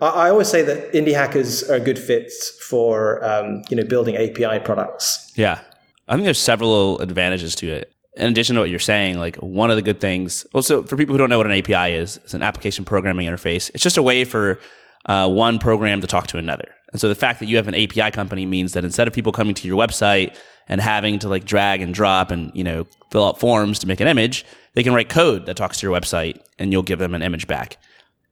I, 0.00 0.08
I 0.08 0.30
always 0.30 0.48
say 0.48 0.62
that 0.62 0.92
indie 0.92 1.14
hackers 1.14 1.62
are 1.70 1.78
good 1.78 1.98
fits 1.98 2.50
for, 2.64 3.24
um, 3.24 3.62
you 3.70 3.76
know, 3.76 3.84
building 3.84 4.16
API 4.16 4.58
products. 4.64 5.32
Yeah. 5.36 5.60
I 6.08 6.14
think 6.14 6.24
there's 6.24 6.40
several 6.40 6.98
advantages 6.98 7.54
to 7.56 7.68
it 7.68 7.91
in 8.14 8.27
addition 8.27 8.57
to 8.57 8.61
what 8.61 8.70
you're 8.70 8.79
saying, 8.79 9.18
like 9.18 9.37
one 9.37 9.70
of 9.70 9.77
the 9.77 9.83
good 9.83 10.01
things, 10.01 10.46
also 10.53 10.83
for 10.83 10.96
people 10.96 11.14
who 11.14 11.18
don't 11.18 11.31
know 11.31 11.38
what 11.38 11.46
an 11.46 11.53
API 11.53 11.94
is, 11.94 12.18
it's 12.18 12.35
an 12.35 12.42
application 12.42 12.85
programming 12.85 13.27
interface. 13.27 13.70
It's 13.75 13.83
just 13.83 13.96
a 13.96 14.03
way 14.03 14.25
for 14.25 14.61
uh, 15.07 15.29
one 15.29 15.59
program 15.59 16.01
to 16.03 16.07
talk 16.07 16.27
to 16.29 16.38
another. 16.38 16.75
And 16.92 17.01
so 17.01 17.09
the 17.09 17.14
fact 17.14 17.40
that 17.40 17.46
you 17.46 17.57
have 17.57 17.68
an 17.68 17.75
API 17.75 18.11
company 18.11 18.44
means 18.44 18.75
that 18.75 18.85
instead 18.85 19.09
of 19.09 19.14
people 19.14 19.33
coming 19.33 19.55
to 19.55 19.66
your 19.66 19.79
website 19.79 20.37
and 20.68 20.81
having 20.81 21.18
to 21.20 21.29
like 21.29 21.44
drag 21.44 21.81
and 21.81 21.94
drop 21.94 22.31
and, 22.31 22.53
you 22.55 22.62
know, 22.62 22.87
fill 23.11 23.27
out 23.27 23.40
forms 23.40 23.79
to 23.81 23.87
make 23.87 24.01
an 24.01 24.09
image, 24.09 24.44
they 24.75 24.83
can 24.83 24.92
write 24.92 25.09
code 25.09 25.46
that 25.46 25.57
talks 25.57 25.81
to 25.81 25.87
your 25.87 25.98
website 25.98 26.40
and 26.59 26.70
you'll 26.70 26.83
give 26.83 26.98
them 26.98 27.14
an 27.14 27.22
image 27.22 27.46
back. 27.46 27.79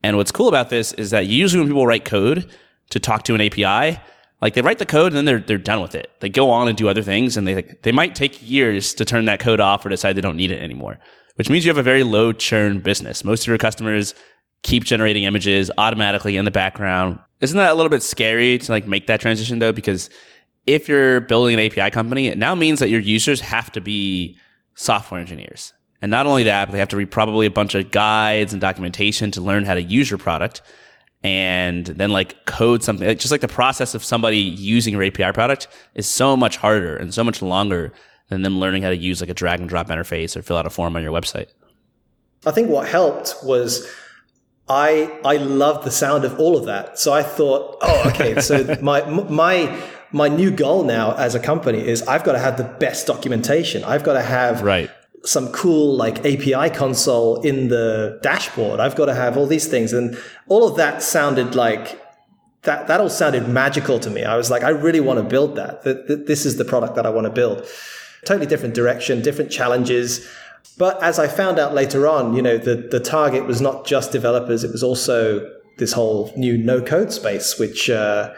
And 0.03 0.16
what's 0.16 0.33
cool 0.33 0.49
about 0.49 0.71
this 0.71 0.93
is 0.93 1.11
that 1.11 1.27
usually 1.27 1.61
when 1.61 1.69
people 1.69 1.87
write 1.87 2.05
code 2.05 2.51
to 2.90 3.01
talk 3.01 3.25
to 3.25 3.35
an 3.35 3.40
API, 3.40 4.01
Like 4.40 4.55
they 4.55 4.62
write 4.62 4.79
the 4.79 4.87
code 4.87 5.12
and 5.12 5.16
then 5.16 5.24
they're 5.24 5.40
they're 5.40 5.59
done 5.59 5.83
with 5.83 5.94
it. 5.94 6.11
They 6.20 6.29
go 6.29 6.50
on 6.50 6.68
and 6.68 6.76
do 6.76 6.88
other 6.88 7.03
things, 7.03 7.37
and 7.37 7.46
they 7.46 7.62
they 7.83 7.92
might 7.92 8.14
take 8.14 8.48
years 8.48 8.94
to 8.94 9.05
turn 9.05 9.26
that 9.26 9.40
code 9.40 9.61
off 9.61 9.85
or 9.85 9.90
decide 9.90 10.16
they 10.16 10.22
don't 10.22 10.37
need 10.37 10.50
it 10.50 10.62
anymore. 10.62 10.98
Which 11.37 11.50
means 11.50 11.64
you 11.64 11.70
have 11.70 11.79
a 11.79 11.83
very 11.83 12.03
low 12.03 12.33
churn 12.33 12.81
business. 12.81 13.24
Most 13.24 13.42
of 13.42 13.48
your 13.48 13.59
customers 13.59 14.14
keep 14.62 14.85
generating 14.85 15.24
images 15.24 15.70
automatically 15.79 16.37
in 16.37 16.44
the 16.44 16.50
background. 16.50 17.18
Isn't 17.40 17.57
that 17.57 17.70
a 17.70 17.74
little 17.74 17.90
bit 17.90 18.03
scary 18.03 18.59
to 18.59 18.72
like 18.72 18.87
make 18.87 19.07
that 19.07 19.20
transition 19.20 19.59
though? 19.59 19.72
Because 19.72 20.11
if 20.66 20.88
you're 20.88 21.20
building 21.22 21.59
an 21.59 21.66
API 21.66 21.90
company, 21.90 22.29
it 22.29 22.38
now 22.38 22.55
means 22.55 22.81
that 22.81 22.90
your 22.90 23.00
users 23.00 23.40
have 23.40 23.72
to 23.72 23.81
be 23.81 24.37
software 24.74 25.20
engineers. 25.20 25.72
And 26.03 26.11
not 26.11 26.26
only 26.26 26.44
that, 26.44 26.66
but 26.66 26.72
they 26.72 26.79
have 26.79 26.88
to 26.88 26.96
read 26.96 27.11
probably 27.11 27.46
a 27.46 27.50
bunch 27.50 27.74
of 27.74 27.90
guides 27.90 28.53
and 28.53 28.61
documentation 28.61 29.31
to 29.33 29.40
learn 29.40 29.64
how 29.64 29.74
to 29.74 29.83
use 29.83 30.11
your 30.11 30.18
product 30.18 30.62
and 31.22 31.87
then 31.87 32.11
like 32.11 32.46
code 32.46 32.83
something. 32.83 33.06
Just 33.18 33.30
like 33.30 33.40
the 33.40 33.48
process 33.48 33.94
of 33.94 34.04
somebody 34.04 34.38
using 34.38 34.94
your 34.94 35.02
API 35.02 35.33
product 35.33 35.68
is 35.94 36.06
so 36.06 36.37
much 36.37 36.56
harder 36.56 36.96
and 36.96 37.12
so 37.12 37.22
much 37.22 37.42
longer 37.42 37.92
than 38.28 38.42
them 38.42 38.59
learning 38.59 38.83
how 38.83 38.88
to 38.88 38.96
use 38.96 39.20
like 39.20 39.30
a 39.30 39.35
drag 39.35 39.61
and 39.61 39.68
drop 39.68 39.88
interface 39.88 40.37
or 40.37 40.42
fill 40.42 40.56
out 40.56 40.66
a 40.66 40.70
form 40.70 40.96
on 40.96 41.02
your 41.02 41.12
website. 41.12 41.48
I 42.46 42.52
think 42.52 42.70
what 42.70 42.88
helped 42.88 43.37
was 43.42 43.87
I 44.68 45.18
I 45.24 45.37
loved 45.37 45.85
the 45.85 45.90
sound 45.90 46.24
of 46.24 46.38
all 46.38 46.56
of 46.56 46.66
that. 46.66 46.98
So 46.98 47.12
I 47.12 47.22
thought, 47.22 47.76
oh, 47.83 48.11
okay. 48.11 48.40
so 48.40 48.76
my 48.83 49.04
my 49.04 49.83
my 50.12 50.28
new 50.28 50.50
goal 50.50 50.85
now 50.85 51.14
as 51.16 51.35
a 51.35 51.40
company 51.40 51.87
is 51.87 52.02
I've 52.02 52.24
got 52.24 52.33
to 52.33 52.38
have 52.38 52.56
the 52.56 52.64
best 52.64 53.06
documentation. 53.06 53.85
I've 53.85 54.04
got 54.04 54.14
to 54.14 54.22
have 54.22 54.62
right 54.62 54.90
some 55.24 55.52
cool 55.52 55.96
like 55.96 56.18
API 56.20 56.70
console 56.70 57.40
in 57.42 57.68
the 57.68 58.18
dashboard. 58.22 58.80
I've 58.80 58.96
got 58.96 59.06
to 59.06 59.14
have 59.14 59.37
all 59.37 59.46
these 59.46 59.66
things. 59.66 59.92
And 59.92 60.18
all 60.48 60.66
of 60.66 60.76
that 60.76 61.02
sounded 61.02 61.54
like 61.54 62.00
that, 62.62 62.88
that 62.88 63.00
all 63.00 63.11
sounded 63.11 63.48
magical 63.48 63.98
to 64.00 64.11
me. 64.11 64.24
I 64.24 64.37
was 64.37 64.50
like, 64.50 64.62
I 64.62 64.70
really 64.70 65.00
want 65.00 65.18
to 65.18 65.22
build 65.22 65.56
that. 65.56 65.83
That, 65.83 66.26
this 66.26 66.46
is 66.46 66.56
the 66.56 66.64
product 66.64 66.94
that 66.94 67.06
I 67.06 67.11
want 67.11 67.26
to 67.26 67.33
build. 67.33 67.66
Totally 68.24 68.46
different 68.46 68.74
direction, 68.74 69.22
different 69.22 69.50
challenges. 69.50 70.28
But 70.76 71.02
as 71.02 71.18
I 71.18 71.26
found 71.26 71.59
out 71.59 71.74
later 71.74 72.06
on, 72.06 72.35
you 72.35 72.42
know, 72.42 72.59
the, 72.59 72.76
the 72.76 73.00
target 73.00 73.46
was 73.46 73.61
not 73.61 73.87
just 73.87 74.12
developers. 74.12 74.64
It 74.64 74.72
was 74.72 74.83
also 74.83 75.50
this 75.78 75.92
whole 75.92 76.33
new 76.37 76.59
no 76.59 76.83
code 76.83 77.12
space, 77.12 77.59
which, 77.59 77.88
uh, 77.88 78.35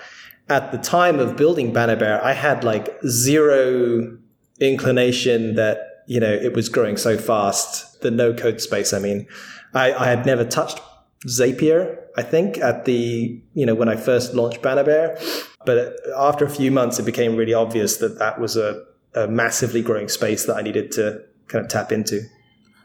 at 0.48 0.72
the 0.72 0.78
time 0.78 1.18
of 1.18 1.36
building 1.36 1.72
Bannerbear, 1.72 2.22
I 2.22 2.32
had 2.32 2.62
like 2.64 2.88
zero 3.06 4.18
inclination 4.60 5.54
that 5.54 5.91
you 6.12 6.20
know, 6.20 6.30
it 6.30 6.52
was 6.52 6.68
growing 6.68 6.98
so 6.98 7.16
fast. 7.16 8.02
The 8.02 8.10
no 8.10 8.34
code 8.34 8.60
space, 8.60 8.92
I 8.92 8.98
mean, 8.98 9.26
I, 9.72 9.94
I 9.94 10.06
had 10.06 10.26
never 10.26 10.44
touched 10.44 10.78
Zapier, 11.26 11.96
I 12.18 12.22
think, 12.22 12.58
at 12.58 12.84
the, 12.84 13.40
you 13.54 13.64
know, 13.64 13.74
when 13.74 13.88
I 13.88 13.96
first 13.96 14.34
launched 14.34 14.60
Bannerbear. 14.60 15.18
But 15.64 15.96
after 16.14 16.44
a 16.44 16.50
few 16.50 16.70
months, 16.70 16.98
it 16.98 17.06
became 17.06 17.34
really 17.34 17.54
obvious 17.54 17.96
that 17.98 18.18
that 18.18 18.38
was 18.38 18.58
a, 18.58 18.84
a 19.14 19.26
massively 19.26 19.80
growing 19.80 20.08
space 20.08 20.44
that 20.44 20.56
I 20.56 20.60
needed 20.60 20.92
to 20.92 21.22
kind 21.48 21.64
of 21.64 21.70
tap 21.70 21.92
into. 21.92 22.20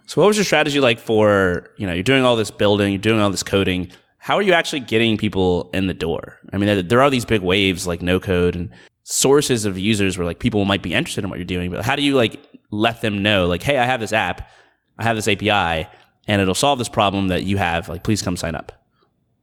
So 0.05 0.21
what 0.21 0.27
was 0.27 0.37
your 0.37 0.45
strategy 0.45 0.79
like 0.79 0.97
for, 0.97 1.69
you 1.75 1.85
know, 1.85 1.93
you're 1.93 2.03
doing 2.03 2.23
all 2.23 2.37
this 2.37 2.51
building, 2.51 2.93
you're 2.93 3.01
doing 3.01 3.19
all 3.19 3.29
this 3.29 3.43
coding. 3.43 3.91
How 4.19 4.37
are 4.37 4.41
you 4.41 4.53
actually 4.53 4.81
getting 4.81 5.17
people 5.17 5.69
in 5.73 5.87
the 5.87 5.93
door? 5.93 6.37
I 6.53 6.57
mean, 6.57 6.87
there 6.87 7.01
are 7.01 7.09
these 7.09 7.25
big 7.25 7.41
waves 7.41 7.85
like 7.85 8.01
no 8.01 8.21
code 8.21 8.55
and 8.55 8.69
sources 9.09 9.63
of 9.63 9.79
users 9.79 10.17
where 10.17 10.25
like 10.25 10.37
people 10.37 10.65
might 10.65 10.83
be 10.83 10.93
interested 10.93 11.23
in 11.23 11.29
what 11.29 11.39
you're 11.39 11.45
doing, 11.45 11.71
but 11.71 11.85
how 11.85 11.95
do 11.95 12.01
you 12.01 12.13
like 12.13 12.41
let 12.71 12.99
them 12.99 13.23
know 13.23 13.47
like, 13.47 13.63
Hey, 13.63 13.77
I 13.77 13.85
have 13.85 14.01
this 14.01 14.11
app, 14.11 14.49
I 14.97 15.03
have 15.03 15.15
this 15.15 15.29
API 15.29 15.87
and 16.27 16.41
it'll 16.41 16.53
solve 16.53 16.77
this 16.77 16.89
problem 16.89 17.29
that 17.29 17.43
you 17.43 17.55
have. 17.55 17.87
Like, 17.87 18.03
please 18.03 18.21
come 18.21 18.35
sign 18.35 18.53
up. 18.53 18.73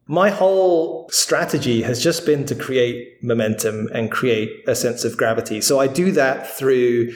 My 0.07 0.29
whole 0.29 1.09
strategy 1.09 1.81
has 1.81 2.03
just 2.03 2.27
been 2.27 2.45
to 2.45 2.55
create 2.55 3.23
momentum 3.23 3.89
and 3.95 4.11
create 4.11 4.51
a 4.67 4.75
sense 4.75 5.03
of 5.03 5.17
gravity. 5.17 5.63
So 5.63 5.81
I 5.81 5.87
do 5.87 6.13
that 6.13 6.47
through 6.47 7.15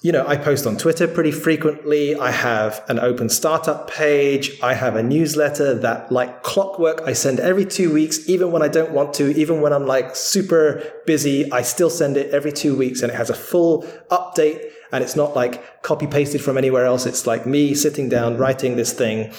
you 0.00 0.12
know, 0.12 0.24
I 0.26 0.36
post 0.36 0.64
on 0.64 0.76
Twitter 0.76 1.08
pretty 1.08 1.32
frequently. 1.32 2.14
I 2.14 2.30
have 2.30 2.84
an 2.88 3.00
open 3.00 3.28
startup 3.28 3.90
page. 3.90 4.60
I 4.62 4.74
have 4.74 4.94
a 4.94 5.02
newsletter 5.02 5.74
that, 5.74 6.12
like 6.12 6.44
clockwork, 6.44 7.02
I 7.04 7.14
send 7.14 7.40
every 7.40 7.64
two 7.64 7.92
weeks, 7.92 8.28
even 8.28 8.52
when 8.52 8.62
I 8.62 8.68
don't 8.68 8.92
want 8.92 9.12
to, 9.14 9.36
even 9.36 9.60
when 9.60 9.72
I'm 9.72 9.86
like 9.86 10.14
super 10.14 10.82
busy. 11.04 11.50
I 11.50 11.62
still 11.62 11.90
send 11.90 12.16
it 12.16 12.30
every 12.32 12.52
two 12.52 12.76
weeks 12.76 13.02
and 13.02 13.10
it 13.10 13.16
has 13.16 13.28
a 13.28 13.34
full 13.34 13.82
update 14.08 14.70
and 14.92 15.02
it's 15.02 15.16
not 15.16 15.34
like 15.34 15.82
copy 15.82 16.06
pasted 16.06 16.42
from 16.42 16.56
anywhere 16.56 16.84
else. 16.84 17.04
It's 17.04 17.26
like 17.26 17.44
me 17.44 17.74
sitting 17.74 18.08
down, 18.08 18.36
writing 18.36 18.76
this 18.76 18.92
thing 18.92 19.32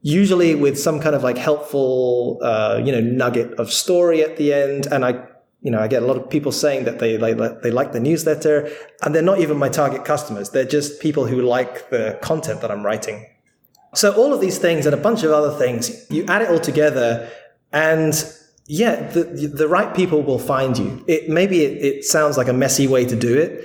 usually 0.00 0.54
with 0.54 0.78
some 0.78 1.00
kind 1.00 1.16
of 1.16 1.24
like 1.24 1.36
helpful, 1.36 2.38
uh, 2.40 2.80
you 2.84 2.92
know, 2.92 3.00
nugget 3.00 3.52
of 3.54 3.72
story 3.72 4.22
at 4.22 4.36
the 4.36 4.52
end. 4.52 4.86
And 4.86 5.04
I 5.04 5.26
you 5.60 5.70
know, 5.72 5.80
I 5.80 5.88
get 5.88 6.02
a 6.02 6.06
lot 6.06 6.16
of 6.16 6.30
people 6.30 6.52
saying 6.52 6.84
that 6.84 7.00
they 7.00 7.18
like 7.18 7.62
they 7.62 7.70
like 7.70 7.92
the 7.92 8.00
newsletter, 8.00 8.70
and 9.02 9.14
they're 9.14 9.22
not 9.22 9.40
even 9.40 9.56
my 9.56 9.68
target 9.68 10.04
customers. 10.04 10.50
They're 10.50 10.64
just 10.64 11.00
people 11.00 11.26
who 11.26 11.42
like 11.42 11.90
the 11.90 12.18
content 12.22 12.60
that 12.60 12.70
I'm 12.70 12.84
writing. 12.84 13.26
So 13.94 14.12
all 14.12 14.32
of 14.32 14.40
these 14.40 14.58
things 14.58 14.86
and 14.86 14.94
a 14.94 14.98
bunch 14.98 15.24
of 15.24 15.32
other 15.32 15.56
things, 15.58 16.06
you 16.10 16.24
add 16.26 16.42
it 16.42 16.50
all 16.50 16.60
together, 16.60 17.28
and 17.72 18.14
yeah, 18.66 19.08
the 19.10 19.24
the 19.24 19.66
right 19.66 19.94
people 19.94 20.22
will 20.22 20.38
find 20.38 20.78
you. 20.78 21.04
It 21.08 21.28
maybe 21.28 21.64
it, 21.64 21.84
it 21.84 22.04
sounds 22.04 22.36
like 22.36 22.48
a 22.48 22.52
messy 22.52 22.86
way 22.86 23.04
to 23.06 23.16
do 23.16 23.36
it. 23.36 23.64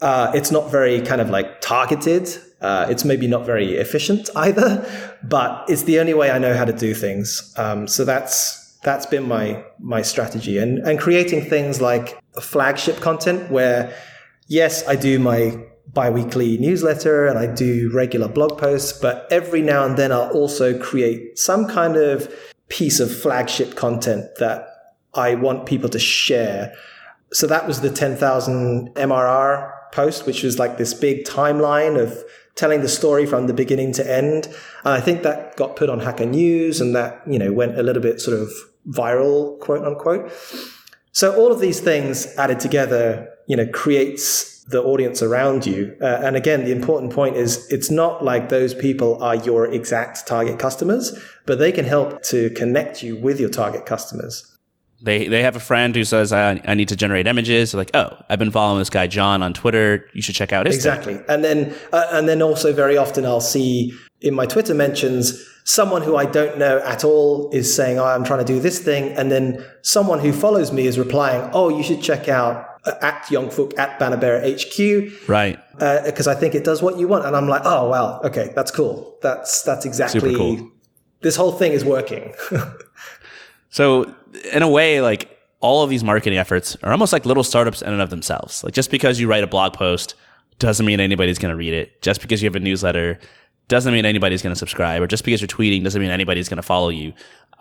Uh, 0.00 0.30
it's 0.34 0.52
not 0.52 0.70
very 0.70 1.00
kind 1.00 1.20
of 1.20 1.30
like 1.30 1.60
targeted. 1.60 2.28
Uh, 2.60 2.86
it's 2.88 3.04
maybe 3.04 3.26
not 3.26 3.44
very 3.44 3.74
efficient 3.74 4.30
either, 4.36 4.86
but 5.22 5.64
it's 5.68 5.82
the 5.82 5.98
only 5.98 6.14
way 6.14 6.30
I 6.30 6.38
know 6.38 6.54
how 6.54 6.64
to 6.64 6.72
do 6.72 6.94
things. 6.94 7.52
Um, 7.58 7.88
so 7.88 8.04
that's 8.04 8.63
that's 8.84 9.06
been 9.06 9.26
my 9.26 9.64
my 9.80 10.02
strategy. 10.02 10.58
And 10.58 10.78
and 10.78 10.98
creating 10.98 11.46
things 11.46 11.80
like 11.80 12.18
flagship 12.40 13.00
content 13.00 13.50
where 13.50 13.94
yes 14.48 14.86
i 14.86 14.96
do 14.96 15.18
my 15.18 15.56
bi-weekly 15.92 16.58
newsletter 16.58 17.26
and 17.26 17.38
i 17.38 17.46
do 17.46 17.90
regular 17.94 18.26
blog 18.28 18.58
posts 18.58 18.92
but 18.92 19.26
every 19.30 19.62
now 19.62 19.84
and 19.84 19.96
then 19.96 20.10
i'll 20.10 20.30
also 20.30 20.78
create 20.78 21.38
some 21.38 21.68
kind 21.68 21.96
of 21.96 22.32
piece 22.68 22.98
of 23.00 23.14
flagship 23.16 23.76
content 23.76 24.24
that 24.38 24.66
i 25.14 25.34
want 25.34 25.66
people 25.66 25.88
to 25.88 25.98
share. 25.98 26.74
So 27.32 27.48
that 27.48 27.66
was 27.66 27.80
the 27.80 27.90
10,000 27.90 28.94
mrr 28.94 29.72
post 29.92 30.26
which 30.26 30.42
was 30.42 30.58
like 30.58 30.76
this 30.76 30.92
big 30.92 31.24
timeline 31.24 32.00
of 32.00 32.22
telling 32.56 32.80
the 32.82 32.88
story 32.88 33.26
from 33.26 33.46
the 33.46 33.54
beginning 33.54 33.92
to 33.92 34.02
end. 34.10 34.46
And 34.84 34.94
i 34.94 35.00
think 35.00 35.22
that 35.22 35.56
got 35.56 35.76
put 35.76 35.88
on 35.88 36.00
hacker 36.00 36.26
news 36.26 36.80
and 36.80 36.94
that 36.94 37.22
you 37.26 37.38
know 37.38 37.52
went 37.52 37.78
a 37.78 37.82
little 37.82 38.02
bit 38.02 38.20
sort 38.20 38.38
of 38.38 38.50
viral, 38.88 39.58
quote 39.60 39.84
unquote. 39.84 40.32
So 41.12 41.34
all 41.36 41.52
of 41.52 41.60
these 41.60 41.80
things 41.80 42.26
added 42.36 42.60
together, 42.60 43.28
you 43.46 43.56
know, 43.56 43.66
creates 43.66 44.64
the 44.64 44.82
audience 44.82 45.22
around 45.22 45.66
you. 45.66 45.94
Uh, 46.00 46.06
and 46.06 46.36
again, 46.36 46.64
the 46.64 46.72
important 46.72 47.12
point 47.12 47.36
is 47.36 47.70
it's 47.70 47.90
not 47.90 48.24
like 48.24 48.48
those 48.48 48.74
people 48.74 49.22
are 49.22 49.36
your 49.36 49.70
exact 49.70 50.26
target 50.26 50.58
customers, 50.58 51.16
but 51.46 51.58
they 51.58 51.70
can 51.70 51.84
help 51.84 52.22
to 52.22 52.50
connect 52.50 53.02
you 53.02 53.16
with 53.16 53.38
your 53.38 53.50
target 53.50 53.84
customers. 53.86 54.50
They, 55.02 55.28
they 55.28 55.42
have 55.42 55.54
a 55.54 55.60
friend 55.60 55.94
who 55.94 56.02
says, 56.02 56.32
I, 56.32 56.62
I 56.64 56.72
need 56.72 56.88
to 56.88 56.96
generate 56.96 57.26
images. 57.26 57.72
They're 57.72 57.80
like, 57.80 57.90
oh, 57.92 58.16
I've 58.30 58.38
been 58.38 58.50
following 58.50 58.78
this 58.78 58.88
guy, 58.88 59.06
Jon, 59.06 59.42
on 59.42 59.52
Twitter. 59.52 60.08
You 60.14 60.22
should 60.22 60.34
check 60.34 60.50
out 60.50 60.64
his 60.64 60.74
Exactly. 60.74 61.16
Thing. 61.16 61.24
And 61.28 61.44
then, 61.44 61.74
uh, 61.92 62.06
and 62.12 62.26
then 62.26 62.40
also 62.40 62.72
very 62.72 62.96
often 62.96 63.26
I'll 63.26 63.42
see 63.42 63.92
in 64.24 64.34
my 64.34 64.46
Twitter 64.46 64.74
mentions, 64.74 65.46
someone 65.64 66.00
who 66.02 66.16
I 66.16 66.24
don't 66.24 66.58
know 66.58 66.78
at 66.78 67.04
all 67.04 67.50
is 67.50 67.74
saying, 67.74 67.98
oh, 67.98 68.04
I'm 68.04 68.24
trying 68.24 68.38
to 68.38 68.44
do 68.44 68.58
this 68.58 68.78
thing. 68.78 69.12
And 69.12 69.30
then 69.30 69.64
someone 69.82 70.18
who 70.18 70.32
follows 70.32 70.72
me 70.72 70.86
is 70.86 70.98
replying, 70.98 71.50
oh, 71.52 71.68
you 71.68 71.82
should 71.82 72.02
check 72.02 72.26
out 72.26 72.66
uh, 72.86 72.94
at 73.02 73.22
Yongfook 73.24 73.78
at 73.78 74.00
Bannerbear 74.00 74.40
HQ. 74.42 75.28
Right. 75.28 75.58
Because 75.74 76.26
uh, 76.26 76.32
I 76.32 76.34
think 76.34 76.54
it 76.54 76.64
does 76.64 76.82
what 76.82 76.98
you 76.98 77.06
want. 77.06 77.26
And 77.26 77.36
I'm 77.36 77.48
like, 77.48 77.62
oh, 77.66 77.90
well, 77.90 78.20
okay, 78.24 78.50
that's 78.56 78.70
cool. 78.70 79.14
That's, 79.20 79.62
that's 79.62 79.84
exactly, 79.84 80.34
cool. 80.34 80.70
this 81.20 81.36
whole 81.36 81.52
thing 81.52 81.72
is 81.72 81.84
working. 81.84 82.34
so 83.68 84.14
in 84.52 84.62
a 84.62 84.68
way, 84.68 85.02
like 85.02 85.38
all 85.60 85.82
of 85.82 85.90
these 85.90 86.02
marketing 86.02 86.38
efforts 86.38 86.78
are 86.82 86.92
almost 86.92 87.12
like 87.12 87.26
little 87.26 87.44
startups 87.44 87.82
in 87.82 87.92
and 87.92 88.00
of 88.00 88.08
themselves. 88.08 88.64
Like 88.64 88.72
just 88.72 88.90
because 88.90 89.20
you 89.20 89.28
write 89.28 89.44
a 89.44 89.46
blog 89.46 89.74
post 89.74 90.14
doesn't 90.58 90.86
mean 90.86 91.00
anybody's 91.00 91.38
going 91.38 91.52
to 91.52 91.56
read 91.56 91.74
it. 91.74 92.00
Just 92.00 92.22
because 92.22 92.42
you 92.42 92.46
have 92.46 92.56
a 92.56 92.60
newsletter 92.60 93.18
doesn't 93.68 93.92
mean 93.92 94.04
anybody's 94.04 94.42
going 94.42 94.52
to 94.52 94.58
subscribe, 94.58 95.02
or 95.02 95.06
just 95.06 95.24
because 95.24 95.40
you're 95.40 95.48
tweeting 95.48 95.82
doesn't 95.82 96.00
mean 96.00 96.10
anybody's 96.10 96.48
going 96.48 96.56
to 96.56 96.62
follow 96.62 96.88
you. 96.88 97.12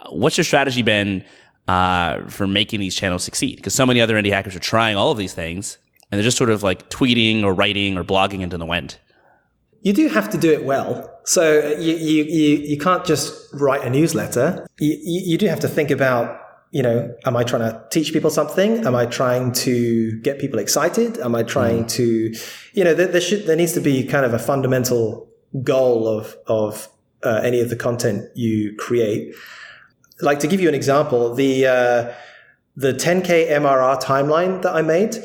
What's 0.10 0.38
your 0.38 0.44
strategy 0.44 0.82
been 0.82 1.24
uh, 1.68 2.24
for 2.28 2.48
making 2.48 2.80
these 2.80 2.96
channels 2.96 3.24
succeed? 3.24 3.58
Because 3.58 3.74
so 3.74 3.86
many 3.86 4.02
other 4.02 4.16
indie 4.16 4.32
hackers 4.32 4.56
are 4.56 4.60
trying 4.60 4.98
all 4.98 5.12
of 5.12 5.18
these 5.18 5.34
things, 5.34 5.78
and 6.12 6.18
they're 6.18 6.24
just 6.24 6.38
sort 6.38 6.50
of 6.50 6.64
like 6.64 6.90
tweeting 6.90 7.44
or 7.44 7.54
writing 7.54 7.98
or 7.98 8.04
blogging 8.04 8.42
into 8.42 8.58
the 8.58 8.66
wind. 8.66 8.98
You 9.82 9.94
do 9.94 10.08
have 10.08 10.30
to 10.30 10.38
do 10.38 10.52
it 10.52 10.64
well. 10.64 11.10
So 11.26 11.70
you, 11.78 11.96
you, 11.96 12.24
you, 12.24 12.58
you 12.58 12.78
can't 12.78 13.06
just 13.06 13.54
write 13.54 13.84
a 13.84 13.90
newsletter. 13.90 14.66
You, 14.80 14.98
you 15.02 15.38
do 15.38 15.48
have 15.48 15.60
to 15.62 15.68
think 15.68 15.92
about 15.92 16.40
you 16.74 16.82
know, 16.82 17.16
am 17.26 17.38
I 17.38 17.44
trying 17.44 17.62
to 17.62 17.80
teach 17.92 18.12
people 18.14 18.32
something? 18.32 18.84
Am 18.84 18.96
I 18.96 19.06
trying 19.06 19.52
to 19.52 20.20
get 20.22 20.40
people 20.40 20.58
excited? 20.58 21.20
Am 21.20 21.36
I 21.36 21.44
trying 21.44 21.84
mm. 21.84 21.90
to, 21.90 22.34
you 22.74 22.84
know, 22.84 22.96
there, 22.96 23.06
there, 23.06 23.22
should, 23.22 23.46
there 23.46 23.56
needs 23.56 23.74
to 23.74 23.80
be 23.80 24.04
kind 24.04 24.26
of 24.26 24.34
a 24.34 24.40
fundamental 24.40 25.30
goal 25.62 26.08
of 26.08 26.36
of 26.48 26.90
uh, 27.24 27.42
any 27.44 27.60
of 27.62 27.70
the 27.70 27.76
content 27.76 28.30
you 28.36 28.76
create. 28.78 29.36
Like 30.22 30.40
to 30.40 30.48
give 30.48 30.62
you 30.62 30.70
an 30.70 30.76
example, 30.76 31.34
the 31.34 31.68
uh, 31.68 32.14
the 32.76 32.94
10K 32.94 33.50
MRR 33.50 34.02
timeline 34.02 34.62
that 34.64 34.76
I 34.76 34.82
made, 34.82 35.18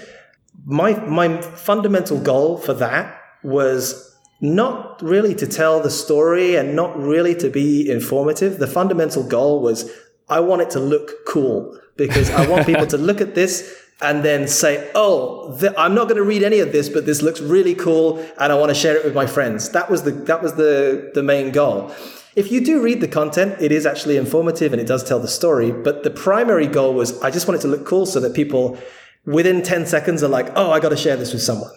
my, 0.66 0.94
my 1.06 1.40
fundamental 1.40 2.20
goal 2.20 2.58
for 2.58 2.74
that 2.74 3.18
was 3.42 4.16
not 4.40 5.02
really 5.02 5.34
to 5.34 5.46
tell 5.46 5.80
the 5.80 5.90
story 5.90 6.56
and 6.56 6.76
not 6.76 6.96
really 6.98 7.34
to 7.36 7.48
be 7.50 7.90
informative. 7.90 8.58
The 8.58 8.66
fundamental 8.66 9.22
goal 9.22 9.62
was 9.62 9.90
I 10.28 10.40
want 10.40 10.62
it 10.62 10.70
to 10.70 10.80
look 10.80 11.24
cool 11.26 11.78
because 11.96 12.30
I 12.30 12.46
want 12.46 12.66
people 12.66 12.86
to 12.86 12.98
look 12.98 13.20
at 13.20 13.34
this 13.34 13.74
and 14.00 14.24
then 14.24 14.46
say, 14.46 14.88
"Oh, 14.94 15.56
th- 15.58 15.72
I'm 15.76 15.94
not 15.94 16.04
going 16.04 16.16
to 16.16 16.22
read 16.22 16.42
any 16.42 16.60
of 16.60 16.72
this, 16.72 16.88
but 16.88 17.06
this 17.06 17.22
looks 17.22 17.40
really 17.40 17.74
cool, 17.74 18.24
and 18.38 18.52
I 18.52 18.56
want 18.56 18.70
to 18.70 18.74
share 18.74 18.96
it 18.96 19.04
with 19.04 19.14
my 19.14 19.26
friends." 19.26 19.70
That 19.70 19.90
was 19.90 20.02
the 20.02 20.12
that 20.12 20.42
was 20.42 20.54
the 20.54 21.10
the 21.14 21.22
main 21.22 21.50
goal. 21.50 21.92
If 22.36 22.52
you 22.52 22.64
do 22.64 22.80
read 22.80 23.00
the 23.00 23.08
content, 23.08 23.56
it 23.60 23.72
is 23.72 23.84
actually 23.84 24.16
informative 24.16 24.72
and 24.72 24.80
it 24.80 24.86
does 24.86 25.02
tell 25.02 25.18
the 25.18 25.26
story. 25.26 25.72
But 25.72 26.04
the 26.04 26.10
primary 26.10 26.68
goal 26.68 26.94
was 26.94 27.20
I 27.20 27.30
just 27.30 27.48
want 27.48 27.58
it 27.58 27.62
to 27.62 27.68
look 27.68 27.84
cool 27.84 28.06
so 28.06 28.20
that 28.20 28.34
people 28.34 28.78
within 29.26 29.62
10 29.62 29.86
seconds 29.86 30.22
are 30.22 30.28
like, 30.28 30.50
"Oh, 30.54 30.70
I 30.70 30.78
got 30.78 30.90
to 30.90 30.96
share 30.96 31.16
this 31.16 31.32
with 31.32 31.42
someone." 31.42 31.72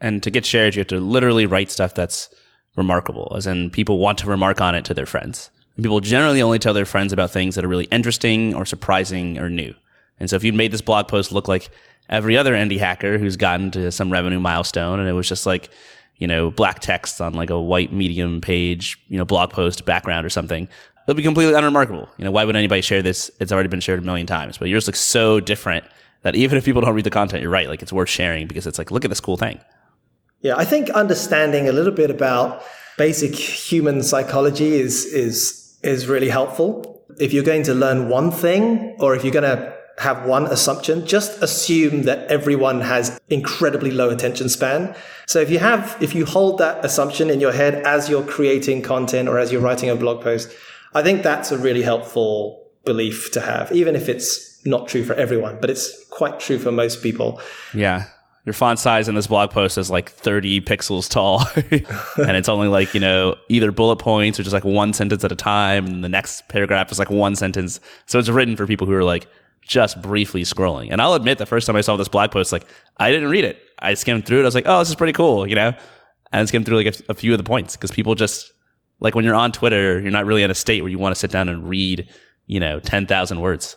And 0.00 0.22
to 0.22 0.30
get 0.30 0.46
shared, 0.46 0.76
you 0.76 0.80
have 0.80 0.88
to 0.88 1.00
literally 1.00 1.46
write 1.46 1.70
stuff 1.70 1.94
that's 1.94 2.28
remarkable, 2.76 3.32
as 3.36 3.46
in 3.46 3.70
people 3.70 3.98
want 3.98 4.18
to 4.18 4.28
remark 4.28 4.60
on 4.60 4.76
it 4.76 4.84
to 4.84 4.94
their 4.94 5.06
friends. 5.06 5.50
And 5.76 5.84
people 5.84 6.00
generally 6.00 6.40
only 6.40 6.60
tell 6.60 6.74
their 6.74 6.84
friends 6.84 7.12
about 7.12 7.32
things 7.32 7.56
that 7.56 7.64
are 7.64 7.68
really 7.68 7.86
interesting 7.86 8.54
or 8.54 8.64
surprising 8.64 9.38
or 9.38 9.50
new. 9.50 9.74
And 10.20 10.28
so 10.28 10.36
if 10.36 10.44
you'd 10.44 10.54
made 10.54 10.72
this 10.72 10.80
blog 10.80 11.08
post 11.08 11.32
look 11.32 11.48
like 11.48 11.70
every 12.08 12.36
other 12.36 12.54
indie 12.54 12.78
hacker 12.78 13.18
who's 13.18 13.36
gotten 13.36 13.70
to 13.72 13.92
some 13.92 14.10
revenue 14.10 14.40
milestone 14.40 14.98
and 15.00 15.08
it 15.08 15.12
was 15.12 15.28
just 15.28 15.46
like, 15.46 15.70
you 16.16 16.26
know, 16.26 16.50
black 16.50 16.80
text 16.80 17.20
on 17.20 17.34
like 17.34 17.50
a 17.50 17.60
white 17.60 17.92
medium 17.92 18.40
page, 18.40 18.98
you 19.08 19.18
know, 19.18 19.24
blog 19.24 19.50
post 19.50 19.84
background 19.84 20.26
or 20.26 20.30
something, 20.30 20.68
it'll 21.04 21.16
be 21.16 21.22
completely 21.22 21.54
unremarkable. 21.54 22.08
You 22.16 22.24
know, 22.24 22.30
why 22.30 22.44
would 22.44 22.56
anybody 22.56 22.82
share 22.82 23.02
this? 23.02 23.30
It's 23.40 23.52
already 23.52 23.68
been 23.68 23.80
shared 23.80 24.00
a 24.00 24.02
million 24.02 24.26
times, 24.26 24.58
but 24.58 24.68
yours 24.68 24.86
looks 24.86 25.00
so 25.00 25.40
different 25.40 25.84
that 26.22 26.34
even 26.34 26.58
if 26.58 26.64
people 26.64 26.82
don't 26.82 26.94
read 26.94 27.04
the 27.04 27.10
content, 27.10 27.42
you're 27.42 27.50
right. 27.50 27.68
Like 27.68 27.82
it's 27.82 27.92
worth 27.92 28.08
sharing 28.08 28.46
because 28.46 28.66
it's 28.66 28.78
like, 28.78 28.90
look 28.90 29.04
at 29.04 29.10
this 29.10 29.20
cool 29.20 29.36
thing. 29.36 29.60
Yeah, 30.40 30.56
I 30.56 30.64
think 30.64 30.90
understanding 30.90 31.68
a 31.68 31.72
little 31.72 31.92
bit 31.92 32.10
about 32.10 32.62
basic 32.96 33.34
human 33.34 34.02
psychology 34.02 34.74
is 34.74 35.04
is 35.04 35.78
is 35.82 36.08
really 36.08 36.28
helpful. 36.28 37.04
If 37.20 37.32
you're 37.32 37.44
going 37.44 37.62
to 37.64 37.74
learn 37.74 38.08
one 38.08 38.30
thing 38.30 38.96
or 38.98 39.14
if 39.14 39.24
you're 39.24 39.32
going 39.32 39.44
to 39.56 39.77
have 39.98 40.24
one 40.24 40.46
assumption, 40.46 41.06
just 41.06 41.42
assume 41.42 42.02
that 42.02 42.30
everyone 42.30 42.80
has 42.80 43.20
incredibly 43.28 43.90
low 43.90 44.10
attention 44.10 44.48
span. 44.48 44.94
So 45.26 45.40
if 45.40 45.50
you 45.50 45.58
have, 45.58 45.96
if 46.00 46.14
you 46.14 46.24
hold 46.24 46.58
that 46.58 46.84
assumption 46.84 47.30
in 47.30 47.40
your 47.40 47.52
head 47.52 47.74
as 47.84 48.08
you're 48.08 48.22
creating 48.22 48.82
content 48.82 49.28
or 49.28 49.38
as 49.38 49.52
you're 49.52 49.60
writing 49.60 49.90
a 49.90 49.96
blog 49.96 50.22
post, 50.22 50.54
I 50.94 51.02
think 51.02 51.22
that's 51.22 51.52
a 51.52 51.58
really 51.58 51.82
helpful 51.82 52.64
belief 52.84 53.30
to 53.32 53.40
have, 53.40 53.70
even 53.72 53.94
if 53.94 54.08
it's 54.08 54.64
not 54.64 54.88
true 54.88 55.04
for 55.04 55.14
everyone, 55.14 55.58
but 55.60 55.70
it's 55.70 56.06
quite 56.06 56.40
true 56.40 56.58
for 56.58 56.72
most 56.72 57.02
people. 57.02 57.40
Yeah. 57.74 58.06
Your 58.44 58.54
font 58.54 58.78
size 58.78 59.08
in 59.08 59.14
this 59.14 59.26
blog 59.26 59.50
post 59.50 59.76
is 59.76 59.90
like 59.90 60.10
30 60.10 60.62
pixels 60.62 61.10
tall. 61.10 61.44
and 62.26 62.36
it's 62.36 62.48
only 62.48 62.68
like, 62.68 62.94
you 62.94 63.00
know, 63.00 63.36
either 63.50 63.70
bullet 63.70 63.96
points 63.96 64.40
or 64.40 64.42
just 64.42 64.54
like 64.54 64.64
one 64.64 64.94
sentence 64.94 65.22
at 65.22 65.30
a 65.30 65.36
time. 65.36 65.86
And 65.86 66.02
the 66.02 66.08
next 66.08 66.48
paragraph 66.48 66.90
is 66.90 66.98
like 66.98 67.10
one 67.10 67.36
sentence. 67.36 67.78
So 68.06 68.18
it's 68.18 68.30
written 68.30 68.56
for 68.56 68.66
people 68.66 68.86
who 68.86 68.94
are 68.94 69.04
like, 69.04 69.28
just 69.68 70.02
briefly 70.02 70.42
scrolling. 70.42 70.88
And 70.90 71.00
I'll 71.00 71.14
admit 71.14 71.38
the 71.38 71.46
first 71.46 71.66
time 71.66 71.76
I 71.76 71.82
saw 71.82 71.96
this 71.96 72.08
blog 72.08 72.32
post, 72.32 72.50
like 72.50 72.66
I 72.96 73.12
didn't 73.12 73.28
read 73.28 73.44
it. 73.44 73.62
I 73.78 73.94
skimmed 73.94 74.26
through 74.26 74.40
it. 74.40 74.42
I 74.42 74.46
was 74.46 74.54
like, 74.54 74.66
oh, 74.66 74.80
this 74.80 74.88
is 74.88 74.96
pretty 74.96 75.12
cool, 75.12 75.46
you 75.46 75.54
know? 75.54 75.68
And 75.68 76.42
I 76.42 76.44
skimmed 76.46 76.66
through 76.66 76.82
like 76.82 76.86
a, 76.86 77.12
a 77.12 77.14
few 77.14 77.32
of 77.32 77.38
the 77.38 77.44
points 77.44 77.76
because 77.76 77.92
people 77.92 78.16
just 78.16 78.50
like 78.98 79.14
when 79.14 79.24
you're 79.24 79.34
on 79.34 79.52
Twitter, 79.52 80.00
you're 80.00 80.10
not 80.10 80.26
really 80.26 80.42
in 80.42 80.50
a 80.50 80.54
state 80.54 80.82
where 80.82 80.90
you 80.90 80.98
want 80.98 81.14
to 81.14 81.18
sit 81.18 81.30
down 81.30 81.48
and 81.48 81.68
read, 81.68 82.08
you 82.46 82.58
know, 82.58 82.80
10,000 82.80 83.40
words. 83.40 83.76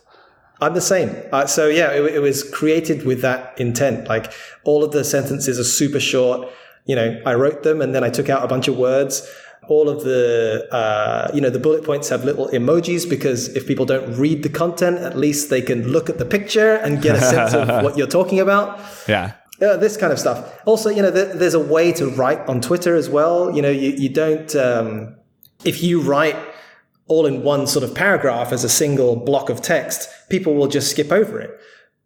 I'm 0.60 0.74
the 0.74 0.80
same. 0.80 1.14
Uh, 1.30 1.46
so 1.46 1.68
yeah, 1.68 1.92
it, 1.92 2.02
it 2.14 2.18
was 2.20 2.48
created 2.50 3.04
with 3.04 3.20
that 3.20 3.58
intent. 3.60 4.08
Like 4.08 4.32
all 4.64 4.82
of 4.82 4.92
the 4.92 5.04
sentences 5.04 5.58
are 5.58 5.64
super 5.64 6.00
short. 6.00 6.48
You 6.86 6.96
know, 6.96 7.20
I 7.26 7.34
wrote 7.34 7.62
them 7.62 7.80
and 7.80 7.94
then 7.94 8.02
I 8.02 8.10
took 8.10 8.28
out 8.28 8.42
a 8.42 8.48
bunch 8.48 8.66
of 8.66 8.76
words 8.76 9.28
all 9.68 9.88
of 9.88 10.02
the 10.02 10.66
uh, 10.72 11.30
you 11.34 11.40
know 11.40 11.50
the 11.50 11.58
bullet 11.58 11.84
points 11.84 12.08
have 12.08 12.24
little 12.24 12.48
emojis 12.48 13.08
because 13.08 13.48
if 13.56 13.66
people 13.66 13.86
don't 13.86 14.16
read 14.16 14.42
the 14.42 14.48
content 14.48 14.98
at 14.98 15.16
least 15.16 15.50
they 15.50 15.62
can 15.62 15.88
look 15.88 16.10
at 16.10 16.18
the 16.18 16.24
picture 16.24 16.76
and 16.76 17.00
get 17.00 17.16
a 17.16 17.20
sense 17.20 17.54
of 17.54 17.68
what 17.84 17.96
you're 17.96 18.06
talking 18.06 18.40
about. 18.40 18.80
Yeah. 19.06 19.34
Uh, 19.60 19.76
this 19.76 19.96
kind 19.96 20.12
of 20.12 20.18
stuff. 20.18 20.60
Also 20.66 20.90
you 20.90 21.02
know 21.02 21.10
th- 21.10 21.36
there's 21.36 21.54
a 21.54 21.60
way 21.60 21.92
to 21.92 22.08
write 22.08 22.40
on 22.48 22.60
twitter 22.60 22.96
as 22.96 23.08
well. 23.08 23.54
You 23.54 23.62
know 23.62 23.70
you, 23.70 23.90
you 23.90 24.08
don't 24.08 24.54
um, 24.56 25.16
if 25.64 25.82
you 25.82 26.00
write 26.00 26.36
all 27.06 27.26
in 27.26 27.42
one 27.42 27.66
sort 27.66 27.84
of 27.84 27.94
paragraph 27.94 28.52
as 28.52 28.64
a 28.64 28.68
single 28.68 29.16
block 29.16 29.50
of 29.50 29.60
text 29.60 30.08
people 30.28 30.54
will 30.54 30.68
just 30.68 30.90
skip 30.90 31.12
over 31.12 31.40
it. 31.40 31.50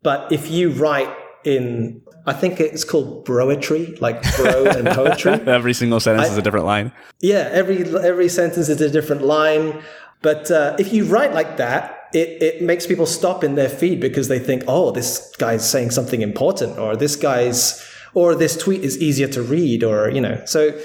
But 0.02 0.30
if 0.30 0.50
you 0.50 0.70
write 0.70 1.12
in 1.44 2.02
I 2.27 2.33
think 2.33 2.61
it's 2.61 2.85
called 2.85 3.24
broetry, 3.24 4.01
like 4.01 4.20
bro 4.37 4.66
and 4.66 4.89
poetry. 4.97 5.33
every 5.33 5.72
single 5.72 6.01
sentence 6.01 6.29
I, 6.29 6.33
is 6.33 6.39
a 6.39 6.43
different 6.43 6.66
line. 6.66 6.93
Yeah, 7.20 7.49
every 7.53 7.85
every 7.99 8.29
sentence 8.29 8.68
is 8.68 8.81
a 8.81 8.91
different 8.91 9.22
line. 9.22 9.83
But 10.22 10.51
uh, 10.51 10.77
if 10.79 10.93
you 10.93 11.05
write 11.05 11.35
like 11.35 11.57
that, 11.59 12.09
it, 12.12 12.43
it 12.43 12.62
makes 12.62 12.87
people 12.87 13.07
stop 13.07 13.45
in 13.45 13.55
their 13.55 13.68
feed 13.68 14.01
because 14.01 14.29
they 14.29 14.39
think, 14.39 14.64
oh, 14.66 14.91
this 14.91 15.33
guy's 15.37 15.68
saying 15.68 15.91
something 15.93 16.22
important, 16.22 16.79
or 16.79 16.97
this 16.97 17.14
guy's, 17.14 17.87
or 18.14 18.35
this 18.35 18.57
tweet 18.57 18.83
is 18.83 18.99
easier 18.99 19.29
to 19.29 19.43
read, 19.43 19.85
or 19.85 20.11
you 20.11 20.20
know. 20.20 20.43
So 20.47 20.77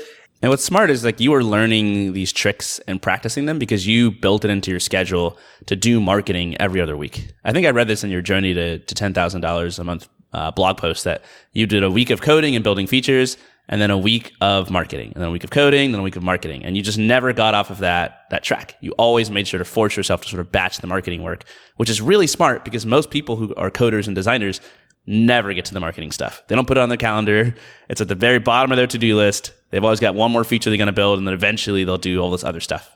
and 0.44 0.50
what's 0.50 0.64
smart 0.64 0.90
is 0.90 1.06
like 1.06 1.20
you 1.20 1.34
are 1.34 1.44
learning 1.44 2.14
these 2.14 2.32
tricks 2.32 2.80
and 2.88 3.02
practicing 3.02 3.46
them 3.46 3.60
because 3.60 3.86
you 3.86 4.10
built 4.10 4.44
it 4.44 4.50
into 4.50 4.72
your 4.72 4.80
schedule 4.80 5.38
to 5.68 5.76
do 5.76 6.02
marketing 6.02 6.60
every 6.60 6.82
other 6.82 6.98
week. 6.98 7.32
I 7.44 7.52
think 7.52 7.68
I 7.68 7.70
read 7.70 7.88
this 7.88 8.04
in 8.04 8.10
your 8.10 8.24
journey 8.24 8.54
to, 8.56 8.80
to 8.80 8.96
$10,000 8.96 9.80
a 9.80 9.84
month 9.84 10.08
uh, 10.34 10.52
blog 10.52 10.78
post 10.78 11.04
that 11.04 11.24
you 11.54 11.66
did 11.66 11.84
a 11.84 11.90
week 11.90 12.10
of 12.10 12.22
coding 12.22 12.56
and 12.56 12.64
building 12.64 12.88
features 12.88 13.38
and 13.70 13.82
then 13.82 13.90
a 13.90 13.98
week 13.98 14.34
of 14.42 14.70
marketing 14.70 15.12
and 15.14 15.22
then 15.22 15.30
a 15.30 15.32
week 15.32 15.44
of 15.44 15.50
coding, 15.50 15.92
then 15.92 16.00
a 16.02 16.04
week 16.04 16.16
of 16.16 16.24
marketing. 16.24 16.64
And 16.64 16.76
you 16.76 16.84
just 16.84 16.98
never 16.98 17.32
got 17.32 17.54
off 17.54 17.70
of 17.70 17.80
that, 17.80 18.26
that 18.30 18.44
track. 18.44 18.76
You 18.82 18.92
always 18.94 19.32
made 19.32 19.48
sure 19.48 19.60
to 19.60 19.66
force 19.66 19.96
yourself 19.96 20.22
to 20.24 20.30
sort 20.30 20.42
of 20.42 20.52
batch 20.52 20.80
the 20.80 20.88
marketing 20.88 21.24
work, 21.24 21.46
which 21.78 21.90
is 21.90 22.02
really 22.02 22.28
smart 22.28 22.66
because 22.66 22.86
most 22.86 23.10
people 23.10 23.38
who 23.38 23.56
are 23.56 23.72
coders 23.72 24.08
and 24.08 24.16
designers 24.16 24.60
never 25.08 25.54
get 25.54 25.66
to 25.66 25.74
the 25.74 25.80
marketing 25.80 26.12
stuff. 26.12 26.44
They 26.48 26.56
don't 26.56 26.68
put 26.68 26.78
it 26.78 26.82
on 26.82 26.90
their 26.90 26.98
calendar. 26.98 27.56
It's 27.90 28.02
at 28.02 28.08
the 28.08 28.16
very 28.16 28.40
bottom 28.40 28.72
of 28.72 28.78
their 28.78 28.88
to-do 28.88 29.16
list. 29.16 29.54
They've 29.70 29.84
always 29.84 30.00
got 30.00 30.16
one 30.16 30.32
more 30.32 30.44
feature 30.44 30.70
they're 30.70 30.78
going 30.78 30.88
to 30.88 30.94
build 30.94 31.18
and 31.18 31.28
then 31.28 31.34
eventually 31.34 31.84
they'll 31.84 31.98
do 31.98 32.20
all 32.20 32.32
this 32.32 32.44
other 32.44 32.60
stuff. 32.60 32.96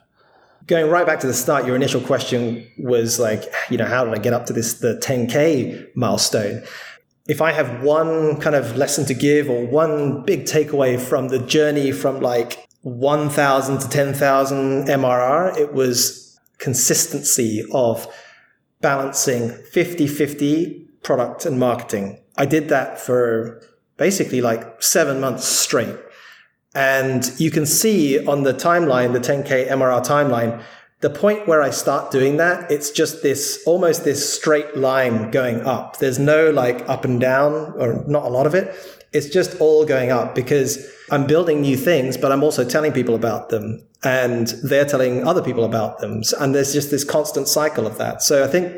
Going 0.66 0.90
right 0.90 1.06
back 1.06 1.20
to 1.20 1.26
the 1.26 1.34
start, 1.34 1.64
your 1.64 1.76
initial 1.76 2.00
question 2.00 2.66
was 2.78 3.20
like, 3.20 3.44
you 3.70 3.78
know, 3.78 3.86
how 3.86 4.04
did 4.04 4.14
I 4.14 4.18
get 4.18 4.32
up 4.32 4.46
to 4.46 4.52
this, 4.52 4.74
the 4.74 4.96
10K 4.96 5.94
milestone? 5.94 6.64
If 7.28 7.42
I 7.42 7.52
have 7.52 7.82
one 7.82 8.40
kind 8.40 8.54
of 8.54 8.76
lesson 8.76 9.04
to 9.06 9.14
give 9.14 9.50
or 9.50 9.66
one 9.66 10.22
big 10.24 10.44
takeaway 10.44 10.98
from 10.98 11.28
the 11.28 11.38
journey 11.38 11.90
from 11.92 12.20
like 12.20 12.68
1,000 12.82 13.78
to 13.78 13.88
10,000 13.88 14.84
MRR, 14.86 15.56
it 15.58 15.72
was 15.72 16.38
consistency 16.58 17.64
of 17.72 18.06
balancing 18.80 19.50
50 19.72 20.06
50 20.06 20.88
product 21.02 21.46
and 21.46 21.58
marketing. 21.58 22.20
I 22.36 22.46
did 22.46 22.68
that 22.68 23.00
for 23.00 23.60
basically 23.96 24.40
like 24.40 24.82
seven 24.82 25.20
months 25.20 25.44
straight. 25.46 25.96
And 26.74 27.32
you 27.38 27.50
can 27.50 27.64
see 27.64 28.24
on 28.26 28.42
the 28.42 28.52
timeline, 28.52 29.14
the 29.14 29.20
10K 29.20 29.68
MRR 29.68 30.04
timeline, 30.06 30.62
the 31.00 31.10
point 31.10 31.46
where 31.46 31.62
I 31.62 31.70
start 31.70 32.10
doing 32.10 32.38
that, 32.38 32.70
it's 32.70 32.90
just 32.90 33.22
this 33.22 33.62
almost 33.66 34.04
this 34.04 34.34
straight 34.34 34.76
line 34.76 35.30
going 35.30 35.60
up. 35.62 35.98
There's 35.98 36.18
no 36.18 36.50
like 36.50 36.88
up 36.88 37.04
and 37.04 37.20
down 37.20 37.74
or 37.78 38.04
not 38.06 38.24
a 38.24 38.28
lot 38.28 38.46
of 38.46 38.54
it. 38.54 38.74
It's 39.12 39.28
just 39.28 39.60
all 39.60 39.84
going 39.84 40.10
up 40.10 40.34
because 40.34 40.90
I'm 41.10 41.26
building 41.26 41.60
new 41.60 41.76
things, 41.76 42.16
but 42.16 42.32
I'm 42.32 42.42
also 42.42 42.64
telling 42.64 42.92
people 42.92 43.14
about 43.14 43.50
them 43.50 43.86
and 44.02 44.48
they're 44.62 44.84
telling 44.84 45.26
other 45.26 45.42
people 45.42 45.64
about 45.64 45.98
them. 45.98 46.22
And 46.40 46.54
there's 46.54 46.72
just 46.72 46.90
this 46.90 47.04
constant 47.04 47.48
cycle 47.48 47.86
of 47.86 47.98
that. 47.98 48.22
So 48.22 48.44
I 48.44 48.46
think 48.46 48.74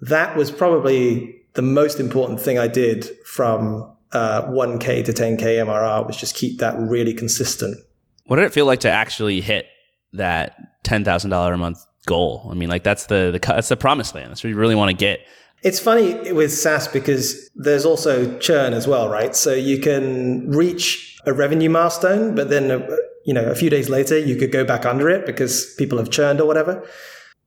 that 0.00 0.36
was 0.36 0.50
probably 0.50 1.42
the 1.54 1.62
most 1.62 2.00
important 2.00 2.40
thing 2.40 2.58
I 2.58 2.68
did 2.68 3.08
from 3.26 3.90
uh, 4.12 4.42
1K 4.42 5.04
to 5.04 5.12
10K 5.12 5.64
MRR 5.66 6.06
was 6.06 6.16
just 6.16 6.34
keep 6.34 6.58
that 6.60 6.78
really 6.78 7.12
consistent. 7.12 7.78
What 8.26 8.36
did 8.36 8.46
it 8.46 8.52
feel 8.52 8.66
like 8.66 8.80
to 8.80 8.90
actually 8.90 9.40
hit 9.40 9.66
that 10.12 10.77
ten 10.88 11.04
thousand 11.04 11.30
dollar 11.30 11.52
a 11.52 11.58
month 11.58 11.84
goal. 12.06 12.48
I 12.50 12.54
mean, 12.54 12.68
like 12.68 12.82
that's 12.82 13.06
the, 13.06 13.30
the 13.30 13.38
that's 13.38 13.68
the 13.68 13.76
promised 13.76 14.14
land. 14.14 14.30
That's 14.30 14.42
what 14.42 14.50
you 14.50 14.56
really 14.56 14.74
want 14.74 14.90
to 14.90 14.96
get. 14.96 15.20
It's 15.62 15.80
funny 15.80 16.32
with 16.32 16.52
SaaS 16.52 16.88
because 16.88 17.50
there's 17.54 17.84
also 17.84 18.38
churn 18.38 18.72
as 18.72 18.86
well, 18.86 19.08
right? 19.08 19.34
So 19.34 19.52
you 19.52 19.78
can 19.80 20.50
reach 20.50 21.18
a 21.26 21.32
revenue 21.32 21.68
milestone, 21.68 22.34
but 22.34 22.48
then 22.48 22.70
uh, 22.70 22.96
you 23.24 23.34
know 23.34 23.44
a 23.44 23.54
few 23.54 23.68
days 23.70 23.88
later 23.88 24.18
you 24.18 24.36
could 24.36 24.50
go 24.50 24.64
back 24.64 24.86
under 24.86 25.08
it 25.10 25.26
because 25.26 25.74
people 25.74 25.98
have 25.98 26.10
churned 26.10 26.40
or 26.40 26.46
whatever. 26.46 26.84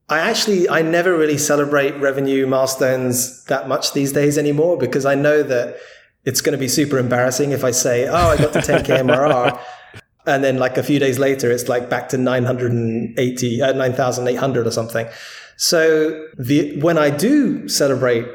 I 0.08 0.18
actually 0.18 0.68
I 0.68 0.82
never 0.82 1.16
really 1.16 1.38
celebrate 1.38 1.92
revenue 1.98 2.46
milestones 2.46 3.44
that 3.44 3.66
much 3.66 3.92
these 3.92 4.12
days 4.12 4.38
anymore 4.38 4.76
because 4.78 5.04
I 5.06 5.14
know 5.14 5.42
that 5.42 5.78
it's 6.24 6.40
going 6.40 6.52
to 6.52 6.58
be 6.58 6.68
super 6.68 6.98
embarrassing 6.98 7.50
if 7.50 7.64
I 7.64 7.72
say, 7.72 8.06
"Oh, 8.06 8.28
I 8.28 8.36
got 8.36 8.52
to 8.52 8.60
10k 8.60 9.00
MRR." 9.00 9.58
And 10.26 10.44
then 10.44 10.58
like 10.58 10.76
a 10.78 10.82
few 10.82 10.98
days 10.98 11.18
later 11.18 11.50
it's 11.50 11.68
like 11.68 11.90
back 11.90 12.08
to 12.08 12.18
980 12.18 13.62
uh, 13.62 13.72
9800 13.72 14.66
or 14.66 14.70
something 14.70 15.06
so 15.56 16.26
the 16.38 16.78
when 16.80 16.98
i 16.98 17.10
do 17.10 17.68
celebrate 17.68 18.26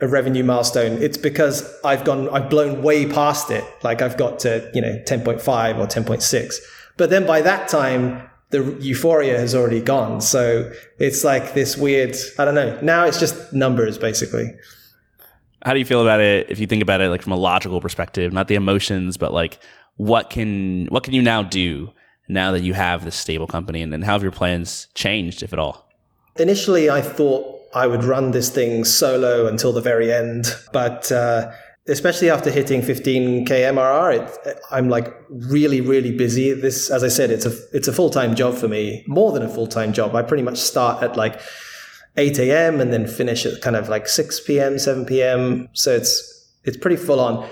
a 0.00 0.08
revenue 0.08 0.44
milestone, 0.44 1.02
it's 1.02 1.16
because 1.16 1.72
I've 1.84 2.04
gone, 2.04 2.28
I've 2.30 2.50
blown 2.50 2.82
way 2.82 3.06
past 3.06 3.50
it. 3.50 3.64
Like 3.82 4.02
I've 4.02 4.16
got 4.16 4.38
to, 4.40 4.70
you 4.74 4.80
know, 4.80 5.00
10.5 5.06 5.78
or 5.78 5.86
10.6. 5.86 6.54
But 6.96 7.10
then 7.10 7.26
by 7.26 7.40
that 7.42 7.68
time, 7.68 8.28
the 8.50 8.76
euphoria 8.80 9.38
has 9.38 9.54
already 9.54 9.80
gone. 9.80 10.20
So 10.20 10.70
it's 10.98 11.24
like 11.24 11.54
this 11.54 11.76
weird, 11.76 12.16
I 12.38 12.44
don't 12.44 12.54
know. 12.54 12.78
Now 12.82 13.04
it's 13.04 13.18
just 13.18 13.52
numbers 13.52 13.98
basically. 13.98 14.54
How 15.64 15.72
do 15.72 15.78
you 15.78 15.84
feel 15.84 16.02
about 16.02 16.20
it 16.20 16.50
if 16.50 16.58
you 16.58 16.66
think 16.66 16.82
about 16.82 17.00
it 17.00 17.08
like 17.08 17.22
from 17.22 17.32
a 17.32 17.36
logical 17.36 17.80
perspective, 17.80 18.32
not 18.32 18.48
the 18.48 18.54
emotions, 18.54 19.16
but 19.16 19.32
like 19.32 19.58
what 19.96 20.30
can 20.30 20.86
what 20.86 21.04
can 21.04 21.14
you 21.14 21.22
now 21.22 21.42
do 21.42 21.90
now 22.28 22.52
that 22.52 22.62
you 22.62 22.74
have 22.74 23.04
this 23.04 23.16
stable 23.16 23.46
company 23.46 23.82
and, 23.82 23.92
and 23.92 24.04
how 24.04 24.12
have 24.12 24.22
your 24.22 24.32
plans 24.32 24.88
changed 24.94 25.42
if 25.42 25.52
at 25.52 25.58
all? 25.58 25.88
Initially 26.36 26.90
I 26.90 27.00
thought 27.00 27.60
I 27.74 27.86
would 27.86 28.04
run 28.04 28.30
this 28.30 28.50
thing 28.50 28.84
solo 28.84 29.46
until 29.46 29.72
the 29.72 29.80
very 29.80 30.12
end, 30.12 30.46
but 30.72 31.10
uh, 31.10 31.52
especially 31.88 32.30
after 32.30 32.50
hitting 32.50 32.80
15k 32.80 33.46
MRR, 33.46 34.46
it, 34.46 34.60
I'm 34.70 34.88
like 34.88 35.14
really, 35.28 35.80
really 35.80 36.16
busy. 36.16 36.52
This, 36.52 36.90
as 36.90 37.02
I 37.02 37.08
said, 37.08 37.30
it's 37.30 37.46
a 37.46 37.52
it's 37.72 37.88
a 37.88 37.92
full 37.92 38.10
time 38.10 38.34
job 38.34 38.54
for 38.54 38.68
me, 38.68 39.04
more 39.06 39.32
than 39.32 39.42
a 39.42 39.48
full 39.48 39.66
time 39.66 39.92
job. 39.92 40.14
I 40.14 40.22
pretty 40.22 40.42
much 40.42 40.58
start 40.58 41.02
at 41.02 41.16
like 41.16 41.40
8 42.16 42.38
a.m. 42.38 42.80
and 42.80 42.92
then 42.92 43.06
finish 43.06 43.44
at 43.44 43.60
kind 43.60 43.76
of 43.76 43.88
like 43.88 44.06
6 44.06 44.40
p.m., 44.40 44.78
7 44.78 45.04
p.m. 45.04 45.68
So 45.72 45.94
it's 45.94 46.48
it's 46.64 46.76
pretty 46.76 46.96
full 46.96 47.20
on. 47.20 47.48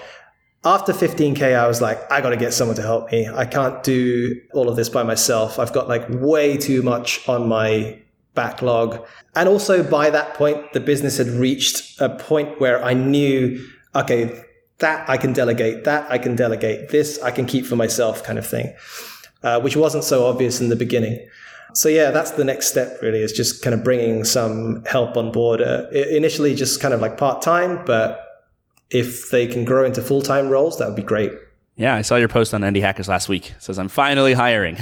After 0.65 0.93
15k, 0.93 1.57
I 1.57 1.67
was 1.67 1.81
like, 1.81 2.01
I 2.11 2.21
got 2.21 2.31
to 2.31 2.37
get 2.37 2.55
someone 2.55 2.77
to 2.77 2.83
help 2.83 3.11
me. 3.11 3.29
I 3.29 3.45
can't 3.45 3.83
do 3.83 4.41
all 4.55 4.69
of 4.69 4.77
this 4.77 4.89
by 4.89 5.03
myself. 5.03 5.59
I've 5.59 5.73
got 5.73 5.89
like 5.89 6.07
way 6.09 6.57
too 6.57 6.83
much 6.83 7.29
on 7.29 7.49
my 7.49 7.99
backlog. 8.35 9.05
And 9.35 9.49
also 9.49 9.83
by 9.83 10.11
that 10.11 10.35
point, 10.35 10.73
the 10.73 10.81
business 10.81 11.19
had 11.19 11.27
reached 11.27 12.01
a 12.01 12.11
point 12.11 12.61
where 12.61 12.83
I 12.83 12.95
knew 12.95 13.61
okay, 13.95 14.45
that 14.79 15.09
I 15.09 15.17
can 15.17 15.33
delegate, 15.33 15.85
that 15.85 16.11
I 16.11 16.19
can 16.19 16.37
delegate, 16.37 16.91
this 16.91 17.21
I 17.23 17.31
can 17.31 17.47
keep 17.47 17.67
for 17.67 17.77
myself 17.77 18.23
kind 18.23 18.39
of 18.39 18.47
thing, 18.47 18.75
uh, 19.43 19.61
which 19.61 19.77
wasn't 19.77 20.05
so 20.05 20.27
obvious 20.27 20.61
in 20.61 20.69
the 20.69 20.77
beginning. 20.77 21.27
So 21.75 21.89
yeah, 21.89 22.11
that's 22.11 22.33
the 22.33 22.45
next 22.45 22.67
step 22.67 23.01
really 23.01 23.23
is 23.23 23.33
just 23.33 23.63
kind 23.63 23.73
of 23.75 23.83
bringing 23.83 24.25
some 24.25 24.85
help 24.85 25.17
on 25.17 25.33
board. 25.33 25.63
Uh, 25.63 25.89
initially 25.91 26.55
just 26.55 26.81
kind 26.81 26.93
of 26.93 27.01
like 27.01 27.17
part 27.17 27.41
time, 27.41 27.83
but 27.87 28.32
if 28.93 29.31
they 29.31 29.47
can 29.47 29.65
grow 29.65 29.85
into 29.85 30.03
full 30.03 30.23
time 30.23 30.49
roles, 30.49 30.79
that 30.79 30.87
would 30.87 30.97
be 30.97 31.03
great. 31.03 31.33
Yeah, 31.77 31.95
I 31.95 32.03
saw 32.03 32.17
your 32.17 32.29
post 32.29 32.53
on 32.53 32.61
Indie 32.61 32.83
Hackers 32.83 33.09
last 33.09 33.29
week. 33.29 33.51
It 33.51 33.63
says 33.63 33.79
I'm 33.79 33.89
finally 33.89 34.35
hiring. 34.35 34.77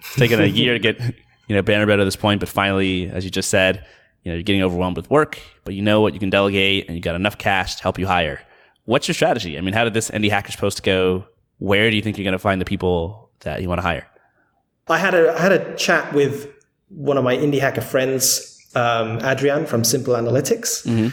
It's 0.00 0.16
taken 0.16 0.40
a 0.40 0.46
year 0.46 0.74
to 0.74 0.78
get 0.78 1.00
you 1.48 1.56
know 1.56 1.62
banner 1.62 1.86
Bannerbear 1.86 1.98
to 1.98 2.04
this 2.04 2.16
point, 2.16 2.40
but 2.40 2.48
finally, 2.48 3.08
as 3.08 3.24
you 3.24 3.30
just 3.30 3.50
said, 3.50 3.86
you 4.22 4.30
know 4.30 4.36
you're 4.36 4.42
getting 4.42 4.62
overwhelmed 4.62 4.96
with 4.96 5.10
work, 5.10 5.40
but 5.64 5.74
you 5.74 5.82
know 5.82 6.00
what 6.00 6.12
you 6.14 6.20
can 6.20 6.30
delegate, 6.30 6.86
and 6.86 6.96
you 6.96 7.02
got 7.02 7.14
enough 7.14 7.38
cash 7.38 7.76
to 7.76 7.82
help 7.82 7.98
you 7.98 8.06
hire. 8.06 8.40
What's 8.84 9.08
your 9.08 9.14
strategy? 9.14 9.56
I 9.56 9.62
mean, 9.62 9.72
how 9.72 9.84
did 9.84 9.94
this 9.94 10.10
Indie 10.10 10.30
Hackers 10.30 10.56
post 10.56 10.82
go? 10.82 11.24
Where 11.58 11.90
do 11.90 11.96
you 11.96 12.02
think 12.02 12.18
you're 12.18 12.24
going 12.24 12.32
to 12.32 12.38
find 12.38 12.60
the 12.60 12.66
people 12.66 13.30
that 13.40 13.62
you 13.62 13.68
want 13.68 13.78
to 13.78 13.82
hire? 13.82 14.06
I 14.88 14.98
had 14.98 15.14
a 15.14 15.32
I 15.32 15.40
had 15.40 15.52
a 15.52 15.74
chat 15.76 16.12
with 16.12 16.52
one 16.88 17.16
of 17.16 17.24
my 17.24 17.36
indie 17.36 17.60
hacker 17.60 17.80
friends, 17.80 18.58
um, 18.74 19.18
Adriaan 19.20 19.66
from 19.66 19.84
Simple 19.84 20.14
Analytics, 20.14 20.86
mm-hmm. 20.86 21.08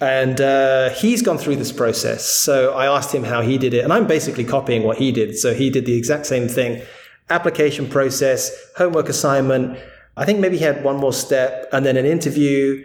And 0.00 0.40
uh, 0.40 0.90
he's 0.90 1.22
gone 1.22 1.38
through 1.38 1.56
this 1.56 1.72
process. 1.72 2.26
So 2.26 2.74
I 2.74 2.86
asked 2.86 3.14
him 3.14 3.24
how 3.24 3.40
he 3.40 3.58
did 3.58 3.74
it, 3.74 3.84
and 3.84 3.92
I'm 3.92 4.06
basically 4.06 4.44
copying 4.44 4.82
what 4.82 4.98
he 4.98 5.12
did. 5.12 5.38
So 5.38 5.54
he 5.54 5.70
did 5.70 5.86
the 5.86 5.96
exact 5.96 6.26
same 6.26 6.48
thing: 6.48 6.82
application 7.30 7.88
process, 7.88 8.50
homework 8.76 9.08
assignment. 9.08 9.78
I 10.16 10.24
think 10.24 10.40
maybe 10.40 10.56
he 10.56 10.64
had 10.64 10.82
one 10.82 10.96
more 10.96 11.12
step, 11.12 11.68
and 11.72 11.84
then 11.84 11.96
an 11.96 12.06
interview, 12.06 12.84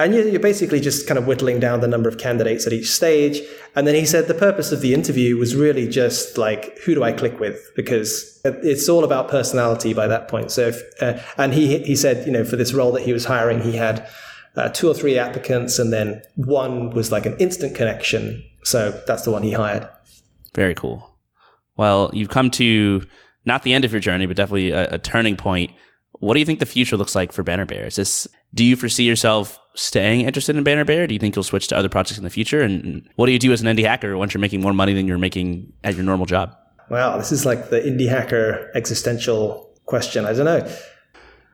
and 0.00 0.14
you're 0.14 0.40
basically 0.40 0.80
just 0.80 1.06
kind 1.06 1.18
of 1.18 1.26
whittling 1.26 1.60
down 1.60 1.80
the 1.80 1.88
number 1.88 2.08
of 2.08 2.16
candidates 2.16 2.66
at 2.66 2.72
each 2.72 2.90
stage. 2.90 3.40
And 3.76 3.86
then 3.86 3.94
he 3.94 4.06
said 4.06 4.28
the 4.28 4.34
purpose 4.34 4.72
of 4.72 4.80
the 4.80 4.94
interview 4.94 5.36
was 5.36 5.54
really 5.54 5.86
just 5.86 6.38
like, 6.38 6.78
who 6.78 6.94
do 6.94 7.02
I 7.02 7.12
click 7.12 7.38
with? 7.38 7.70
Because 7.76 8.40
it's 8.44 8.88
all 8.88 9.04
about 9.04 9.28
personality 9.28 9.92
by 9.92 10.06
that 10.06 10.26
point. 10.28 10.50
So, 10.52 10.68
if, 10.68 10.80
uh, 11.02 11.18
and 11.36 11.52
he, 11.52 11.78
he 11.80 11.94
said, 11.94 12.26
you 12.26 12.32
know, 12.32 12.44
for 12.44 12.56
this 12.56 12.72
role 12.72 12.92
that 12.92 13.02
he 13.02 13.12
was 13.12 13.26
hiring, 13.26 13.60
he 13.60 13.76
had 13.76 14.08
uh, 14.56 14.68
two 14.70 14.88
or 14.88 14.94
three 14.94 15.18
applicants 15.18 15.78
and 15.78 15.92
then 15.92 16.22
one 16.36 16.90
was 16.90 17.12
like 17.12 17.26
an 17.26 17.36
instant 17.38 17.74
connection. 17.74 18.42
So 18.64 18.90
that's 19.06 19.22
the 19.22 19.30
one 19.30 19.42
he 19.42 19.52
hired. 19.52 19.88
Very 20.54 20.74
cool. 20.74 21.16
Well, 21.76 22.10
you've 22.12 22.28
come 22.28 22.50
to 22.52 23.02
not 23.44 23.62
the 23.62 23.72
end 23.72 23.84
of 23.84 23.92
your 23.92 24.00
journey, 24.00 24.26
but 24.26 24.36
definitely 24.36 24.70
a, 24.70 24.94
a 24.94 24.98
turning 24.98 25.36
point. 25.36 25.72
What 26.18 26.34
do 26.34 26.40
you 26.40 26.46
think 26.46 26.58
the 26.58 26.66
future 26.66 26.96
looks 26.96 27.14
like 27.14 27.32
for 27.32 27.42
Bannerbear? 27.42 27.86
Is 27.86 27.96
this, 27.96 28.28
do 28.52 28.64
you 28.64 28.76
foresee 28.76 29.04
yourself 29.04 29.58
staying 29.74 30.22
interested 30.22 30.56
in 30.56 30.64
Bannerbear? 30.64 31.08
Do 31.08 31.14
you 31.14 31.20
think 31.20 31.34
you'll 31.34 31.42
switch 31.42 31.68
to 31.68 31.76
other 31.76 31.88
projects 31.88 32.18
in 32.18 32.24
the 32.24 32.30
future? 32.30 32.60
And 32.60 33.08
what 33.16 33.26
do 33.26 33.32
you 33.32 33.38
do 33.38 33.52
as 33.52 33.62
an 33.62 33.74
indie 33.74 33.86
hacker 33.86 34.16
once 34.18 34.34
you're 34.34 34.40
making 34.40 34.60
more 34.60 34.74
money 34.74 34.92
than 34.92 35.06
you're 35.06 35.16
making 35.16 35.72
at 35.84 35.94
your 35.94 36.04
normal 36.04 36.26
job? 36.26 36.54
Wow, 36.90 37.16
this 37.16 37.32
is 37.32 37.46
like 37.46 37.70
the 37.70 37.80
indie 37.80 38.08
hacker 38.08 38.70
existential 38.74 39.72
question. 39.86 40.26
I 40.26 40.32
don't 40.32 40.44
know. 40.44 40.68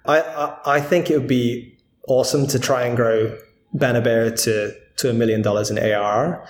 I, 0.06 0.20
I, 0.20 0.76
I 0.76 0.80
think 0.80 1.10
it 1.10 1.18
would 1.18 1.28
be 1.28 1.75
awesome 2.06 2.46
to 2.48 2.58
try 2.58 2.84
and 2.84 2.96
grow 2.96 3.36
Bannerbear 3.74 4.42
to 4.44 4.74
to 4.96 5.10
a 5.10 5.12
million 5.12 5.42
dollars 5.42 5.70
in 5.70 5.78
ARR. 5.78 6.46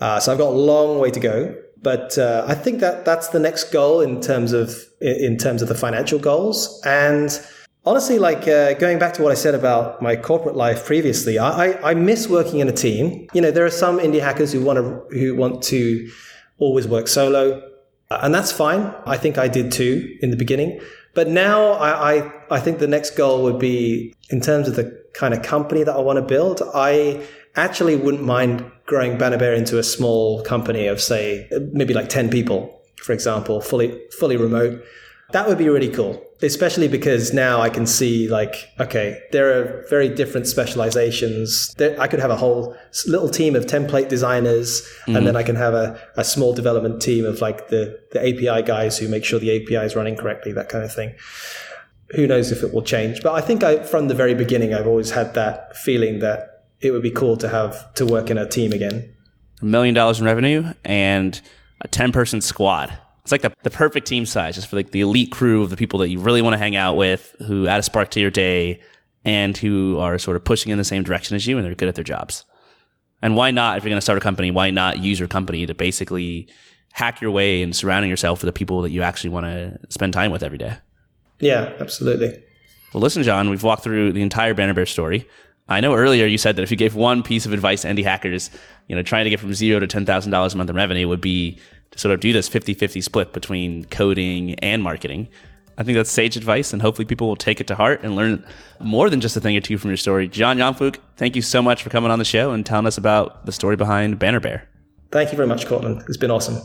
Uh, 0.00 0.18
so 0.18 0.32
I've 0.32 0.38
got 0.38 0.48
a 0.48 0.56
long 0.56 0.98
way 0.98 1.10
to 1.10 1.20
go, 1.20 1.54
but 1.82 2.18
uh, 2.18 2.44
I 2.48 2.54
think 2.54 2.80
that 2.80 3.04
that's 3.04 3.28
the 3.28 3.38
next 3.38 3.70
goal 3.70 4.00
in 4.00 4.20
terms 4.20 4.52
of 4.52 4.74
in 5.00 5.36
terms 5.36 5.62
of 5.62 5.68
the 5.68 5.74
financial 5.74 6.18
goals 6.18 6.80
and 6.84 7.40
honestly, 7.84 8.18
like 8.18 8.46
uh, 8.46 8.74
going 8.74 8.98
back 8.98 9.14
to 9.14 9.22
what 9.22 9.32
I 9.32 9.34
said 9.34 9.54
about 9.54 10.02
my 10.02 10.16
corporate 10.16 10.56
life 10.56 10.84
previously, 10.84 11.38
I, 11.38 11.66
I, 11.66 11.90
I, 11.90 11.94
miss 11.94 12.28
working 12.28 12.60
in 12.60 12.68
a 12.68 12.72
team. 12.72 13.26
You 13.32 13.40
know, 13.40 13.50
there 13.50 13.64
are 13.64 13.70
some 13.70 13.98
indie 13.98 14.20
hackers 14.20 14.52
who 14.52 14.62
want 14.62 14.78
to 14.78 15.18
who 15.18 15.34
want 15.34 15.62
to 15.64 16.10
always 16.58 16.86
work 16.86 17.08
solo, 17.08 17.62
and 18.10 18.34
that's 18.34 18.52
fine. 18.52 18.94
I 19.06 19.16
think 19.16 19.38
I 19.38 19.48
did 19.48 19.72
too 19.72 20.16
in 20.20 20.30
the 20.30 20.36
beginning, 20.36 20.80
but 21.14 21.28
now 21.28 21.72
I, 21.72 22.14
I, 22.14 22.32
I 22.50 22.60
think 22.60 22.78
the 22.78 22.86
next 22.86 23.16
goal 23.16 23.42
would 23.44 23.58
be 23.58 24.14
in 24.30 24.40
terms 24.40 24.68
of 24.68 24.76
the 24.76 25.00
kind 25.12 25.34
of 25.34 25.42
company 25.42 25.82
that 25.82 25.94
I 25.94 26.00
want 26.00 26.16
to 26.18 26.22
build. 26.22 26.62
I 26.74 27.26
actually 27.56 27.96
wouldn't 27.96 28.22
mind 28.22 28.64
growing 28.86 29.18
Bannerbear 29.18 29.56
into 29.56 29.78
a 29.78 29.82
small 29.82 30.42
company 30.42 30.86
of 30.86 31.00
say 31.00 31.48
maybe 31.72 31.94
like 31.94 32.08
ten 32.08 32.30
people, 32.30 32.80
for 32.96 33.12
example, 33.12 33.60
fully 33.60 34.00
fully 34.18 34.36
remote. 34.36 34.82
That 35.32 35.48
would 35.48 35.58
be 35.58 35.68
really 35.68 35.90
cool 35.90 36.22
especially 36.42 36.88
because 36.88 37.32
now 37.32 37.60
I 37.60 37.68
can 37.68 37.86
see 37.86 38.28
like, 38.28 38.70
okay, 38.78 39.20
there 39.32 39.58
are 39.58 39.84
very 39.88 40.08
different 40.08 40.46
specializations. 40.46 41.74
I 41.78 42.06
could 42.06 42.20
have 42.20 42.30
a 42.30 42.36
whole 42.36 42.76
little 43.06 43.28
team 43.28 43.54
of 43.54 43.66
template 43.66 44.08
designers, 44.08 44.82
mm-hmm. 45.02 45.16
and 45.16 45.26
then 45.26 45.36
I 45.36 45.42
can 45.42 45.56
have 45.56 45.74
a, 45.74 46.00
a 46.16 46.24
small 46.24 46.54
development 46.54 47.02
team 47.02 47.24
of 47.26 47.40
like 47.40 47.68
the, 47.68 48.00
the 48.12 48.20
API 48.20 48.62
guys 48.62 48.98
who 48.98 49.08
make 49.08 49.24
sure 49.24 49.38
the 49.38 49.54
API 49.62 49.84
is 49.84 49.94
running 49.94 50.16
correctly, 50.16 50.52
that 50.52 50.68
kind 50.68 50.84
of 50.84 50.92
thing. 50.92 51.14
Who 52.14 52.26
knows 52.26 52.50
if 52.50 52.62
it 52.62 52.72
will 52.72 52.82
change? 52.82 53.22
But 53.22 53.34
I 53.34 53.40
think 53.40 53.62
I, 53.62 53.82
from 53.82 54.08
the 54.08 54.14
very 54.14 54.34
beginning, 54.34 54.74
I've 54.74 54.86
always 54.86 55.10
had 55.10 55.34
that 55.34 55.76
feeling 55.76 56.20
that 56.20 56.64
it 56.80 56.90
would 56.90 57.02
be 57.02 57.10
cool 57.10 57.36
to 57.36 57.48
have 57.48 57.92
to 57.94 58.06
work 58.06 58.30
in 58.30 58.38
a 58.38 58.48
team 58.48 58.72
again. 58.72 59.14
A 59.60 59.64
million 59.64 59.94
dollars 59.94 60.18
in 60.18 60.24
revenue 60.24 60.72
and 60.84 61.40
a 61.82 61.88
10 61.88 62.10
person 62.10 62.40
squad 62.40 62.98
it's 63.22 63.32
like 63.32 63.42
the, 63.42 63.52
the 63.62 63.70
perfect 63.70 64.06
team 64.06 64.26
size 64.26 64.54
just 64.54 64.68
for 64.68 64.76
like 64.76 64.90
the 64.90 65.00
elite 65.00 65.30
crew 65.30 65.62
of 65.62 65.70
the 65.70 65.76
people 65.76 65.98
that 66.00 66.08
you 66.08 66.18
really 66.18 66.42
want 66.42 66.54
to 66.54 66.58
hang 66.58 66.76
out 66.76 66.96
with 66.96 67.34
who 67.46 67.66
add 67.66 67.80
a 67.80 67.82
spark 67.82 68.10
to 68.10 68.20
your 68.20 68.30
day 68.30 68.80
and 69.24 69.56
who 69.56 69.98
are 69.98 70.18
sort 70.18 70.36
of 70.36 70.44
pushing 70.44 70.72
in 70.72 70.78
the 70.78 70.84
same 70.84 71.02
direction 71.02 71.36
as 71.36 71.46
you 71.46 71.56
and 71.56 71.66
they're 71.66 71.74
good 71.74 71.88
at 71.88 71.94
their 71.94 72.04
jobs. 72.04 72.44
And 73.22 73.36
why 73.36 73.50
not, 73.50 73.76
if 73.76 73.84
you're 73.84 73.90
going 73.90 73.98
to 73.98 74.02
start 74.02 74.16
a 74.16 74.22
company, 74.22 74.50
why 74.50 74.70
not 74.70 74.98
use 74.98 75.18
your 75.18 75.28
company 75.28 75.66
to 75.66 75.74
basically 75.74 76.48
hack 76.92 77.20
your 77.20 77.30
way 77.30 77.62
and 77.62 77.76
surrounding 77.76 78.08
yourself 78.10 78.40
with 78.40 78.48
the 78.48 78.58
people 78.58 78.82
that 78.82 78.90
you 78.90 79.02
actually 79.02 79.30
want 79.30 79.46
to 79.46 79.78
spend 79.90 80.12
time 80.12 80.32
with 80.32 80.42
every 80.42 80.58
day? 80.58 80.76
Yeah, 81.38 81.72
absolutely. 81.80 82.42
Well, 82.92 83.02
listen, 83.02 83.22
Jon, 83.22 83.50
we've 83.50 83.62
walked 83.62 83.84
through 83.84 84.12
the 84.12 84.22
entire 84.22 84.54
Bannerbear 84.54 84.88
story. 84.88 85.28
I 85.68 85.80
know 85.80 85.94
earlier 85.94 86.26
you 86.26 86.38
said 86.38 86.56
that 86.56 86.62
if 86.62 86.70
you 86.70 86.76
gave 86.76 86.94
one 86.96 87.22
piece 87.22 87.46
of 87.46 87.52
advice 87.52 87.82
to 87.82 87.88
indie 87.88 88.02
hackers, 88.02 88.50
you 88.88 88.96
know, 88.96 89.02
trying 89.02 89.24
to 89.24 89.30
get 89.30 89.38
from 89.38 89.54
zero 89.54 89.78
to 89.78 89.86
$10,000 89.86 90.54
a 90.54 90.56
month 90.56 90.70
in 90.70 90.76
revenue 90.76 91.06
would 91.06 91.20
be 91.20 91.58
to 91.90 91.98
sort 91.98 92.14
of 92.14 92.20
do 92.20 92.32
this 92.32 92.48
50 92.48 92.74
50 92.74 93.00
split 93.00 93.32
between 93.32 93.84
coding 93.86 94.54
and 94.56 94.82
marketing. 94.82 95.28
I 95.78 95.82
think 95.82 95.96
that's 95.96 96.10
sage 96.10 96.36
advice, 96.36 96.74
and 96.74 96.82
hopefully 96.82 97.06
people 97.06 97.26
will 97.26 97.36
take 97.36 97.58
it 97.58 97.66
to 97.68 97.74
heart 97.74 98.02
and 98.02 98.14
learn 98.14 98.44
more 98.80 99.08
than 99.08 99.20
just 99.20 99.36
a 99.36 99.40
thing 99.40 99.56
or 99.56 99.60
two 99.60 99.78
from 99.78 99.88
your 99.88 99.96
story. 99.96 100.28
Jon 100.28 100.58
Yongfook, 100.58 100.98
thank 101.16 101.34
you 101.34 101.42
so 101.42 101.62
much 101.62 101.82
for 101.82 101.88
coming 101.88 102.10
on 102.10 102.18
the 102.18 102.24
show 102.24 102.50
and 102.52 102.66
telling 102.66 102.86
us 102.86 102.98
about 102.98 103.46
the 103.46 103.52
story 103.52 103.76
behind 103.76 104.18
Bannerbear. 104.18 104.62
Thank 105.10 105.32
you 105.32 105.36
very 105.36 105.48
much, 105.48 105.66
Courtland. 105.66 106.04
It's 106.06 106.18
been 106.18 106.30
awesome. 106.30 106.56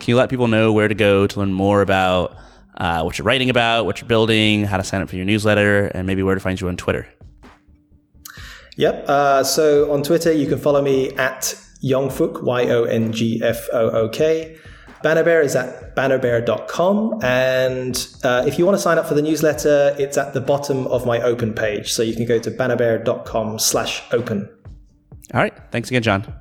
Can 0.00 0.08
you 0.10 0.16
let 0.16 0.30
people 0.30 0.48
know 0.48 0.72
where 0.72 0.88
to 0.88 0.94
go 0.94 1.26
to 1.26 1.38
learn 1.38 1.52
more 1.52 1.80
about 1.80 2.36
uh, 2.76 3.02
what 3.02 3.18
you're 3.18 3.24
writing 3.24 3.50
about, 3.50 3.86
what 3.86 4.00
you're 4.00 4.08
building, 4.08 4.64
how 4.64 4.78
to 4.78 4.84
sign 4.84 5.00
up 5.00 5.08
for 5.08 5.16
your 5.16 5.26
newsletter, 5.26 5.86
and 5.86 6.06
maybe 6.06 6.22
where 6.22 6.34
to 6.34 6.40
find 6.40 6.60
you 6.60 6.68
on 6.68 6.76
Twitter? 6.76 7.06
Yep. 8.76 9.04
Uh, 9.08 9.44
so 9.44 9.92
on 9.92 10.02
Twitter, 10.02 10.32
you 10.32 10.48
can 10.48 10.58
follow 10.58 10.82
me 10.82 11.10
at 11.12 11.54
Yongfook, 11.82 12.42
Y 12.42 12.64
O 12.64 12.84
N 12.84 13.12
G 13.12 13.40
F 13.42 13.68
O 13.72 13.90
O 13.90 14.08
K. 14.08 14.56
Bannerbear 15.02 15.42
is 15.42 15.56
at 15.56 15.96
bannerbear.com. 15.96 17.20
And 17.22 18.06
uh, 18.22 18.44
if 18.46 18.58
you 18.58 18.66
want 18.66 18.76
to 18.76 18.82
sign 18.82 18.98
up 18.98 19.06
for 19.06 19.14
the 19.14 19.22
newsletter, 19.22 19.96
it's 19.98 20.18
at 20.18 20.34
the 20.34 20.40
bottom 20.40 20.86
of 20.88 21.06
my 21.06 21.20
open 21.22 21.54
page. 21.54 21.92
So 21.92 22.02
you 22.02 22.14
can 22.14 22.26
go 22.26 22.38
to 22.38 22.50
bannerbear.com 22.50 23.58
slash 23.58 24.02
open. 24.12 24.48
All 25.32 25.40
right. 25.40 25.54
Thanks 25.70 25.88
again, 25.88 26.02
Jon. 26.02 26.34